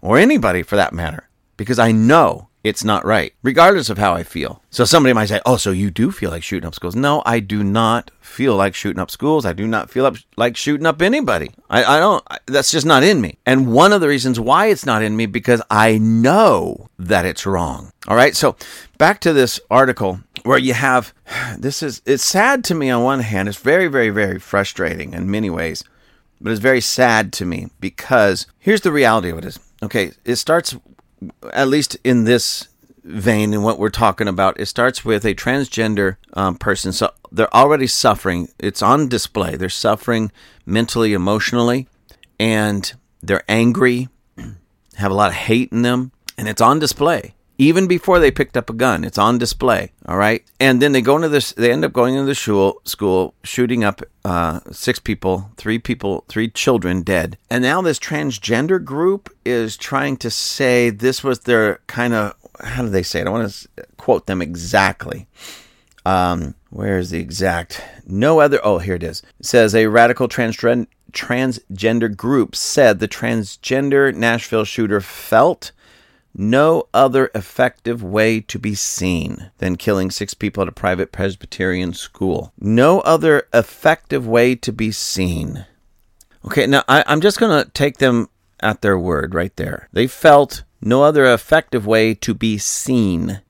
or 0.00 0.18
anybody 0.18 0.62
for 0.62 0.76
that 0.76 0.92
matter 0.92 1.28
because 1.56 1.78
I 1.78 1.92
know 1.92 2.48
it's 2.66 2.82
not 2.82 3.04
right, 3.04 3.32
regardless 3.44 3.90
of 3.90 3.98
how 3.98 4.14
I 4.14 4.24
feel. 4.24 4.60
So 4.70 4.84
somebody 4.84 5.12
might 5.12 5.26
say, 5.28 5.40
Oh, 5.46 5.56
so 5.56 5.70
you 5.70 5.88
do 5.90 6.10
feel 6.10 6.30
like 6.30 6.42
shooting 6.42 6.66
up 6.66 6.74
schools? 6.74 6.96
No, 6.96 7.22
I 7.24 7.38
do 7.38 7.62
not 7.62 8.10
feel 8.20 8.56
like 8.56 8.74
shooting 8.74 9.00
up 9.00 9.10
schools. 9.10 9.46
I 9.46 9.52
do 9.52 9.68
not 9.68 9.88
feel 9.88 10.04
up, 10.04 10.16
like 10.36 10.56
shooting 10.56 10.84
up 10.84 11.00
anybody. 11.00 11.52
I, 11.70 11.84
I 11.84 12.00
don't, 12.00 12.24
I, 12.28 12.38
that's 12.46 12.72
just 12.72 12.84
not 12.84 13.04
in 13.04 13.20
me. 13.20 13.38
And 13.46 13.72
one 13.72 13.92
of 13.92 14.00
the 14.00 14.08
reasons 14.08 14.40
why 14.40 14.66
it's 14.66 14.84
not 14.84 15.02
in 15.02 15.16
me, 15.16 15.26
because 15.26 15.62
I 15.70 15.98
know 15.98 16.88
that 16.98 17.24
it's 17.24 17.46
wrong. 17.46 17.92
All 18.08 18.16
right. 18.16 18.34
So 18.34 18.56
back 18.98 19.20
to 19.20 19.32
this 19.32 19.60
article 19.70 20.20
where 20.42 20.58
you 20.58 20.74
have 20.74 21.14
this 21.58 21.84
is, 21.84 22.02
it's 22.04 22.24
sad 22.24 22.64
to 22.64 22.74
me 22.74 22.90
on 22.90 23.04
one 23.04 23.20
hand. 23.20 23.48
It's 23.48 23.58
very, 23.58 23.86
very, 23.86 24.10
very 24.10 24.40
frustrating 24.40 25.14
in 25.14 25.30
many 25.30 25.50
ways, 25.50 25.84
but 26.40 26.50
it's 26.52 26.60
very 26.60 26.80
sad 26.80 27.32
to 27.34 27.44
me 27.44 27.68
because 27.80 28.46
here's 28.58 28.82
the 28.82 28.92
reality 28.92 29.30
of 29.30 29.38
it 29.38 29.44
is, 29.44 29.58
okay, 29.82 30.12
it 30.24 30.36
starts 30.36 30.76
at 31.52 31.68
least 31.68 31.96
in 32.04 32.24
this 32.24 32.68
vein 33.04 33.54
in 33.54 33.62
what 33.62 33.78
we're 33.78 33.88
talking 33.88 34.28
about, 34.28 34.58
it 34.58 34.66
starts 34.66 35.04
with 35.04 35.24
a 35.24 35.34
transgender 35.34 36.16
um, 36.32 36.56
person. 36.56 36.92
So 36.92 37.12
they're 37.30 37.54
already 37.54 37.86
suffering. 37.86 38.48
It's 38.58 38.82
on 38.82 39.08
display. 39.08 39.56
They're 39.56 39.68
suffering 39.68 40.32
mentally, 40.64 41.12
emotionally, 41.12 41.88
and 42.38 42.92
they're 43.22 43.44
angry, 43.48 44.08
have 44.96 45.10
a 45.10 45.14
lot 45.14 45.30
of 45.30 45.36
hate 45.36 45.70
in 45.72 45.82
them, 45.82 46.10
and 46.36 46.48
it's 46.48 46.60
on 46.60 46.78
display 46.78 47.35
even 47.58 47.86
before 47.86 48.18
they 48.18 48.30
picked 48.30 48.56
up 48.56 48.68
a 48.70 48.74
gun. 48.74 49.04
It's 49.04 49.18
on 49.18 49.38
display. 49.38 49.92
All 50.06 50.16
right. 50.16 50.44
And 50.60 50.80
then 50.80 50.92
they 50.92 51.00
go 51.00 51.16
into 51.16 51.28
this, 51.28 51.52
they 51.52 51.72
end 51.72 51.84
up 51.84 51.92
going 51.92 52.14
into 52.14 52.26
the 52.26 52.34
school, 52.34 52.80
school 52.84 53.34
shooting 53.42 53.84
up 53.84 54.02
uh, 54.24 54.60
six 54.70 54.98
people, 54.98 55.50
three 55.56 55.78
people, 55.78 56.24
three 56.28 56.48
children 56.48 57.02
dead. 57.02 57.38
And 57.50 57.62
now 57.62 57.80
this 57.82 57.98
transgender 57.98 58.82
group 58.82 59.34
is 59.44 59.76
trying 59.76 60.16
to 60.18 60.30
say 60.30 60.90
this 60.90 61.24
was 61.24 61.40
their 61.40 61.80
kind 61.86 62.14
of, 62.14 62.34
how 62.62 62.82
do 62.82 62.88
they 62.88 63.02
say 63.02 63.20
it? 63.20 63.26
I 63.26 63.30
want 63.30 63.50
to 63.50 63.68
quote 63.96 64.26
them 64.26 64.42
exactly. 64.42 65.26
Um, 66.04 66.54
where 66.70 66.98
is 66.98 67.10
the 67.10 67.18
exact? 67.18 67.82
No 68.06 68.38
other. 68.38 68.60
Oh, 68.62 68.78
here 68.78 68.94
it 68.94 69.02
is. 69.02 69.22
It 69.40 69.46
says 69.46 69.74
a 69.74 69.86
radical 69.86 70.28
transgender 70.28 70.86
transgender 71.12 72.14
group 72.14 72.54
said 72.54 72.98
the 72.98 73.08
transgender 73.08 74.14
Nashville 74.14 74.64
shooter 74.64 75.00
felt 75.00 75.72
no 76.38 76.86
other 76.92 77.30
effective 77.34 78.02
way 78.02 78.40
to 78.40 78.58
be 78.58 78.74
seen 78.74 79.50
than 79.58 79.76
killing 79.76 80.10
six 80.10 80.34
people 80.34 80.62
at 80.62 80.68
a 80.68 80.72
private 80.72 81.10
Presbyterian 81.10 81.94
school. 81.94 82.52
No 82.58 83.00
other 83.00 83.48
effective 83.54 84.26
way 84.26 84.54
to 84.56 84.72
be 84.72 84.92
seen. 84.92 85.66
Okay, 86.44 86.66
now 86.66 86.84
I, 86.88 87.02
am 87.06 87.20
just 87.20 87.40
going 87.40 87.64
to 87.64 87.70
take 87.70 87.98
them 87.98 88.28
at 88.60 88.82
their 88.82 88.98
word 88.98 89.34
right 89.34 89.54
there. 89.56 89.88
They 89.92 90.06
felt 90.06 90.62
no 90.80 91.02
other 91.02 91.24
effective 91.24 91.86
way 91.86 92.14
to 92.14 92.34
be 92.34 92.58
seen. 92.58 93.40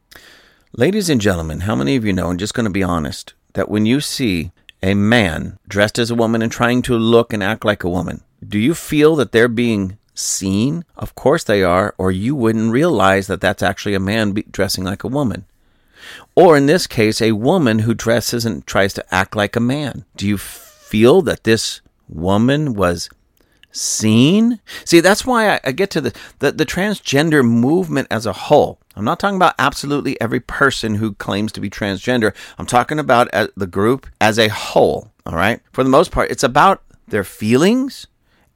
Ladies 0.72 1.10
and 1.10 1.20
gentlemen, 1.20 1.60
how 1.60 1.74
many 1.74 1.96
of 1.96 2.04
you 2.04 2.12
know, 2.12 2.30
I'm 2.30 2.38
just 2.38 2.54
going 2.54 2.64
to 2.64 2.70
be 2.70 2.82
honest, 2.82 3.34
that 3.54 3.68
when 3.68 3.84
you 3.84 4.00
see 4.00 4.52
a 4.82 4.94
man 4.94 5.58
dressed 5.66 5.98
as 5.98 6.10
a 6.10 6.14
woman 6.14 6.40
and 6.40 6.52
trying 6.52 6.82
to 6.82 6.96
look 6.96 7.32
and 7.32 7.42
act 7.42 7.64
like 7.64 7.82
a 7.82 7.90
woman, 7.90 8.22
do 8.46 8.58
you 8.58 8.74
feel 8.74 9.16
that 9.16 9.32
they're 9.32 9.48
being 9.48 9.98
seen? 10.18 10.84
Of 10.96 11.14
course 11.14 11.44
they 11.44 11.62
are, 11.62 11.94
or 11.98 12.10
you 12.10 12.34
wouldn't 12.34 12.72
realize 12.72 13.26
that 13.26 13.40
that's 13.40 13.62
actually 13.62 13.94
a 13.94 14.00
man 14.00 14.34
dressing 14.50 14.84
like 14.84 15.04
a 15.04 15.08
woman. 15.08 15.44
Or 16.34 16.56
in 16.56 16.66
this 16.66 16.86
case, 16.86 17.20
a 17.20 17.32
woman 17.32 17.80
who 17.80 17.94
dresses 17.94 18.44
and 18.44 18.66
tries 18.66 18.94
to 18.94 19.14
act 19.14 19.36
like 19.36 19.56
a 19.56 19.60
man. 19.60 20.04
Do 20.16 20.26
you 20.26 20.38
feel 20.38 21.22
that 21.22 21.44
this 21.44 21.80
woman 22.08 22.74
was 22.74 23.08
seen? 23.72 24.60
See, 24.84 25.00
that's 25.00 25.26
why 25.26 25.54
I, 25.54 25.60
I 25.64 25.72
get 25.72 25.90
to 25.90 26.00
the, 26.00 26.14
the, 26.38 26.52
the 26.52 26.66
transgender 26.66 27.44
movement 27.44 28.08
as 28.10 28.26
a 28.26 28.32
whole. 28.32 28.78
I'm 28.94 29.04
not 29.04 29.20
talking 29.20 29.36
about 29.36 29.54
absolutely 29.58 30.18
every 30.20 30.40
person 30.40 30.94
who 30.94 31.14
claims 31.14 31.52
to 31.52 31.60
be 31.60 31.68
transgender. 31.68 32.34
I'm 32.58 32.66
talking 32.66 32.98
about 32.98 33.28
uh, 33.32 33.48
the 33.56 33.66
group 33.66 34.06
as 34.20 34.38
a 34.38 34.48
whole. 34.48 35.12
All 35.26 35.34
right. 35.34 35.60
For 35.72 35.84
the 35.84 35.90
most 35.90 36.12
part, 36.12 36.30
it's 36.30 36.44
about 36.44 36.82
their 37.08 37.24
feelings, 37.24 38.06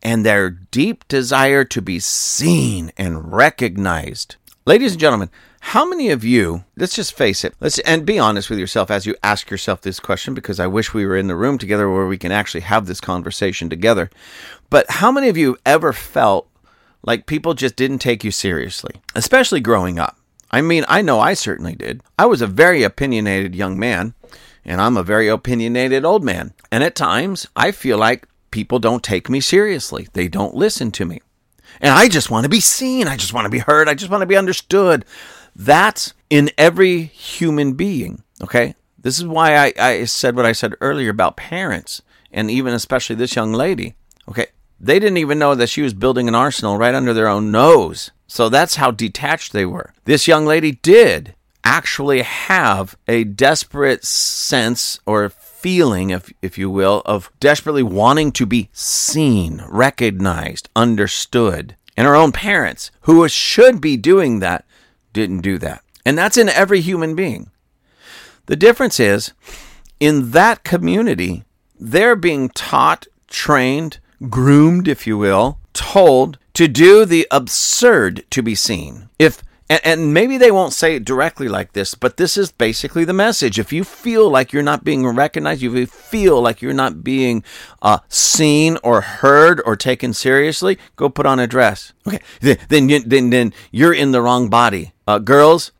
and 0.03 0.25
their 0.25 0.51
deep 0.51 1.07
desire 1.09 1.65
to 1.65 1.83
be 1.83 1.99
seen 1.99 2.93
and 2.97 3.33
recognized. 3.33 4.37
Ladies 4.67 4.93
and 4.93 5.01
gentlemen, 5.01 5.31
how 5.61 5.87
many 5.87 6.11
of 6.11 6.25
you, 6.25 6.65
let's 6.77 6.95
just 6.95 7.17
face 7.17 7.45
it, 7.45 7.55
let's 7.61 7.79
and 7.81 8.07
be 8.07 8.19
honest 8.19 8.49
with 8.49 8.59
yourself 8.59 8.91
as 8.91 9.05
you 9.07 9.15
ask 9.23 9.51
yourself 9.51 9.83
this 9.83 10.01
question 10.01 10.33
because 10.33 10.59
I 10.59 10.67
wish 10.67 10.95
we 10.95 11.05
were 11.05 11.17
in 11.17 11.29
the 11.29 11.37
room 11.37 11.59
together 11.59 11.91
where 11.91 12.07
we 12.07 12.19
can 12.19 12.33
actually 12.33 12.63
have 12.63 12.87
this 12.87 13.01
conversation 13.01 13.69
together. 13.69 14.11
But 14.71 14.87
how 14.89 15.13
many 15.13 15.29
of 15.29 15.37
you 15.37 15.59
ever 15.67 15.93
felt 15.93 16.49
like 17.03 17.27
people 17.27 17.55
just 17.55 17.77
didn't 17.77 17.99
take 17.99 18.25
you 18.25 18.31
seriously, 18.31 18.95
especially 19.15 19.61
growing 19.61 19.99
up? 19.99 20.17
I 20.51 20.63
mean, 20.63 20.85
I 20.89 21.03
know 21.03 21.21
I 21.21 21.35
certainly 21.35 21.75
did. 21.75 22.03
I 22.19 22.27
was 22.27 22.43
a 22.43 22.47
very 22.47 22.83
opinionated 22.83 23.55
young 23.55 23.79
man, 23.79 24.15
and 24.65 24.81
I'm 24.81 24.97
a 24.97 25.03
very 25.03 25.29
opinionated 25.29 26.05
old 26.05 26.25
man. 26.25 26.55
And 26.73 26.83
at 26.83 26.97
times, 26.97 27.47
I 27.55 27.71
feel 27.71 27.99
like 27.99 28.27
people 28.51 28.79
don't 28.79 29.03
take 29.03 29.29
me 29.29 29.41
seriously. 29.41 30.09
They 30.13 30.29
don't 30.29 30.55
listen 30.55 30.91
to 30.93 31.05
me. 31.05 31.21
And 31.81 31.93
I 31.93 32.09
just 32.09 32.31
want 32.31 32.45
to 32.45 32.51
be 32.51 32.61
seen. 32.61 33.07
I 33.07 33.17
just 33.17 33.33
want 33.33 33.45
to 33.45 33.51
be 33.51 33.59
heard. 33.59 33.89
I 33.89 33.95
just 33.95 34.11
want 34.11 34.23
to 34.23 34.27
be 34.27 34.37
understood. 34.37 35.05
That's 35.55 36.15
in 36.29 36.51
every 36.59 37.05
human 37.05 37.75
being. 37.75 38.23
Okay. 38.43 38.75
This 38.99 39.19
is 39.19 39.27
why 39.27 39.57
I, 39.57 39.73
I 39.79 40.05
said 40.05 40.37
what 40.37 40.47
I 40.47 40.53
said 40.53 40.75
earlier 40.81 41.11
about 41.11 41.37
parents 41.37 42.03
and 42.33 42.51
even 42.51 42.75
especially 42.75 43.17
this 43.17 43.35
young 43.35 43.53
lady. 43.53 43.95
Okay. 44.29 44.47
They 44.79 44.99
didn't 44.99 45.19
even 45.19 45.39
know 45.39 45.55
that 45.55 45.69
she 45.69 45.83
was 45.83 45.95
building 45.95 46.29
an 46.29 46.35
arsenal 46.35 46.77
right 46.77 46.95
under 46.95 47.13
their 47.13 47.29
own 47.29 47.51
nose. 47.51 48.11
So 48.27 48.49
that's 48.49 48.77
how 48.77 48.91
detached 48.91 49.53
they 49.53 49.67
were. 49.67 49.93
This 50.05 50.29
young 50.29 50.47
lady 50.47 50.73
did 50.73 51.35
actually 51.65 52.23
have 52.23 52.97
a 53.07 53.25
desperate 53.25 54.05
sense 54.05 55.01
or 55.05 55.31
feeling, 55.61 56.11
if, 56.11 56.33
if 56.41 56.57
you 56.57 56.71
will, 56.71 57.03
of 57.05 57.31
desperately 57.39 57.83
wanting 57.83 58.33
to 58.33 58.47
be 58.47 58.71
seen, 58.73 59.63
recognized, 59.69 60.69
understood. 60.75 61.77
And 61.97 62.07
our 62.07 62.17
own 62.17 62.33
parents, 62.33 62.91
who 63.03 63.29
should 63.29 63.81
be 63.81 63.97
doing 63.97 64.41
that, 64.41 64.65
didn't 65.13 65.43
do 65.43 65.59
that. 65.59 65.83
And 66.07 66.17
that's 66.17 66.39
in 66.39 66.49
every 66.49 66.81
human 66.81 67.15
being. 67.15 67.51
The 68.47 68.57
difference 68.57 68.99
is, 68.99 69.33
in 69.99 70.31
that 70.31 70.65
community, 70.65 71.45
they're 71.79 72.17
being 72.17 72.49
taught, 72.49 73.07
trained, 73.29 73.99
groomed, 74.29 74.89
if 74.89 75.07
you 75.07 75.19
will, 75.19 75.59
told 75.73 76.39
to 76.55 76.69
do 76.69 77.05
the 77.05 77.27
absurd 77.31 78.25
to 78.31 78.43
be 78.43 78.55
seen. 78.55 79.09
If 79.19 79.43
and, 79.71 79.81
and 79.85 80.13
maybe 80.13 80.37
they 80.37 80.51
won't 80.51 80.73
say 80.75 80.97
it 80.97 81.05
directly 81.05 81.49
like 81.49 81.73
this, 81.73 81.95
but 81.95 82.17
this 82.17 82.37
is 82.37 82.51
basically 82.51 83.05
the 83.05 83.13
message. 83.13 83.59
If 83.59 83.73
you 83.73 83.85
feel 83.85 84.29
like 84.29 84.53
you're 84.53 84.63
not 84.65 84.85
being 84.85 85.07
recognized, 85.07 85.63
if 85.63 85.73
you 85.73 85.87
feel 85.87 86.43
like 86.43 86.61
you're 86.61 86.75
not 86.75 87.05
being 87.05 87.45
uh, 87.81 88.01
seen 88.09 88.77
or 88.83 89.01
heard 89.01 89.63
or 89.65 89.77
taken 89.77 90.13
seriously, 90.13 90.77
go 90.97 91.09
put 91.09 91.25
on 91.25 91.39
a 91.39 91.47
dress. 91.47 91.93
Okay, 92.07 92.21
then 92.41 92.89
you, 92.89 92.99
then 93.01 93.31
then 93.31 93.55
you're 93.71 93.95
in 93.95 94.11
the 94.11 94.21
wrong 94.21 94.51
body. 94.51 94.93
Uh, 95.07 95.19
girls, 95.19 95.71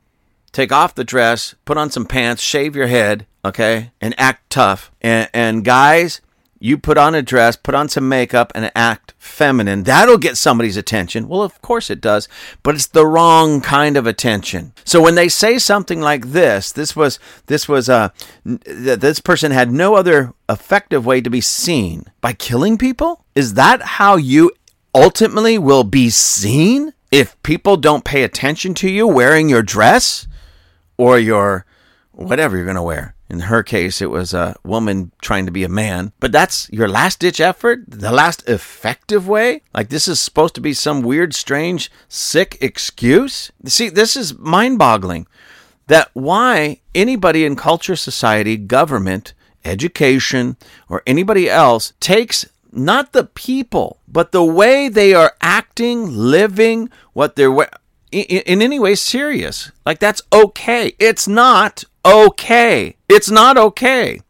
take 0.53 0.71
off 0.71 0.95
the 0.95 1.05
dress, 1.05 1.57
put 1.65 1.77
on 1.77 1.91
some 1.91 2.07
pants, 2.07 2.43
shave 2.43 2.77
your 2.77 2.87
head, 2.87 3.27
okay, 3.45 3.91
and 4.01 4.15
act 4.19 4.49
tough. 4.51 4.93
And, 5.01 5.29
and 5.35 5.65
guys, 5.65 6.21
you 6.63 6.77
put 6.77 6.99
on 6.99 7.15
a 7.15 7.23
dress, 7.23 7.57
put 7.57 7.75
on 7.75 7.89
some 7.89 8.07
makeup, 8.07 8.53
and 8.55 8.71
act 8.77 9.15
feminine. 9.17 9.85
That'll 9.85 10.19
get 10.19 10.37
somebody's 10.37 10.77
attention. 10.77 11.27
Well, 11.27 11.43
of 11.43 11.61
course 11.63 11.89
it 11.89 12.03
does, 12.03 12.29
but 12.63 12.75
it's 12.75 12.87
the 12.87 13.07
wrong 13.07 13.63
kind 13.63 13.97
of 13.97 14.07
attention. 14.07 14.75
So 14.85 15.03
when 15.03 15.15
they 15.15 15.31
say 15.31 15.59
something 15.59 16.01
like 16.03 16.33
this, 16.33 16.71
this 16.71 16.95
was 16.95 17.19
this 17.47 17.67
was 17.67 17.89
uh 17.89 18.11
this 18.45 19.21
person 19.21 19.53
had 19.53 19.73
no 19.73 19.95
other 19.95 20.35
effective 20.51 21.07
way 21.07 21.23
to 21.23 21.31
be 21.31 21.41
seen 21.41 22.05
by 22.21 22.35
killing 22.35 22.77
people. 22.77 23.25
Is 23.35 23.55
that 23.55 23.81
how 23.83 24.17
you 24.17 24.53
ultimately 24.95 25.57
will 25.59 25.85
be 25.85 26.11
seen? 26.11 26.93
If 27.11 27.43
people 27.43 27.77
don't 27.77 28.05
pay 28.05 28.23
attention 28.23 28.75
to 28.75 28.89
you 28.89 29.07
wearing 29.07 29.49
your 29.49 29.63
dress 29.63 30.29
or 30.97 31.19
your 31.19 31.65
whatever 32.13 32.57
you're 32.57 32.67
going 32.67 32.77
to 32.77 32.83
wear 32.83 33.15
In 33.31 33.41
her 33.41 33.63
case, 33.63 34.03
it 34.03 34.11
was 34.11 34.35
a 34.35 34.57
woman 34.65 35.13
trying 35.23 35.47
to 35.47 35.53
be 35.53 35.63
a 35.63 35.69
man. 35.69 36.13
But 36.19 36.33
that's 36.33 36.69
your 36.71 36.89
last 36.89 37.21
ditch 37.21 37.41
effort? 37.41 37.85
The 37.87 38.11
last 38.11 38.47
effective 38.49 39.29
way? 39.29 39.63
Like 39.73 39.89
this 39.89 40.09
is 40.09 40.21
supposed 40.21 40.57
to 40.57 40.61
be 40.61 40.75
some 40.75 41.01
weird, 41.01 41.33
strange, 41.33 41.93
sick 42.09 42.59
excuse? 42.61 43.53
See, 43.67 43.89
this 43.89 44.17
is 44.17 44.37
mind 44.37 44.79
boggling. 44.81 45.29
That 45.87 46.11
why 46.13 46.81
anybody 46.93 47.45
in 47.45 47.55
culture, 47.55 47.95
society, 47.95 48.57
government, 48.57 49.33
education, 49.65 50.57
or 50.89 51.03
anybody 51.07 51.49
else 51.49 51.93
takes 52.01 52.47
not 52.73 53.13
the 53.13 53.25
people, 53.25 53.99
but 54.09 54.33
the 54.33 54.45
way 54.45 54.89
they 54.89 55.15
are 55.15 55.35
acting, 55.41 56.13
living, 56.13 56.91
what 57.13 57.37
they're 57.37 57.53
in, 58.11 58.25
in 58.25 58.63
any 58.63 58.81
way 58.81 58.95
serious. 58.95 59.71
Like 59.87 59.99
that's 60.01 60.23
okay. 60.33 60.95
It's 60.99 61.29
not 61.29 61.85
okay. 62.05 62.97
It's 63.09 63.31
not 63.31 63.57
okay. 63.57 64.21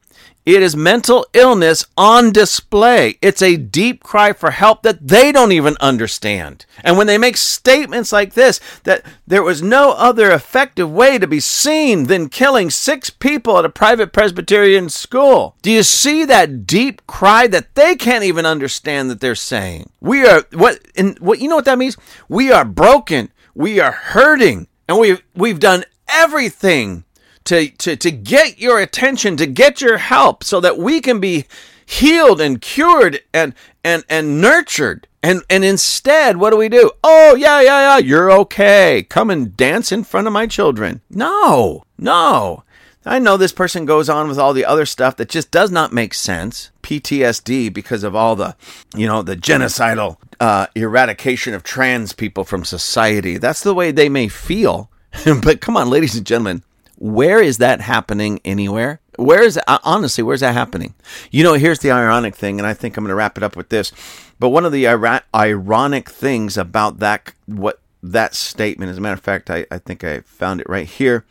It 0.47 0.63
is 0.63 0.75
mental 0.75 1.27
illness 1.35 1.85
on 1.99 2.33
display. 2.33 3.19
It's 3.21 3.43
a 3.43 3.57
deep 3.59 4.03
cry 4.03 4.33
for 4.33 4.51
help 4.51 4.83
that 4.83 5.07
they 5.07 5.33
don't 5.33 5.53
even 5.53 5.77
understand. 5.81 6.65
And 6.83 6.97
when 6.97 7.07
they 7.07 7.19
make 7.19 7.37
statements 7.37 8.11
like 8.11 8.33
this, 8.33 8.59
that 8.85 9.05
there 9.27 9.43
was 9.43 9.63
no 9.63 9.93
other 9.93 10.31
effective 10.31 10.91
way 10.91 11.19
to 11.19 11.27
be 11.27 11.41
seen 11.41 12.05
than 12.05 12.31
killing 12.31 12.71
six 12.71 13.11
people 13.11 13.59
at 13.59 13.67
a 13.67 13.71
private 13.71 14.15
Presbyterian 14.15 14.89
school, 14.89 15.57
do 15.61 15.71
you 15.71 15.83
see 15.83 16.25
that 16.25 16.67
deep 16.67 17.07
cry 17.07 17.47
that 17.47 17.75
they 17.75 17.95
can't 17.95 18.25
even 18.25 18.47
understand 18.47 19.11
that 19.11 19.21
they're 19.21 19.35
saying? 19.35 19.91
We 20.01 20.27
are 20.27 20.45
what 20.55 20.81
and 20.97 21.19
what 21.19 21.41
you 21.41 21.49
know 21.49 21.57
what 21.57 21.67
that 21.67 21.79
means? 21.79 21.99
We 22.29 22.51
are 22.51 22.65
broken. 22.65 23.31
We 23.55 23.79
are 23.79 23.93
hurting. 23.93 24.69
And 24.89 24.99
we've 24.99 25.23
we've 25.37 25.61
done 25.61 25.85
everything 26.09 27.05
to, 27.51 27.69
to, 27.69 27.97
to 27.97 28.13
get 28.13 28.61
your 28.61 28.79
attention, 28.79 29.37
to 29.37 29.45
get 29.45 29.81
your 29.81 29.99
help 29.99 30.45
so 30.45 30.61
that 30.61 30.79
we 30.79 31.01
can 31.01 31.19
be 31.19 31.47
healed 31.85 32.41
and 32.41 32.61
cured 32.61 33.23
and, 33.35 33.55
and, 33.83 34.05
and 34.09 34.41
nurtured. 34.41 35.09
And, 35.21 35.43
and 35.51 35.65
instead, 35.65 36.37
what 36.37 36.51
do 36.51 36.57
we 36.57 36.69
do? 36.69 36.93
Oh, 37.03 37.35
yeah, 37.35 37.61
yeah, 37.61 37.81
yeah, 37.81 37.99
you're 37.99 38.31
okay. 38.31 39.05
Come 39.09 39.31
and 39.31 39.57
dance 39.57 39.91
in 39.91 40.05
front 40.05 40.29
of 40.29 40.33
my 40.33 40.47
children. 40.47 41.01
No, 41.11 41.83
no. 41.99 42.63
I 43.05 43.19
know 43.19 43.37
this 43.37 43.51
person 43.51 43.85
goes 43.85 44.09
on 44.09 44.29
with 44.29 44.39
all 44.39 44.53
the 44.53 44.65
other 44.65 44.87
stuff 44.87 45.17
that 45.17 45.29
just 45.29 45.51
does 45.51 45.73
not 45.73 45.93
make 45.93 46.15
sense. 46.15 46.71
PTSD 46.85 47.75
because 47.75 48.05
of 48.05 48.15
all 48.15 48.37
the, 48.37 48.55
you 48.95 49.09
know, 49.09 49.23
the 49.23 49.37
genocidal 49.37 50.19
uh, 50.39 50.69
eradication 50.77 51.55
of 51.55 51.65
trans 51.65 52.13
people 52.13 52.45
from 52.45 52.65
society. 52.65 53.39
That's 53.39 53.65
the 53.65 53.75
way 53.75 53.91
they 53.91 54.09
may 54.09 54.29
feel. 54.29 54.89
but 55.43 55.61
come 55.61 55.77
on, 55.77 55.91
ladies 55.91 56.15
and 56.15 56.25
gentlemen, 56.25 56.63
where 57.01 57.43
is 57.43 57.59
that 57.59 57.81
happening 57.81 58.41
anywhere? 58.45 59.01
Where 59.17 59.43
is 59.43 59.59
uh, 59.67 59.79
honestly, 59.83 60.23
where's 60.23 60.41
that 60.41 60.53
happening? 60.53 60.95
You 61.31 61.43
know, 61.43 61.55
here's 61.55 61.81
the 61.81 61.91
ironic 61.91 62.37
thing, 62.37 62.61
and 62.61 62.67
I 62.67 62.75
think 62.75 62.97
I'm 62.97 63.05
going 63.05 63.09
to 63.09 63.15
wrap 63.15 63.37
it 63.39 63.43
up 63.43 63.57
with 63.57 63.71
this. 63.71 63.91
But 64.39 64.51
one 64.51 64.65
of 64.65 64.73
the 64.73 64.87
ironic 64.87 66.11
things 66.11 66.57
about 66.57 66.99
that, 66.99 67.33
what 67.47 67.81
that 68.03 68.35
statement, 68.35 68.91
as 68.91 68.99
a 68.99 69.01
matter 69.01 69.15
of 69.15 69.21
fact, 69.21 69.51
I, 69.51 69.67
I 69.71 69.79
think 69.79 70.05
I 70.05 70.21
found 70.21 70.61
it 70.61 70.69
right 70.69 70.87
here, 70.87 71.25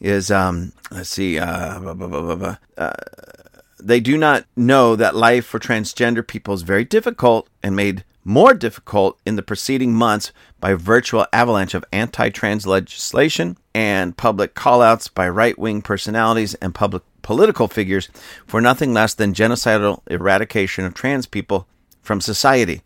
is 0.00 0.30
um, 0.30 0.72
let's 0.90 1.10
see, 1.10 1.38
uh, 1.38 1.78
blah, 1.80 1.94
blah, 1.94 2.34
blah, 2.36 2.56
uh, 2.78 2.92
they 3.80 4.00
do 4.00 4.16
not 4.16 4.44
know 4.56 4.96
that 4.96 5.14
life 5.14 5.44
for 5.44 5.58
transgender 5.58 6.26
people 6.26 6.54
is 6.54 6.62
very 6.62 6.84
difficult 6.84 7.48
and 7.62 7.76
made 7.76 8.04
more 8.26 8.54
difficult 8.54 9.20
in 9.24 9.36
the 9.36 9.42
preceding 9.42 9.94
months 9.94 10.32
by 10.58 10.74
virtual 10.74 11.24
avalanche 11.32 11.74
of 11.74 11.84
anti-trans 11.92 12.66
legislation 12.66 13.56
and 13.72 14.16
public 14.16 14.52
callouts 14.52 15.08
by 15.12 15.28
right-wing 15.28 15.80
personalities 15.80 16.54
and 16.54 16.74
public 16.74 17.04
political 17.22 17.68
figures 17.68 18.08
for 18.44 18.60
nothing 18.60 18.92
less 18.92 19.14
than 19.14 19.32
genocidal 19.32 20.02
eradication 20.08 20.84
of 20.84 20.92
trans 20.92 21.26
people 21.26 21.68
from 22.02 22.20
society. 22.20 22.82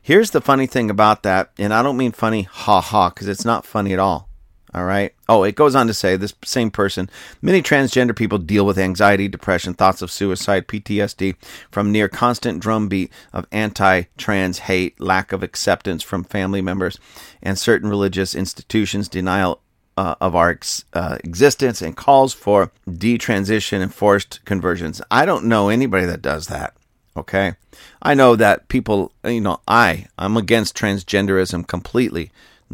Here's 0.00 0.30
the 0.30 0.40
funny 0.40 0.68
thing 0.68 0.88
about 0.88 1.24
that, 1.24 1.50
and 1.58 1.74
I 1.74 1.82
don't 1.82 1.96
mean 1.96 2.12
funny 2.12 2.42
ha 2.42 2.80
ha 2.80 3.08
because 3.08 3.26
it's 3.26 3.44
not 3.44 3.66
funny 3.66 3.92
at 3.92 3.98
all. 3.98 4.28
All 4.74 4.84
right. 4.84 5.14
Oh, 5.28 5.44
it 5.44 5.54
goes 5.54 5.76
on 5.76 5.86
to 5.86 5.94
say 5.94 6.16
this 6.16 6.34
same 6.44 6.70
person 6.70 7.08
many 7.40 7.62
transgender 7.62 8.14
people 8.14 8.38
deal 8.38 8.66
with 8.66 8.76
anxiety, 8.76 9.28
depression, 9.28 9.72
thoughts 9.72 10.02
of 10.02 10.10
suicide, 10.10 10.66
PTSD 10.66 11.36
from 11.70 11.92
near 11.92 12.08
constant 12.08 12.60
drumbeat 12.60 13.12
of 13.32 13.46
anti 13.52 14.02
trans 14.18 14.60
hate, 14.60 15.00
lack 15.00 15.30
of 15.30 15.44
acceptance 15.44 16.02
from 16.02 16.24
family 16.24 16.60
members 16.60 16.98
and 17.40 17.56
certain 17.56 17.88
religious 17.88 18.34
institutions, 18.34 19.08
denial 19.08 19.60
uh, 19.96 20.16
of 20.20 20.34
our 20.34 20.50
ex- 20.50 20.84
uh, 20.92 21.18
existence, 21.22 21.80
and 21.80 21.96
calls 21.96 22.34
for 22.34 22.72
detransition 22.88 23.80
and 23.80 23.94
forced 23.94 24.44
conversions. 24.44 25.00
I 25.08 25.24
don't 25.24 25.44
know 25.44 25.68
anybody 25.68 26.06
that 26.06 26.20
does 26.20 26.48
that. 26.48 26.74
Okay. 27.16 27.54
I 28.02 28.14
know 28.14 28.34
that 28.34 28.66
people, 28.66 29.12
you 29.24 29.40
know, 29.40 29.60
I, 29.68 30.06
I'm 30.18 30.36
against 30.36 30.76
transgenderism 30.76 31.68
completely 31.68 32.32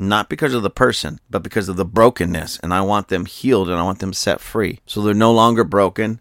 not 0.09 0.29
because 0.29 0.55
of 0.55 0.63
the 0.63 0.71
person, 0.71 1.21
but 1.29 1.43
because 1.43 1.69
of 1.69 1.77
the 1.77 1.85
brokenness. 1.85 2.59
And 2.63 2.73
I 2.73 2.81
want 2.81 3.09
them 3.09 3.27
healed 3.27 3.69
and 3.69 3.79
I 3.79 3.83
want 3.83 3.99
them 3.99 4.13
set 4.13 4.41
free. 4.41 4.81
So 4.87 5.03
they're 5.03 5.15
no 5.15 5.33
longer 5.33 5.65
broken. 5.65 6.21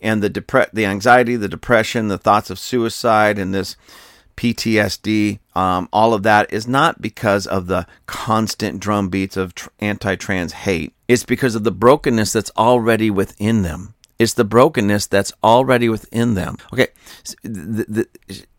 And 0.00 0.22
the 0.22 0.30
depre- 0.30 0.70
the 0.72 0.86
anxiety, 0.86 1.36
the 1.36 1.48
depression, 1.48 2.08
the 2.08 2.18
thoughts 2.18 2.50
of 2.50 2.58
suicide, 2.58 3.38
and 3.38 3.52
this 3.52 3.76
PTSD, 4.36 5.40
um, 5.56 5.88
all 5.92 6.14
of 6.14 6.22
that 6.22 6.52
is 6.52 6.68
not 6.68 7.02
because 7.02 7.46
of 7.46 7.66
the 7.66 7.86
constant 8.06 8.80
drumbeats 8.80 9.36
of 9.36 9.54
tr- 9.54 9.70
anti 9.80 10.14
trans 10.14 10.52
hate. 10.52 10.94
It's 11.08 11.24
because 11.24 11.56
of 11.56 11.64
the 11.64 11.72
brokenness 11.72 12.32
that's 12.32 12.52
already 12.56 13.10
within 13.10 13.62
them. 13.62 13.94
It's 14.18 14.32
the 14.32 14.44
brokenness 14.44 15.06
that's 15.06 15.32
already 15.44 15.88
within 15.88 16.34
them. 16.34 16.56
Okay, 16.72 16.88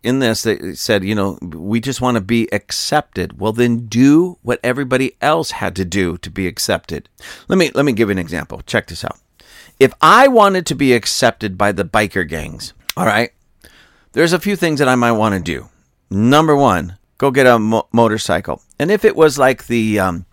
in 0.03 0.19
this 0.19 0.43
they 0.43 0.73
said, 0.73 1.03
you 1.03 1.13
know, 1.13 1.37
we 1.41 1.81
just 1.81 1.99
want 1.99 2.15
to 2.15 2.21
be 2.21 2.47
accepted. 2.53 3.39
Well, 3.39 3.51
then 3.51 3.87
do 3.87 4.37
what 4.41 4.61
everybody 4.63 5.17
else 5.19 5.51
had 5.51 5.75
to 5.75 5.83
do 5.83 6.17
to 6.19 6.29
be 6.29 6.47
accepted. 6.47 7.09
Let 7.49 7.57
me 7.57 7.71
let 7.75 7.83
me 7.83 7.91
give 7.91 8.07
you 8.07 8.13
an 8.13 8.19
example. 8.19 8.61
Check 8.65 8.87
this 8.87 9.03
out. 9.03 9.19
If 9.79 9.93
I 10.01 10.29
wanted 10.29 10.65
to 10.67 10.75
be 10.75 10.93
accepted 10.93 11.57
by 11.57 11.73
the 11.73 11.83
biker 11.83 12.27
gangs, 12.27 12.73
all 12.95 13.05
right, 13.05 13.31
there's 14.13 14.33
a 14.33 14.39
few 14.39 14.55
things 14.55 14.79
that 14.79 14.89
I 14.89 14.95
might 14.95 15.11
want 15.13 15.35
to 15.35 15.41
do. 15.41 15.69
Number 16.09 16.55
one, 16.55 16.97
go 17.17 17.31
get 17.31 17.47
a 17.47 17.59
mo- 17.59 17.87
motorcycle, 17.91 18.61
and 18.79 18.89
if 18.89 19.03
it 19.03 19.15
was 19.15 19.37
like 19.37 19.67
the 19.67 19.99
um, 19.99 20.25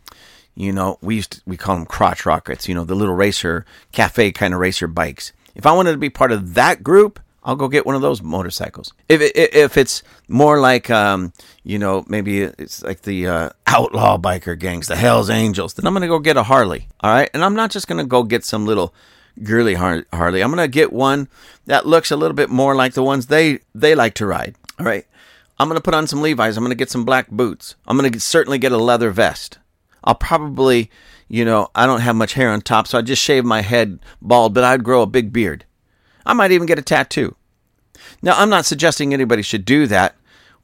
you 0.56 0.72
know, 0.72 0.98
we 1.02 1.16
used 1.16 1.32
to, 1.32 1.42
we 1.46 1.56
call 1.56 1.76
them 1.76 1.86
crotch 1.86 2.26
rockets, 2.26 2.66
you 2.66 2.74
know, 2.74 2.84
the 2.84 2.94
little 2.94 3.14
racer, 3.14 3.64
cafe 3.92 4.32
kind 4.32 4.54
of 4.54 4.60
racer 4.60 4.86
bikes. 4.86 5.32
If 5.54 5.66
I 5.66 5.72
wanted 5.72 5.92
to 5.92 5.98
be 5.98 6.10
part 6.10 6.32
of 6.32 6.54
that 6.54 6.82
group, 6.82 7.20
I'll 7.44 7.56
go 7.56 7.68
get 7.68 7.86
one 7.86 7.94
of 7.94 8.02
those 8.02 8.22
motorcycles. 8.22 8.92
If 9.08 9.20
it, 9.20 9.36
if 9.36 9.76
it's 9.76 10.02
more 10.26 10.60
like, 10.60 10.90
um, 10.90 11.32
you 11.62 11.78
know, 11.78 12.04
maybe 12.08 12.42
it's 12.42 12.82
like 12.82 13.02
the 13.02 13.28
uh, 13.28 13.50
outlaw 13.66 14.18
biker 14.18 14.58
gangs, 14.58 14.88
the 14.88 14.96
Hell's 14.96 15.30
Angels, 15.30 15.74
then 15.74 15.86
I'm 15.86 15.94
to 15.94 16.08
go 16.08 16.18
get 16.18 16.36
a 16.36 16.42
Harley. 16.42 16.88
All 17.00 17.12
right. 17.12 17.30
And 17.32 17.44
I'm 17.44 17.54
not 17.54 17.70
just 17.70 17.86
to 17.86 18.04
go 18.04 18.24
get 18.24 18.44
some 18.44 18.66
little 18.66 18.92
girly 19.44 19.74
Harley. 19.74 20.42
I'm 20.42 20.56
to 20.56 20.66
get 20.66 20.92
one 20.92 21.28
that 21.66 21.86
looks 21.86 22.10
a 22.10 22.16
little 22.16 22.34
bit 22.34 22.50
more 22.50 22.74
like 22.74 22.94
the 22.94 23.04
ones 23.04 23.26
they, 23.26 23.60
they 23.74 23.94
like 23.94 24.14
to 24.14 24.26
ride. 24.26 24.56
All 24.80 24.86
right. 24.86 25.06
I'm 25.58 25.68
to 25.70 25.80
put 25.80 25.94
on 25.94 26.06
some 26.06 26.22
Levi's. 26.22 26.56
I'm 26.56 26.66
to 26.66 26.74
get 26.74 26.90
some 26.90 27.04
black 27.04 27.30
boots. 27.30 27.76
I'm 27.86 27.98
to 27.98 28.20
certainly 28.20 28.58
get 28.58 28.72
a 28.72 28.78
leather 28.78 29.10
vest. 29.10 29.58
I'll 30.04 30.14
probably, 30.14 30.90
you 31.28 31.44
know, 31.44 31.68
I 31.74 31.86
don't 31.86 32.00
have 32.00 32.16
much 32.16 32.34
hair 32.34 32.50
on 32.50 32.60
top, 32.60 32.86
so 32.86 32.98
I 32.98 33.02
just 33.02 33.22
shave 33.22 33.44
my 33.44 33.60
head 33.60 33.98
bald, 34.22 34.54
but 34.54 34.64
I'd 34.64 34.84
grow 34.84 35.02
a 35.02 35.06
big 35.06 35.32
beard. 35.32 35.64
I 36.24 36.32
might 36.32 36.52
even 36.52 36.66
get 36.66 36.78
a 36.78 36.82
tattoo. 36.82 37.36
Now, 38.22 38.34
I'm 38.36 38.50
not 38.50 38.66
suggesting 38.66 39.12
anybody 39.12 39.42
should 39.42 39.64
do 39.64 39.86
that 39.86 40.16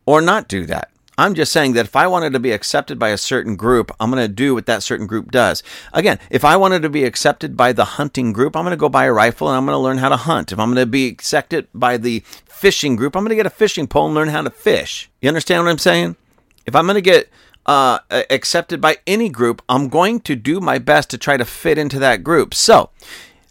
or 0.07 0.21
not 0.21 0.49
do 0.49 0.67
that. 0.67 0.91
I'm 1.19 1.35
just 1.35 1.53
saying 1.53 1.75
that 1.75 1.85
if 1.85 1.95
I 1.95 2.07
wanted 2.07 2.33
to 2.33 2.41
be 2.41 2.53
accepted 2.53 2.99
by 2.99 3.11
a 3.11 3.19
certain 3.19 3.55
group, 3.55 3.93
I'm 4.01 4.11
going 4.11 4.23
to 4.23 4.33
do 4.33 4.55
what 4.55 4.67
that 4.67 4.83
certain 4.83 5.07
group 5.07 5.31
does. 5.31 5.63
Again, 5.93 6.19
if 6.31 6.45
I 6.45 6.57
wanted 6.57 6.83
to 6.83 6.89
be 6.89 7.05
accepted 7.05 7.55
by 7.57 7.73
the 7.73 7.85
hunting 7.85 8.33
group, 8.33 8.57
I'm 8.57 8.65
going 8.65 8.73
to 8.73 8.79
go 8.79 8.89
buy 8.89 9.05
a 9.05 9.13
rifle 9.13 9.49
and 9.49 9.57
I'm 9.57 9.67
going 9.67 9.75
to 9.75 9.79
learn 9.79 9.99
how 9.99 10.09
to 10.09 10.17
hunt. 10.17 10.53
If 10.53 10.59
I'm 10.59 10.69
going 10.73 10.85
to 10.85 10.91
be 10.91 11.09
accepted 11.09 11.69
by 11.75 11.99
the 11.99 12.21
fishing 12.47 12.97
group, 12.97 13.15
I'm 13.15 13.25
going 13.25 13.31
to 13.31 13.37
get 13.37 13.47
a 13.47 13.51
fishing 13.51 13.87
pole 13.87 14.07
and 14.07 14.15
learn 14.15 14.29
how 14.29 14.41
to 14.41 14.51
fish. 14.51 15.11
You 15.21 15.29
understand 15.29 15.65
what 15.65 15.71
I'm 15.71 15.79
saying? 15.79 16.17
If 16.65 16.75
I'm 16.75 16.87
going 16.87 16.95
to 16.95 17.03
get 17.03 17.29
uh, 17.67 17.99
accepted 18.11 18.81
by 18.81 18.99
any 19.07 19.29
group, 19.29 19.63
I'm 19.69 19.89
going 19.89 20.21
to 20.21 20.37
do 20.37 20.61
my 20.61 20.79
best 20.79 21.11
to 21.11 21.19
try 21.19 21.37
to 21.37 21.45
fit 21.45 21.79
into 21.79 21.99
that 22.01 22.25
group. 22.25 22.55
So, 22.55 22.91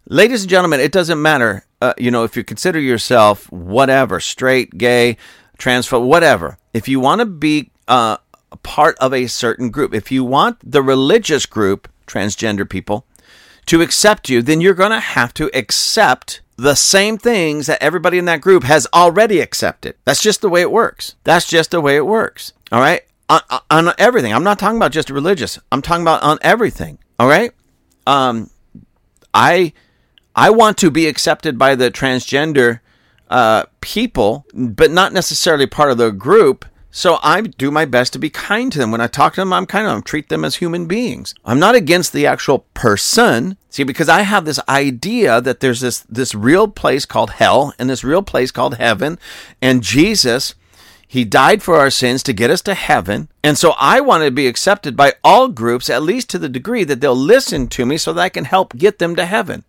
ladies 0.07 0.43
and 0.43 0.49
gentlemen, 0.49 0.79
it 0.79 0.91
doesn't 0.91 1.21
matter, 1.21 1.65
uh, 1.81 1.93
you 1.97 2.11
know, 2.11 2.23
if 2.23 2.35
you 2.35 2.43
consider 2.43 2.79
yourself 2.79 3.51
whatever, 3.51 4.19
straight, 4.19 4.77
gay, 4.77 5.17
transphobe, 5.57 6.05
whatever. 6.05 6.57
If 6.73 6.87
you 6.87 6.99
want 6.99 7.19
to 7.19 7.25
be 7.25 7.71
uh, 7.87 8.17
a 8.51 8.57
part 8.57 8.97
of 8.99 9.13
a 9.13 9.27
certain 9.27 9.69
group, 9.69 9.93
if 9.93 10.11
you 10.11 10.23
want 10.23 10.57
the 10.63 10.81
religious 10.81 11.45
group, 11.45 11.87
transgender 12.07 12.69
people, 12.69 13.05
to 13.67 13.81
accept 13.81 14.27
you, 14.29 14.41
then 14.41 14.59
you're 14.59 14.73
going 14.73 14.91
to 14.91 14.99
have 14.99 15.33
to 15.35 15.49
accept 15.53 16.41
the 16.57 16.75
same 16.75 17.17
things 17.17 17.67
that 17.67 17.81
everybody 17.81 18.17
in 18.17 18.25
that 18.25 18.41
group 18.41 18.63
has 18.63 18.87
already 18.93 19.39
accepted. 19.39 19.95
That's 20.03 20.21
just 20.21 20.41
the 20.41 20.49
way 20.49 20.61
it 20.61 20.71
works. 20.71 21.15
That's 21.23 21.47
just 21.47 21.71
the 21.71 21.81
way 21.81 21.95
it 21.95 22.05
works. 22.05 22.53
All 22.71 22.81
right 22.81 23.03
on, 23.31 23.61
on 23.87 23.93
everything. 23.97 24.33
I'm 24.33 24.43
not 24.43 24.59
talking 24.59 24.77
about 24.77 24.91
just 24.91 25.09
religious. 25.09 25.59
I'm 25.71 25.81
talking 25.81 26.01
about 26.01 26.23
on 26.23 26.37
everything. 26.41 26.97
All 27.19 27.27
right. 27.27 27.51
Um, 28.05 28.49
I 29.33 29.73
I 30.35 30.49
want 30.49 30.77
to 30.79 30.91
be 30.91 31.07
accepted 31.07 31.57
by 31.57 31.75
the 31.75 31.91
transgender 31.91 32.79
uh, 33.29 33.65
people, 33.79 34.45
but 34.53 34.91
not 34.91 35.13
necessarily 35.13 35.67
part 35.67 35.91
of 35.91 35.97
the 35.97 36.11
group. 36.11 36.65
So 36.93 37.19
I 37.23 37.39
do 37.39 37.71
my 37.71 37.85
best 37.85 38.11
to 38.13 38.19
be 38.19 38.29
kind 38.29 38.69
to 38.73 38.77
them. 38.77 38.91
When 38.91 38.99
I 38.99 39.07
talk 39.07 39.35
to 39.35 39.41
them, 39.41 39.53
I'm 39.53 39.65
kind 39.65 39.87
of 39.87 40.03
treat 40.03 40.27
them 40.27 40.43
as 40.43 40.57
human 40.57 40.87
beings. 40.87 41.33
I'm 41.45 41.59
not 41.59 41.73
against 41.73 42.11
the 42.11 42.27
actual 42.27 42.65
person. 42.73 43.55
See, 43.69 43.83
because 43.83 44.09
I 44.09 44.23
have 44.23 44.43
this 44.43 44.59
idea 44.67 45.39
that 45.39 45.61
there's 45.61 45.79
this 45.79 46.01
this 46.09 46.35
real 46.35 46.67
place 46.67 47.05
called 47.05 47.31
hell 47.31 47.73
and 47.79 47.89
this 47.89 48.03
real 48.03 48.23
place 48.23 48.51
called 48.51 48.75
heaven, 48.75 49.17
and 49.61 49.81
Jesus 49.81 50.55
he 51.11 51.25
died 51.25 51.61
for 51.61 51.75
our 51.75 51.89
sins 51.89 52.23
to 52.23 52.31
get 52.31 52.49
us 52.49 52.61
to 52.61 52.73
heaven. 52.73 53.27
And 53.43 53.57
so 53.57 53.73
I 53.77 53.99
want 53.99 54.23
to 54.23 54.31
be 54.31 54.47
accepted 54.47 54.95
by 54.95 55.15
all 55.25 55.49
groups, 55.49 55.89
at 55.89 56.03
least 56.03 56.29
to 56.29 56.39
the 56.39 56.47
degree 56.47 56.85
that 56.85 57.01
they'll 57.01 57.13
listen 57.13 57.67
to 57.67 57.85
me 57.85 57.97
so 57.97 58.13
that 58.13 58.21
I 58.21 58.29
can 58.29 58.45
help 58.45 58.77
get 58.77 58.99
them 58.99 59.17
to 59.17 59.25
heaven. 59.25 59.65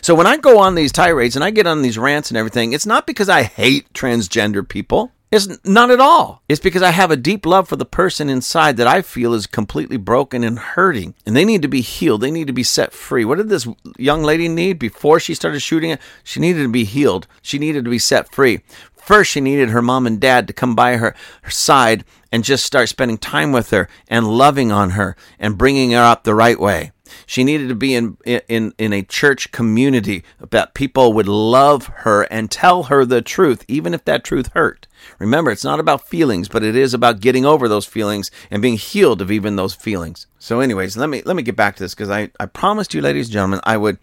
So 0.00 0.14
when 0.14 0.26
I 0.26 0.38
go 0.38 0.58
on 0.58 0.76
these 0.76 0.90
tirades 0.90 1.36
and 1.36 1.44
I 1.44 1.50
get 1.50 1.66
on 1.66 1.82
these 1.82 1.98
rants 1.98 2.30
and 2.30 2.38
everything, 2.38 2.72
it's 2.72 2.86
not 2.86 3.06
because 3.06 3.28
I 3.28 3.42
hate 3.42 3.92
transgender 3.92 4.66
people. 4.66 5.12
It's 5.30 5.46
not 5.64 5.92
at 5.92 6.00
all. 6.00 6.42
It's 6.48 6.60
because 6.60 6.82
I 6.82 6.90
have 6.90 7.12
a 7.12 7.16
deep 7.16 7.46
love 7.46 7.68
for 7.68 7.76
the 7.76 7.84
person 7.84 8.28
inside 8.28 8.76
that 8.78 8.88
I 8.88 9.00
feel 9.00 9.32
is 9.32 9.46
completely 9.46 9.96
broken 9.96 10.42
and 10.42 10.58
hurting. 10.58 11.14
And 11.24 11.36
they 11.36 11.44
need 11.44 11.62
to 11.62 11.68
be 11.68 11.82
healed. 11.82 12.20
They 12.20 12.32
need 12.32 12.48
to 12.48 12.52
be 12.52 12.64
set 12.64 12.92
free. 12.92 13.24
What 13.24 13.38
did 13.38 13.48
this 13.48 13.68
young 13.96 14.24
lady 14.24 14.48
need 14.48 14.80
before 14.80 15.20
she 15.20 15.34
started 15.34 15.60
shooting 15.60 15.90
it? 15.90 16.00
She 16.24 16.40
needed 16.40 16.64
to 16.64 16.68
be 16.68 16.82
healed. 16.82 17.28
She 17.42 17.60
needed 17.60 17.84
to 17.84 17.90
be 17.90 18.00
set 18.00 18.32
free. 18.32 18.62
First, 19.02 19.30
she 19.30 19.40
needed 19.40 19.70
her 19.70 19.82
mom 19.82 20.06
and 20.06 20.20
dad 20.20 20.46
to 20.46 20.52
come 20.52 20.74
by 20.74 20.96
her, 20.96 21.14
her 21.42 21.50
side 21.50 22.04
and 22.32 22.44
just 22.44 22.64
start 22.64 22.88
spending 22.88 23.18
time 23.18 23.52
with 23.52 23.70
her 23.70 23.88
and 24.08 24.26
loving 24.26 24.70
on 24.70 24.90
her 24.90 25.16
and 25.38 25.58
bringing 25.58 25.92
her 25.92 26.02
up 26.02 26.24
the 26.24 26.34
right 26.34 26.58
way. 26.58 26.92
She 27.26 27.42
needed 27.42 27.68
to 27.68 27.74
be 27.74 27.94
in, 27.94 28.16
in, 28.24 28.72
in 28.78 28.92
a 28.92 29.02
church 29.02 29.50
community 29.50 30.22
that 30.50 30.74
people 30.74 31.12
would 31.12 31.26
love 31.26 31.86
her 31.98 32.22
and 32.24 32.50
tell 32.50 32.84
her 32.84 33.04
the 33.04 33.20
truth, 33.20 33.64
even 33.66 33.94
if 33.94 34.04
that 34.04 34.22
truth 34.22 34.50
hurt. 34.54 34.86
Remember, 35.18 35.50
it's 35.50 35.64
not 35.64 35.80
about 35.80 36.06
feelings, 36.06 36.48
but 36.48 36.62
it 36.62 36.76
is 36.76 36.94
about 36.94 37.20
getting 37.20 37.44
over 37.44 37.68
those 37.68 37.86
feelings 37.86 38.30
and 38.50 38.62
being 38.62 38.76
healed 38.76 39.20
of 39.20 39.30
even 39.30 39.56
those 39.56 39.74
feelings. 39.74 40.26
So, 40.38 40.60
anyways, 40.60 40.96
let 40.96 41.08
me 41.08 41.22
let 41.24 41.34
me 41.36 41.42
get 41.42 41.56
back 41.56 41.76
to 41.76 41.82
this 41.82 41.94
because 41.94 42.10
I, 42.10 42.30
I 42.38 42.46
promised 42.46 42.94
you, 42.94 43.00
ladies 43.02 43.26
and 43.26 43.32
gentlemen, 43.32 43.60
I 43.64 43.76
would 43.76 43.98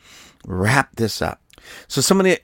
wrap 0.46 0.96
this 0.96 1.22
up. 1.22 1.42
So 1.88 2.02
somebody 2.02 2.38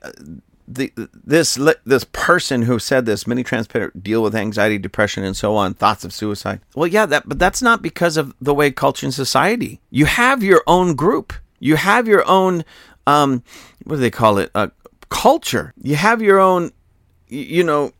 the 0.66 0.92
this 1.12 1.58
this 1.84 2.04
person 2.12 2.62
who 2.62 2.78
said 2.78 3.06
this 3.06 3.26
many 3.26 3.42
trans 3.42 3.66
people 3.66 3.90
deal 4.00 4.22
with 4.22 4.34
anxiety 4.34 4.78
depression 4.78 5.22
and 5.22 5.36
so 5.36 5.56
on 5.56 5.74
thoughts 5.74 6.04
of 6.04 6.12
suicide. 6.12 6.60
Well 6.74 6.86
yeah 6.86 7.06
that 7.06 7.28
but 7.28 7.38
that's 7.38 7.62
not 7.62 7.82
because 7.82 8.16
of 8.16 8.34
the 8.40 8.54
way 8.54 8.70
culture 8.70 9.06
and 9.06 9.14
society. 9.14 9.80
You 9.90 10.06
have 10.06 10.42
your 10.42 10.62
own 10.66 10.94
group. 10.94 11.32
You 11.58 11.76
have 11.76 12.08
your 12.08 12.26
own 12.28 12.64
um 13.06 13.42
what 13.84 13.96
do 13.96 14.00
they 14.00 14.10
call 14.10 14.38
it? 14.38 14.50
Uh, 14.54 14.68
culture. 15.10 15.74
You 15.82 15.96
have 15.96 16.22
your 16.22 16.38
own 16.38 16.72
you 17.28 17.64
know 17.64 17.92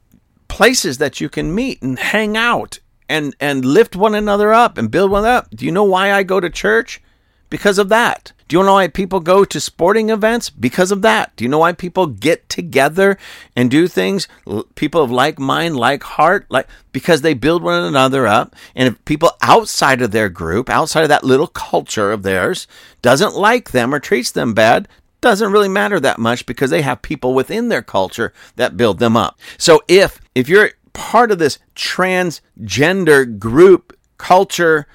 places 0.48 0.98
that 0.98 1.20
you 1.20 1.28
can 1.28 1.54
meet 1.54 1.82
and 1.82 1.98
hang 1.98 2.36
out 2.36 2.78
and 3.08 3.34
and 3.40 3.64
lift 3.64 3.94
one 3.94 4.14
another 4.14 4.52
up 4.52 4.78
and 4.78 4.90
build 4.90 5.10
one 5.10 5.24
up. 5.24 5.50
Do 5.50 5.66
you 5.66 5.72
know 5.72 5.84
why 5.84 6.12
i 6.12 6.22
go 6.22 6.40
to 6.40 6.48
church? 6.48 7.02
Because 7.50 7.78
of 7.78 7.90
that 7.90 8.32
do 8.48 8.58
you 8.58 8.64
know 8.64 8.74
why 8.74 8.88
people 8.88 9.20
go 9.20 9.44
to 9.44 9.60
sporting 9.60 10.10
events? 10.10 10.50
Because 10.50 10.92
of 10.92 11.02
that. 11.02 11.34
Do 11.36 11.44
you 11.44 11.48
know 11.48 11.58
why 11.58 11.72
people 11.72 12.06
get 12.06 12.48
together 12.48 13.16
and 13.56 13.70
do 13.70 13.88
things? 13.88 14.28
People 14.74 15.02
of 15.02 15.10
like 15.10 15.38
mind, 15.38 15.76
like 15.76 16.02
heart, 16.02 16.46
like 16.50 16.68
because 16.92 17.22
they 17.22 17.34
build 17.34 17.62
one 17.62 17.82
another 17.82 18.26
up. 18.26 18.54
And 18.74 18.88
if 18.88 19.04
people 19.06 19.30
outside 19.40 20.02
of 20.02 20.10
their 20.10 20.28
group, 20.28 20.68
outside 20.68 21.02
of 21.02 21.08
that 21.08 21.24
little 21.24 21.46
culture 21.46 22.12
of 22.12 22.22
theirs, 22.22 22.66
doesn't 23.00 23.34
like 23.34 23.70
them 23.70 23.94
or 23.94 24.00
treats 24.00 24.30
them 24.30 24.52
bad, 24.52 24.88
doesn't 25.22 25.52
really 25.52 25.70
matter 25.70 25.98
that 26.00 26.18
much 26.18 26.44
because 26.44 26.68
they 26.68 26.82
have 26.82 27.00
people 27.00 27.32
within 27.32 27.70
their 27.70 27.82
culture 27.82 28.34
that 28.56 28.76
build 28.76 28.98
them 28.98 29.16
up. 29.16 29.38
So 29.56 29.82
if 29.88 30.20
if 30.34 30.50
you're 30.50 30.72
part 30.92 31.30
of 31.30 31.38
this 31.38 31.58
transgender 31.74 33.38
group 33.38 33.96
culture 34.18 34.86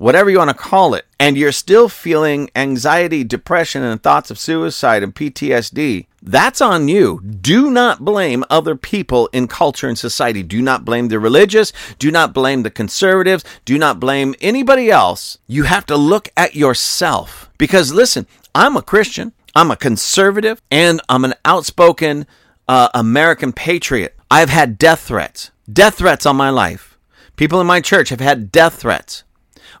whatever 0.00 0.30
you 0.30 0.38
want 0.38 0.48
to 0.48 0.54
call 0.54 0.94
it, 0.94 1.04
and 1.18 1.36
you're 1.36 1.52
still 1.52 1.86
feeling 1.86 2.48
anxiety, 2.56 3.22
depression, 3.22 3.82
and 3.82 4.02
thoughts 4.02 4.30
of 4.30 4.38
suicide 4.38 5.02
and 5.02 5.14
PTSD, 5.14 6.06
that's 6.22 6.62
on 6.62 6.88
you. 6.88 7.20
Do 7.20 7.70
not 7.70 8.02
blame 8.02 8.42
other 8.48 8.76
people 8.76 9.28
in 9.30 9.46
culture 9.46 9.88
and 9.88 9.98
society. 9.98 10.42
Do 10.42 10.62
not 10.62 10.86
blame 10.86 11.08
the 11.08 11.20
religious. 11.20 11.74
Do 11.98 12.10
not 12.10 12.32
blame 12.32 12.62
the 12.62 12.70
conservatives. 12.70 13.44
Do 13.66 13.76
not 13.76 14.00
blame 14.00 14.34
anybody 14.40 14.90
else. 14.90 15.36
You 15.46 15.64
have 15.64 15.84
to 15.86 15.98
look 15.98 16.30
at 16.34 16.56
yourself. 16.56 17.50
Because 17.58 17.92
listen, 17.92 18.26
I'm 18.54 18.78
a 18.78 18.82
Christian, 18.82 19.34
I'm 19.54 19.70
a 19.70 19.76
conservative, 19.76 20.62
and 20.70 21.02
I'm 21.10 21.26
an 21.26 21.34
outspoken 21.44 22.26
uh, 22.66 22.88
American 22.94 23.52
patriot. 23.52 24.16
I've 24.30 24.48
had 24.48 24.78
death 24.78 25.00
threats, 25.00 25.50
death 25.70 25.96
threats 25.96 26.24
on 26.24 26.36
my 26.36 26.48
life. 26.48 26.96
People 27.36 27.60
in 27.60 27.66
my 27.66 27.82
church 27.82 28.08
have 28.08 28.20
had 28.20 28.50
death 28.50 28.80
threats. 28.80 29.24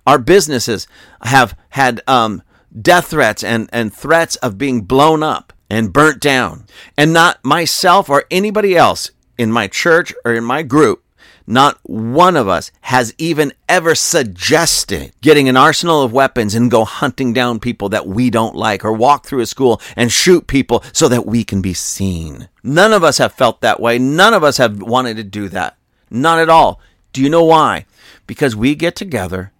Our 0.06 0.18
businesses 0.18 0.86
have 1.22 1.56
had 1.70 2.00
um, 2.06 2.42
death 2.80 3.08
threats 3.08 3.44
and, 3.44 3.68
and 3.72 3.92
threats 3.92 4.36
of 4.36 4.58
being 4.58 4.82
blown 4.82 5.22
up 5.22 5.52
and 5.68 5.92
burnt 5.92 6.20
down. 6.20 6.66
And 6.96 7.12
not 7.12 7.44
myself 7.44 8.08
or 8.10 8.24
anybody 8.30 8.76
else 8.76 9.10
in 9.38 9.52
my 9.52 9.68
church 9.68 10.12
or 10.24 10.34
in 10.34 10.44
my 10.44 10.62
group, 10.62 11.04
not 11.46 11.78
one 11.82 12.36
of 12.36 12.46
us 12.46 12.70
has 12.82 13.14
even 13.18 13.52
ever 13.68 13.94
suggested 13.94 15.12
getting 15.20 15.48
an 15.48 15.56
arsenal 15.56 16.02
of 16.02 16.12
weapons 16.12 16.54
and 16.54 16.70
go 16.70 16.84
hunting 16.84 17.32
down 17.32 17.58
people 17.58 17.88
that 17.88 18.06
we 18.06 18.30
don't 18.30 18.54
like 18.54 18.84
or 18.84 18.92
walk 18.92 19.26
through 19.26 19.40
a 19.40 19.46
school 19.46 19.80
and 19.96 20.12
shoot 20.12 20.46
people 20.46 20.84
so 20.92 21.08
that 21.08 21.26
we 21.26 21.42
can 21.42 21.60
be 21.60 21.74
seen. 21.74 22.48
None 22.62 22.92
of 22.92 23.02
us 23.02 23.18
have 23.18 23.32
felt 23.32 23.62
that 23.62 23.80
way. 23.80 23.98
None 23.98 24.34
of 24.34 24.44
us 24.44 24.58
have 24.58 24.80
wanted 24.80 25.16
to 25.16 25.24
do 25.24 25.48
that. 25.48 25.76
Not 26.10 26.38
at 26.38 26.48
all. 26.48 26.80
Do 27.12 27.20
you 27.20 27.28
know 27.28 27.44
why? 27.44 27.86
Because 28.26 28.54
we 28.54 28.74
get 28.76 28.94
together 28.94 29.52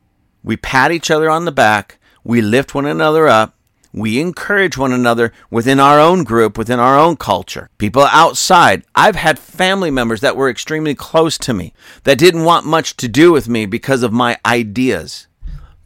we 0.42 0.56
pat 0.56 0.92
each 0.92 1.10
other 1.10 1.28
on 1.28 1.44
the 1.44 1.52
back. 1.52 1.98
We 2.24 2.40
lift 2.40 2.74
one 2.74 2.86
another 2.86 3.28
up. 3.28 3.54
We 3.92 4.20
encourage 4.20 4.78
one 4.78 4.92
another 4.92 5.32
within 5.50 5.80
our 5.80 5.98
own 5.98 6.22
group, 6.22 6.56
within 6.56 6.78
our 6.78 6.96
own 6.96 7.16
culture. 7.16 7.70
People 7.76 8.02
outside. 8.02 8.84
I've 8.94 9.16
had 9.16 9.38
family 9.38 9.90
members 9.90 10.20
that 10.20 10.36
were 10.36 10.48
extremely 10.48 10.94
close 10.94 11.36
to 11.38 11.52
me 11.52 11.74
that 12.04 12.18
didn't 12.18 12.44
want 12.44 12.66
much 12.66 12.96
to 12.98 13.08
do 13.08 13.32
with 13.32 13.48
me 13.48 13.66
because 13.66 14.04
of 14.04 14.12
my 14.12 14.38
ideas. 14.46 15.26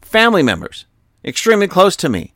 Family 0.01 0.43
members, 0.43 0.85
extremely 1.23 1.67
close 1.67 1.95
to 1.97 2.09
me. 2.09 2.31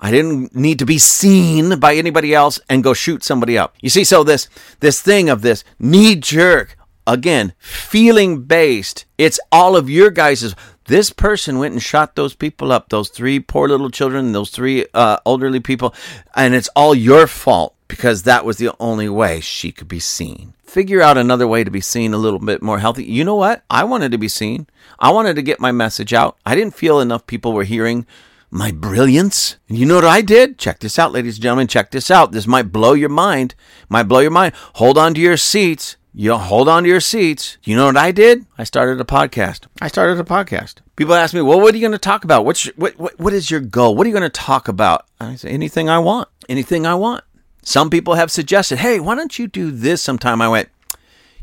I 0.00 0.10
didn't 0.10 0.54
need 0.54 0.78
to 0.78 0.86
be 0.86 0.98
seen 0.98 1.80
by 1.80 1.94
anybody 1.96 2.34
else 2.34 2.60
and 2.68 2.84
go 2.84 2.94
shoot 2.94 3.24
somebody 3.24 3.58
up. 3.58 3.74
You 3.80 3.88
see, 3.88 4.04
so 4.04 4.22
this 4.22 4.48
this 4.80 5.00
thing 5.00 5.28
of 5.28 5.42
this 5.42 5.64
knee 5.78 6.14
jerk, 6.14 6.76
again, 7.06 7.52
feeling 7.58 8.42
based, 8.42 9.06
it's 9.18 9.40
all 9.50 9.76
of 9.76 9.90
your 9.90 10.10
guys' 10.10 10.54
this 10.86 11.10
person 11.10 11.58
went 11.58 11.72
and 11.72 11.82
shot 11.82 12.14
those 12.14 12.34
people 12.34 12.72
up, 12.72 12.88
those 12.88 13.08
three 13.08 13.40
poor 13.40 13.68
little 13.68 13.90
children, 13.90 14.32
those 14.32 14.50
three 14.50 14.86
uh, 14.94 15.18
elderly 15.24 15.60
people, 15.60 15.94
and 16.34 16.54
it's 16.54 16.68
all 16.76 16.94
your 16.94 17.26
fault 17.26 17.74
because 17.88 18.22
that 18.22 18.44
was 18.44 18.58
the 18.58 18.74
only 18.80 19.08
way 19.08 19.40
she 19.40 19.72
could 19.72 19.88
be 19.88 20.00
seen. 20.00 20.54
Figure 20.64 21.00
out 21.00 21.16
another 21.16 21.46
way 21.46 21.62
to 21.62 21.70
be 21.70 21.80
seen 21.80 22.12
a 22.12 22.18
little 22.18 22.38
bit 22.38 22.62
more 22.62 22.80
healthy. 22.80 23.04
You 23.04 23.24
know 23.24 23.36
what? 23.36 23.62
I 23.70 23.84
wanted 23.84 24.12
to 24.12 24.18
be 24.18 24.28
seen. 24.28 24.66
I 24.98 25.10
wanted 25.10 25.36
to 25.36 25.42
get 25.42 25.60
my 25.60 25.72
message 25.72 26.12
out. 26.12 26.36
I 26.44 26.54
didn't 26.54 26.74
feel 26.74 27.00
enough 27.00 27.26
people 27.26 27.52
were 27.52 27.64
hearing 27.64 28.06
my 28.50 28.72
brilliance. 28.72 29.56
You 29.68 29.86
know 29.86 29.96
what 29.96 30.04
I 30.04 30.20
did? 30.20 30.58
Check 30.58 30.80
this 30.80 30.98
out, 30.98 31.12
ladies 31.12 31.36
and 31.36 31.42
gentlemen. 31.42 31.68
Check 31.68 31.90
this 31.90 32.10
out. 32.10 32.32
This 32.32 32.46
might 32.46 32.72
blow 32.72 32.92
your 32.92 33.08
mind. 33.08 33.54
Might 33.88 34.04
blow 34.04 34.20
your 34.20 34.30
mind. 34.30 34.54
Hold 34.74 34.98
on 34.98 35.14
to 35.14 35.20
your 35.20 35.36
seats 35.36 35.96
you 36.16 36.36
hold 36.36 36.68
on 36.68 36.84
to 36.84 36.88
your 36.88 37.00
seats. 37.00 37.58
You 37.64 37.74
know 37.74 37.86
what 37.86 37.96
I 37.96 38.12
did? 38.12 38.46
I 38.56 38.62
started 38.62 39.00
a 39.00 39.04
podcast. 39.04 39.66
I 39.82 39.88
started 39.88 40.20
a 40.20 40.24
podcast. 40.24 40.76
People 40.94 41.14
ask 41.14 41.34
me, 41.34 41.40
well, 41.40 41.60
what 41.60 41.74
are 41.74 41.76
you 41.76 41.82
going 41.82 41.92
to 41.92 41.98
talk 41.98 42.22
about? 42.22 42.44
What's 42.44 42.66
your, 42.66 42.74
what, 42.76 42.96
what, 42.96 43.18
what 43.18 43.32
is 43.32 43.50
your 43.50 43.58
goal? 43.58 43.96
What 43.96 44.06
are 44.06 44.08
you 44.08 44.14
going 44.14 44.22
to 44.22 44.28
talk 44.28 44.68
about? 44.68 45.06
I 45.18 45.34
say, 45.34 45.50
anything 45.50 45.88
I 45.88 45.98
want. 45.98 46.28
Anything 46.48 46.86
I 46.86 46.94
want. 46.94 47.24
Some 47.62 47.90
people 47.90 48.14
have 48.14 48.30
suggested, 48.30 48.78
hey, 48.78 49.00
why 49.00 49.16
don't 49.16 49.38
you 49.38 49.48
do 49.48 49.72
this 49.72 50.02
sometime? 50.02 50.40
I 50.40 50.48
went, 50.48 50.68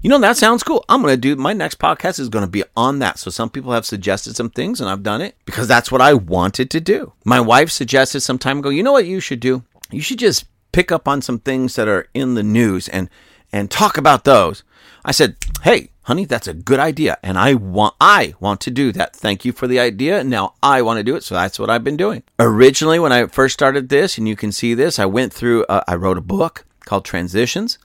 you 0.01 0.09
know, 0.09 0.19
that 0.19 0.37
sounds 0.37 0.63
cool. 0.63 0.85
I'm 0.87 1.01
going 1.01 1.13
to 1.13 1.19
do 1.19 1.35
my 1.35 1.51
next 1.51 1.77
podcast 1.77 2.17
is 2.17 2.29
going 2.29 2.45
to 2.45 2.49
be 2.49 2.63
on 2.77 2.99
that. 2.99 3.19
So 3.19 3.29
some 3.29 3.49
people 3.49 3.73
have 3.73 3.85
suggested 3.85 4.37
some 4.37 4.49
things 4.49 4.79
and 4.79 4.89
I've 4.89 5.03
done 5.03 5.19
it 5.19 5.35
because 5.45 5.67
that's 5.67 5.91
what 5.91 6.01
I 6.01 6.13
wanted 6.13 6.71
to 6.71 6.79
do. 6.79 7.11
My 7.25 7.41
wife 7.41 7.71
suggested 7.71 8.21
some 8.21 8.39
time 8.39 8.59
ago, 8.59 8.69
you 8.69 8.83
know 8.83 8.93
what 8.93 9.05
you 9.05 9.19
should 9.19 9.41
do? 9.41 9.63
You 9.91 10.01
should 10.01 10.19
just 10.19 10.45
pick 10.71 10.93
up 10.93 11.09
on 11.09 11.21
some 11.21 11.39
things 11.39 11.75
that 11.75 11.89
are 11.89 12.07
in 12.13 12.35
the 12.35 12.43
news 12.43 12.87
and 12.87 13.09
and 13.51 13.69
talk 13.69 13.97
about 13.97 14.23
those. 14.23 14.63
I 15.03 15.11
said, 15.11 15.35
"Hey, 15.63 15.89
honey, 16.03 16.25
that's 16.25 16.47
a 16.47 16.53
good 16.53 16.79
idea, 16.79 17.17
and 17.23 17.37
I 17.37 17.53
want 17.53 17.95
I 17.99 18.33
want 18.39 18.61
to 18.61 18.71
do 18.71 18.91
that. 18.93 19.15
Thank 19.15 19.45
you 19.45 19.51
for 19.51 19.67
the 19.67 19.79
idea, 19.79 20.23
now 20.23 20.53
I 20.61 20.81
want 20.81 20.97
to 20.97 21.03
do 21.03 21.15
it." 21.15 21.23
So 21.23 21.35
that's 21.35 21.59
what 21.59 21.69
I've 21.69 21.83
been 21.83 21.97
doing. 21.97 22.23
Originally, 22.39 22.99
when 22.99 23.11
I 23.11 23.25
first 23.27 23.53
started 23.53 23.89
this, 23.89 24.17
and 24.17 24.27
you 24.27 24.35
can 24.35 24.51
see 24.51 24.73
this, 24.73 24.99
I 24.99 25.05
went 25.05 25.33
through. 25.33 25.65
Uh, 25.65 25.83
I 25.87 25.95
wrote 25.95 26.17
a 26.17 26.21
book 26.21 26.65
called 26.85 27.05
Transitions, 27.05 27.77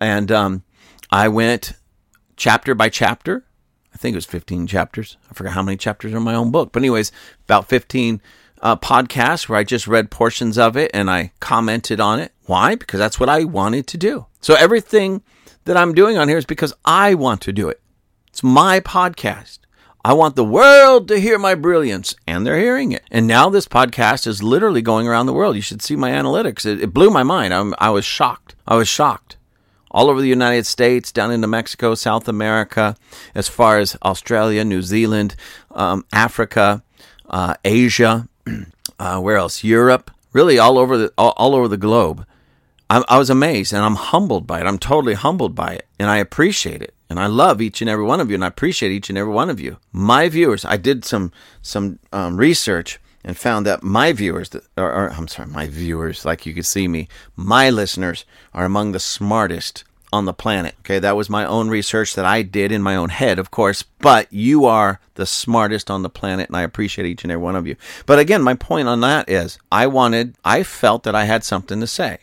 and 0.00 0.30
um, 0.30 0.62
I 1.10 1.28
went 1.28 1.72
chapter 2.36 2.74
by 2.74 2.88
chapter. 2.88 3.44
I 3.92 3.98
think 3.98 4.14
it 4.14 4.16
was 4.16 4.26
15 4.26 4.66
chapters. 4.66 5.16
I 5.30 5.34
forgot 5.34 5.52
how 5.52 5.62
many 5.62 5.76
chapters 5.76 6.12
are 6.12 6.18
in 6.18 6.22
my 6.22 6.34
own 6.34 6.50
book, 6.50 6.72
but 6.72 6.80
anyways, 6.80 7.12
about 7.44 7.68
15 7.68 8.22
uh, 8.62 8.76
podcast 8.76 9.48
where 9.48 9.58
I 9.58 9.64
just 9.64 9.86
read 9.86 10.10
portions 10.10 10.58
of 10.58 10.76
it 10.76 10.90
and 10.94 11.10
I 11.10 11.32
commented 11.40 12.00
on 12.00 12.20
it. 12.20 12.32
Why? 12.50 12.74
Because 12.74 12.98
that's 12.98 13.20
what 13.20 13.28
I 13.28 13.44
wanted 13.44 13.86
to 13.86 13.96
do. 13.96 14.26
So 14.40 14.56
everything 14.56 15.22
that 15.66 15.76
I'm 15.76 15.94
doing 15.94 16.18
on 16.18 16.26
here 16.26 16.36
is 16.36 16.44
because 16.44 16.74
I 16.84 17.14
want 17.14 17.42
to 17.42 17.52
do 17.52 17.68
it. 17.68 17.80
It's 18.26 18.42
my 18.42 18.80
podcast. 18.80 19.60
I 20.04 20.14
want 20.14 20.34
the 20.34 20.44
world 20.44 21.06
to 21.06 21.20
hear 21.20 21.38
my 21.38 21.54
brilliance, 21.54 22.16
and 22.26 22.44
they're 22.44 22.58
hearing 22.58 22.90
it. 22.90 23.04
And 23.08 23.28
now 23.28 23.50
this 23.50 23.68
podcast 23.68 24.26
is 24.26 24.42
literally 24.42 24.82
going 24.82 25.06
around 25.06 25.26
the 25.26 25.32
world. 25.32 25.54
You 25.54 25.62
should 25.62 25.80
see 25.80 25.94
my 25.94 26.10
analytics. 26.10 26.66
It, 26.66 26.82
it 26.82 26.92
blew 26.92 27.08
my 27.08 27.22
mind. 27.22 27.54
I'm, 27.54 27.72
I 27.78 27.90
was 27.90 28.04
shocked. 28.04 28.56
I 28.66 28.74
was 28.74 28.88
shocked. 28.88 29.36
All 29.92 30.10
over 30.10 30.20
the 30.20 30.26
United 30.26 30.66
States, 30.66 31.12
down 31.12 31.30
into 31.30 31.46
Mexico, 31.46 31.94
South 31.94 32.26
America, 32.26 32.96
as 33.32 33.46
far 33.46 33.78
as 33.78 33.96
Australia, 34.02 34.64
New 34.64 34.82
Zealand, 34.82 35.36
um, 35.70 36.04
Africa, 36.12 36.82
uh, 37.28 37.54
Asia, 37.64 38.28
uh, 38.98 39.20
where 39.20 39.36
else? 39.36 39.62
Europe, 39.62 40.10
really 40.32 40.58
all 40.58 40.78
over 40.78 40.96
the 40.96 41.12
all, 41.16 41.32
all 41.36 41.54
over 41.54 41.68
the 41.68 41.76
globe. 41.76 42.26
I, 42.90 43.04
I 43.08 43.18
was 43.18 43.30
amazed, 43.30 43.72
and 43.72 43.84
I'm 43.84 43.94
humbled 43.94 44.48
by 44.48 44.60
it. 44.60 44.66
I'm 44.66 44.78
totally 44.78 45.14
humbled 45.14 45.54
by 45.54 45.74
it, 45.74 45.86
and 45.98 46.10
I 46.10 46.16
appreciate 46.18 46.82
it. 46.82 46.92
And 47.08 47.20
I 47.20 47.26
love 47.26 47.60
each 47.60 47.80
and 47.80 47.88
every 47.88 48.04
one 48.04 48.20
of 48.20 48.30
you, 48.30 48.34
and 48.34 48.44
I 48.44 48.48
appreciate 48.48 48.90
each 48.90 49.08
and 49.08 49.16
every 49.16 49.32
one 49.32 49.48
of 49.48 49.60
you. 49.60 49.78
My 49.92 50.28
viewers, 50.28 50.64
I 50.64 50.76
did 50.76 51.04
some 51.04 51.32
some 51.62 52.00
um, 52.12 52.36
research 52.36 52.98
and 53.24 53.36
found 53.36 53.64
that 53.66 53.82
my 53.82 54.12
viewers, 54.12 54.50
or, 54.76 54.92
or 54.92 55.12
I'm 55.12 55.28
sorry, 55.28 55.48
my 55.48 55.68
viewers, 55.68 56.24
like 56.24 56.46
you 56.46 56.54
can 56.54 56.62
see 56.62 56.88
me, 56.88 57.08
my 57.36 57.70
listeners 57.70 58.24
are 58.54 58.64
among 58.64 58.92
the 58.92 59.00
smartest 59.00 59.84
on 60.12 60.24
the 60.24 60.32
planet. 60.32 60.74
Okay, 60.80 60.98
that 60.98 61.16
was 61.16 61.30
my 61.30 61.44
own 61.44 61.68
research 61.68 62.14
that 62.14 62.24
I 62.24 62.42
did 62.42 62.72
in 62.72 62.82
my 62.82 62.96
own 62.96 63.10
head, 63.10 63.38
of 63.38 63.50
course, 63.50 63.84
but 64.00 64.32
you 64.32 64.64
are 64.64 64.98
the 65.14 65.26
smartest 65.26 65.90
on 65.90 66.02
the 66.02 66.10
planet, 66.10 66.48
and 66.48 66.56
I 66.56 66.62
appreciate 66.62 67.06
each 67.06 67.22
and 67.22 67.30
every 67.30 67.44
one 67.44 67.56
of 67.56 67.66
you. 67.66 67.76
But 68.06 68.18
again, 68.18 68.42
my 68.42 68.54
point 68.54 68.88
on 68.88 69.00
that 69.02 69.28
is 69.28 69.58
I 69.70 69.86
wanted, 69.86 70.34
I 70.44 70.64
felt 70.64 71.04
that 71.04 71.14
I 71.14 71.24
had 71.24 71.44
something 71.44 71.80
to 71.80 71.86
say. 71.86 72.20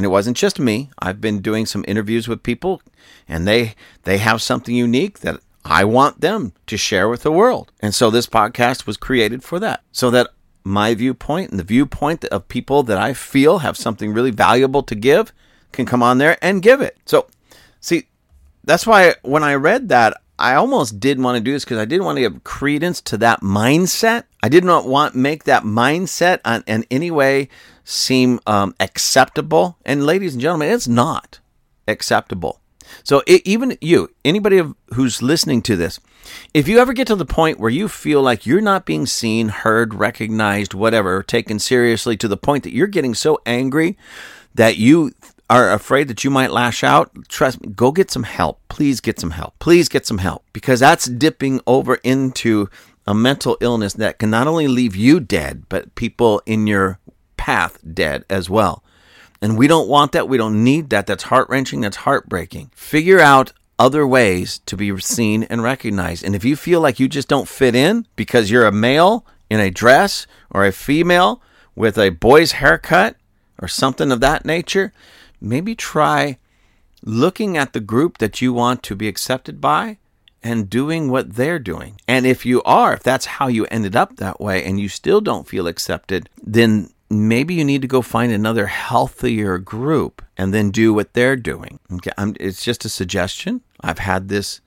And 0.00 0.06
it 0.06 0.08
wasn't 0.08 0.38
just 0.38 0.58
me. 0.58 0.88
I've 0.98 1.20
been 1.20 1.42
doing 1.42 1.66
some 1.66 1.84
interviews 1.86 2.26
with 2.26 2.42
people, 2.42 2.80
and 3.28 3.46
they 3.46 3.74
they 4.04 4.16
have 4.16 4.40
something 4.40 4.74
unique 4.74 5.18
that 5.18 5.40
I 5.62 5.84
want 5.84 6.22
them 6.22 6.54
to 6.68 6.78
share 6.78 7.06
with 7.06 7.22
the 7.22 7.30
world. 7.30 7.70
And 7.80 7.94
so 7.94 8.08
this 8.08 8.26
podcast 8.26 8.86
was 8.86 8.96
created 8.96 9.44
for 9.44 9.60
that, 9.60 9.82
so 9.92 10.10
that 10.10 10.30
my 10.64 10.94
viewpoint 10.94 11.50
and 11.50 11.60
the 11.60 11.64
viewpoint 11.64 12.24
of 12.24 12.48
people 12.48 12.82
that 12.84 12.96
I 12.96 13.12
feel 13.12 13.58
have 13.58 13.76
something 13.76 14.14
really 14.14 14.30
valuable 14.30 14.82
to 14.84 14.94
give 14.94 15.34
can 15.70 15.84
come 15.84 16.02
on 16.02 16.16
there 16.16 16.38
and 16.40 16.62
give 16.62 16.80
it. 16.80 16.96
So, 17.04 17.26
see, 17.78 18.08
that's 18.64 18.86
why 18.86 19.16
when 19.20 19.44
I 19.44 19.52
read 19.56 19.90
that, 19.90 20.16
I 20.38 20.54
almost 20.54 20.98
did 20.98 21.20
want 21.20 21.36
to 21.36 21.44
do 21.44 21.52
this 21.52 21.66
because 21.66 21.76
I 21.76 21.84
didn't 21.84 22.06
want 22.06 22.16
to 22.16 22.22
give 22.22 22.42
credence 22.42 23.02
to 23.02 23.18
that 23.18 23.42
mindset. 23.42 24.24
I 24.42 24.48
did 24.48 24.64
not 24.64 24.88
want 24.88 25.14
make 25.14 25.44
that 25.44 25.64
mindset 25.64 26.40
on, 26.46 26.64
in 26.66 26.86
any 26.90 27.10
way 27.10 27.50
seem 27.90 28.40
um, 28.46 28.74
acceptable. 28.80 29.76
And 29.84 30.06
ladies 30.06 30.34
and 30.34 30.40
gentlemen, 30.40 30.72
it's 30.72 30.88
not 30.88 31.40
acceptable. 31.88 32.60
So 33.04 33.22
it, 33.26 33.42
even 33.44 33.76
you, 33.80 34.10
anybody 34.24 34.62
who's 34.94 35.22
listening 35.22 35.62
to 35.62 35.76
this, 35.76 36.00
if 36.52 36.68
you 36.68 36.78
ever 36.78 36.92
get 36.92 37.06
to 37.08 37.16
the 37.16 37.24
point 37.24 37.58
where 37.58 37.70
you 37.70 37.88
feel 37.88 38.22
like 38.22 38.46
you're 38.46 38.60
not 38.60 38.86
being 38.86 39.06
seen, 39.06 39.48
heard, 39.48 39.94
recognized, 39.94 40.74
whatever, 40.74 41.22
taken 41.22 41.58
seriously 41.58 42.16
to 42.18 42.28
the 42.28 42.36
point 42.36 42.64
that 42.64 42.74
you're 42.74 42.86
getting 42.86 43.14
so 43.14 43.38
angry 43.46 43.96
that 44.54 44.76
you 44.76 45.12
are 45.48 45.72
afraid 45.72 46.08
that 46.08 46.22
you 46.22 46.30
might 46.30 46.52
lash 46.52 46.84
out, 46.84 47.10
trust 47.28 47.60
me, 47.60 47.72
go 47.74 47.90
get 47.90 48.10
some 48.10 48.22
help. 48.22 48.60
Please 48.68 49.00
get 49.00 49.18
some 49.18 49.32
help. 49.32 49.58
Please 49.58 49.88
get 49.88 50.06
some 50.06 50.18
help 50.18 50.44
because 50.52 50.80
that's 50.80 51.06
dipping 51.06 51.60
over 51.66 51.96
into 51.96 52.68
a 53.06 53.14
mental 53.14 53.56
illness 53.60 53.94
that 53.94 54.18
can 54.18 54.30
not 54.30 54.46
only 54.46 54.68
leave 54.68 54.94
you 54.94 55.18
dead, 55.18 55.64
but 55.68 55.92
people 55.96 56.40
in 56.46 56.68
your 56.68 56.99
path 57.40 57.78
dead 57.94 58.22
as 58.28 58.50
well. 58.50 58.84
And 59.40 59.56
we 59.56 59.66
don't 59.66 59.88
want 59.88 60.12
that. 60.12 60.28
We 60.28 60.36
don't 60.36 60.62
need 60.62 60.90
that. 60.90 61.06
That's 61.06 61.22
heart 61.22 61.48
wrenching. 61.48 61.80
That's 61.80 61.96
heartbreaking. 61.96 62.70
Figure 62.74 63.18
out 63.18 63.54
other 63.78 64.06
ways 64.06 64.58
to 64.66 64.76
be 64.76 64.94
seen 64.98 65.44
and 65.44 65.62
recognized. 65.62 66.22
And 66.22 66.36
if 66.36 66.44
you 66.44 66.54
feel 66.54 66.82
like 66.82 67.00
you 67.00 67.08
just 67.08 67.28
don't 67.28 67.48
fit 67.48 67.74
in 67.74 68.06
because 68.14 68.50
you're 68.50 68.66
a 68.66 68.72
male 68.72 69.24
in 69.48 69.58
a 69.58 69.70
dress 69.70 70.26
or 70.50 70.66
a 70.66 70.72
female 70.72 71.40
with 71.74 71.96
a 71.96 72.10
boy's 72.10 72.52
haircut 72.52 73.16
or 73.58 73.68
something 73.68 74.12
of 74.12 74.20
that 74.20 74.44
nature, 74.44 74.92
maybe 75.40 75.74
try 75.74 76.36
looking 77.02 77.56
at 77.56 77.72
the 77.72 77.80
group 77.80 78.18
that 78.18 78.42
you 78.42 78.52
want 78.52 78.82
to 78.82 78.94
be 78.94 79.08
accepted 79.08 79.62
by 79.62 79.96
and 80.42 80.68
doing 80.68 81.10
what 81.10 81.36
they're 81.36 81.58
doing. 81.58 81.98
And 82.06 82.26
if 82.26 82.44
you 82.44 82.62
are, 82.64 82.92
if 82.92 83.02
that's 83.02 83.24
how 83.24 83.46
you 83.46 83.64
ended 83.70 83.96
up 83.96 84.16
that 84.16 84.42
way 84.42 84.62
and 84.62 84.78
you 84.78 84.90
still 84.90 85.22
don't 85.22 85.48
feel 85.48 85.66
accepted, 85.66 86.28
then 86.42 86.90
maybe 87.10 87.54
you 87.54 87.64
need 87.64 87.82
to 87.82 87.88
go 87.88 88.00
find 88.00 88.32
another 88.32 88.66
healthier 88.66 89.58
group 89.58 90.22
and 90.38 90.54
then 90.54 90.70
do 90.70 90.94
what 90.94 91.12
they're 91.12 91.36
doing. 91.36 91.80
Okay, 91.92 92.12
I'm, 92.16 92.36
it's 92.38 92.64
just 92.64 92.84
a 92.84 92.88
suggestion. 92.88 93.62
I've 93.80 93.98
had 93.98 94.28
this 94.28 94.60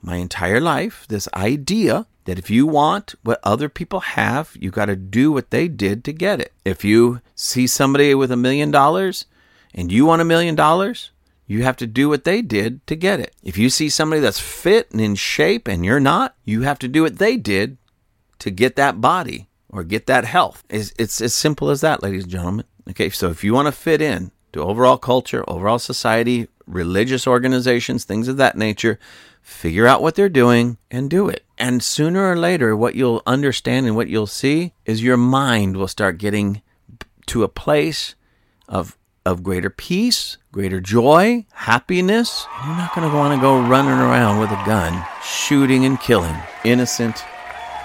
my 0.00 0.16
entire 0.16 0.60
life, 0.60 1.06
this 1.08 1.28
idea 1.34 2.06
that 2.24 2.38
if 2.38 2.50
you 2.50 2.66
want 2.66 3.16
what 3.24 3.40
other 3.42 3.68
people 3.68 4.00
have, 4.00 4.56
you 4.60 4.70
got 4.70 4.86
to 4.86 4.94
do 4.94 5.32
what 5.32 5.50
they 5.50 5.66
did 5.66 6.04
to 6.04 6.12
get 6.12 6.40
it. 6.40 6.52
If 6.64 6.84
you 6.84 7.20
see 7.34 7.66
somebody 7.66 8.14
with 8.14 8.30
a 8.30 8.36
million 8.36 8.70
dollars 8.70 9.26
and 9.74 9.90
you 9.90 10.06
want 10.06 10.22
a 10.22 10.26
million 10.26 10.54
dollars, 10.54 11.10
you 11.46 11.64
have 11.64 11.76
to 11.78 11.86
do 11.86 12.08
what 12.08 12.24
they 12.24 12.42
did 12.42 12.86
to 12.86 12.94
get 12.94 13.18
it. 13.18 13.34
If 13.42 13.58
you 13.58 13.70
see 13.70 13.88
somebody 13.88 14.20
that's 14.20 14.38
fit 14.38 14.90
and 14.92 15.00
in 15.00 15.14
shape 15.16 15.66
and 15.66 15.84
you're 15.84 15.98
not, 15.98 16.36
you 16.44 16.62
have 16.62 16.78
to 16.80 16.88
do 16.88 17.02
what 17.02 17.18
they 17.18 17.36
did 17.36 17.78
to 18.38 18.50
get 18.50 18.76
that 18.76 19.00
body 19.00 19.47
or 19.70 19.84
get 19.84 20.06
that 20.06 20.24
health. 20.24 20.64
It's, 20.68 20.92
it's 20.98 21.20
as 21.20 21.34
simple 21.34 21.70
as 21.70 21.80
that, 21.80 22.02
ladies 22.02 22.24
and 22.24 22.32
gentlemen. 22.32 22.64
Okay, 22.90 23.10
so 23.10 23.30
if 23.30 23.44
you 23.44 23.52
want 23.52 23.66
to 23.66 23.72
fit 23.72 24.00
in 24.00 24.30
to 24.52 24.62
overall 24.62 24.96
culture, 24.96 25.44
overall 25.48 25.78
society, 25.78 26.48
religious 26.66 27.26
organizations, 27.26 28.04
things 28.04 28.28
of 28.28 28.36
that 28.38 28.56
nature, 28.56 28.98
figure 29.42 29.86
out 29.86 30.02
what 30.02 30.14
they're 30.14 30.28
doing 30.28 30.78
and 30.90 31.10
do 31.10 31.28
it. 31.28 31.44
And 31.56 31.82
sooner 31.82 32.30
or 32.30 32.36
later, 32.36 32.76
what 32.76 32.94
you'll 32.94 33.22
understand 33.26 33.86
and 33.86 33.96
what 33.96 34.08
you'll 34.08 34.26
see 34.26 34.72
is 34.84 35.02
your 35.02 35.16
mind 35.16 35.76
will 35.76 35.88
start 35.88 36.18
getting 36.18 36.62
to 37.26 37.42
a 37.42 37.48
place 37.48 38.14
of 38.68 38.96
of 39.26 39.42
greater 39.42 39.68
peace, 39.68 40.38
greater 40.52 40.80
joy, 40.80 41.44
happiness. 41.52 42.46
You're 42.64 42.76
not 42.76 42.94
going 42.94 43.10
to 43.10 43.14
want 43.14 43.34
to 43.34 43.40
go 43.40 43.60
running 43.60 43.92
around 43.92 44.40
with 44.40 44.50
a 44.50 44.62
gun, 44.64 45.04
shooting 45.22 45.84
and 45.84 46.00
killing 46.00 46.36
innocent 46.64 47.22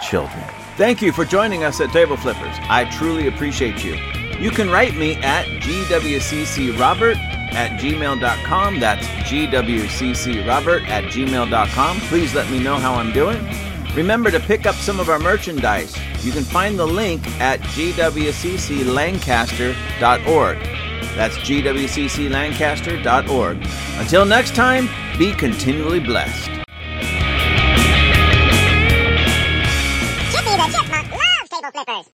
children. 0.01 0.62
Thank 0.75 1.03
you 1.03 1.11
for 1.11 1.23
joining 1.23 1.63
us 1.63 1.79
at 1.81 1.91
Table 1.91 2.17
Flippers. 2.17 2.55
I 2.61 2.85
truly 2.85 3.27
appreciate 3.27 3.83
you. 3.83 3.93
You 4.39 4.49
can 4.49 4.71
write 4.71 4.95
me 4.95 5.13
at 5.17 5.45
gwccrobert 5.61 7.17
at 7.53 7.79
gmail.com. 7.79 8.79
That's 8.79 9.05
gwccrobert 9.05 10.87
at 10.87 11.03
gmail.com. 11.03 11.99
Please 11.99 12.33
let 12.33 12.49
me 12.49 12.57
know 12.57 12.77
how 12.77 12.95
I'm 12.95 13.13
doing. 13.13 13.47
Remember 13.95 14.31
to 14.31 14.39
pick 14.39 14.65
up 14.65 14.73
some 14.73 14.99
of 14.99 15.09
our 15.09 15.19
merchandise. 15.19 15.95
You 16.25 16.31
can 16.31 16.43
find 16.43 16.79
the 16.79 16.87
link 16.87 17.23
at 17.39 17.59
gwcclancaster.org. 17.59 20.57
That's 21.15 21.37
gwcclancaster.org. 21.37 23.67
Until 23.99 24.25
next 24.25 24.55
time, 24.55 24.89
be 25.19 25.33
continually 25.33 25.99
blessed. 25.99 26.62
Table 31.63 31.71
flippers. 31.71 31.93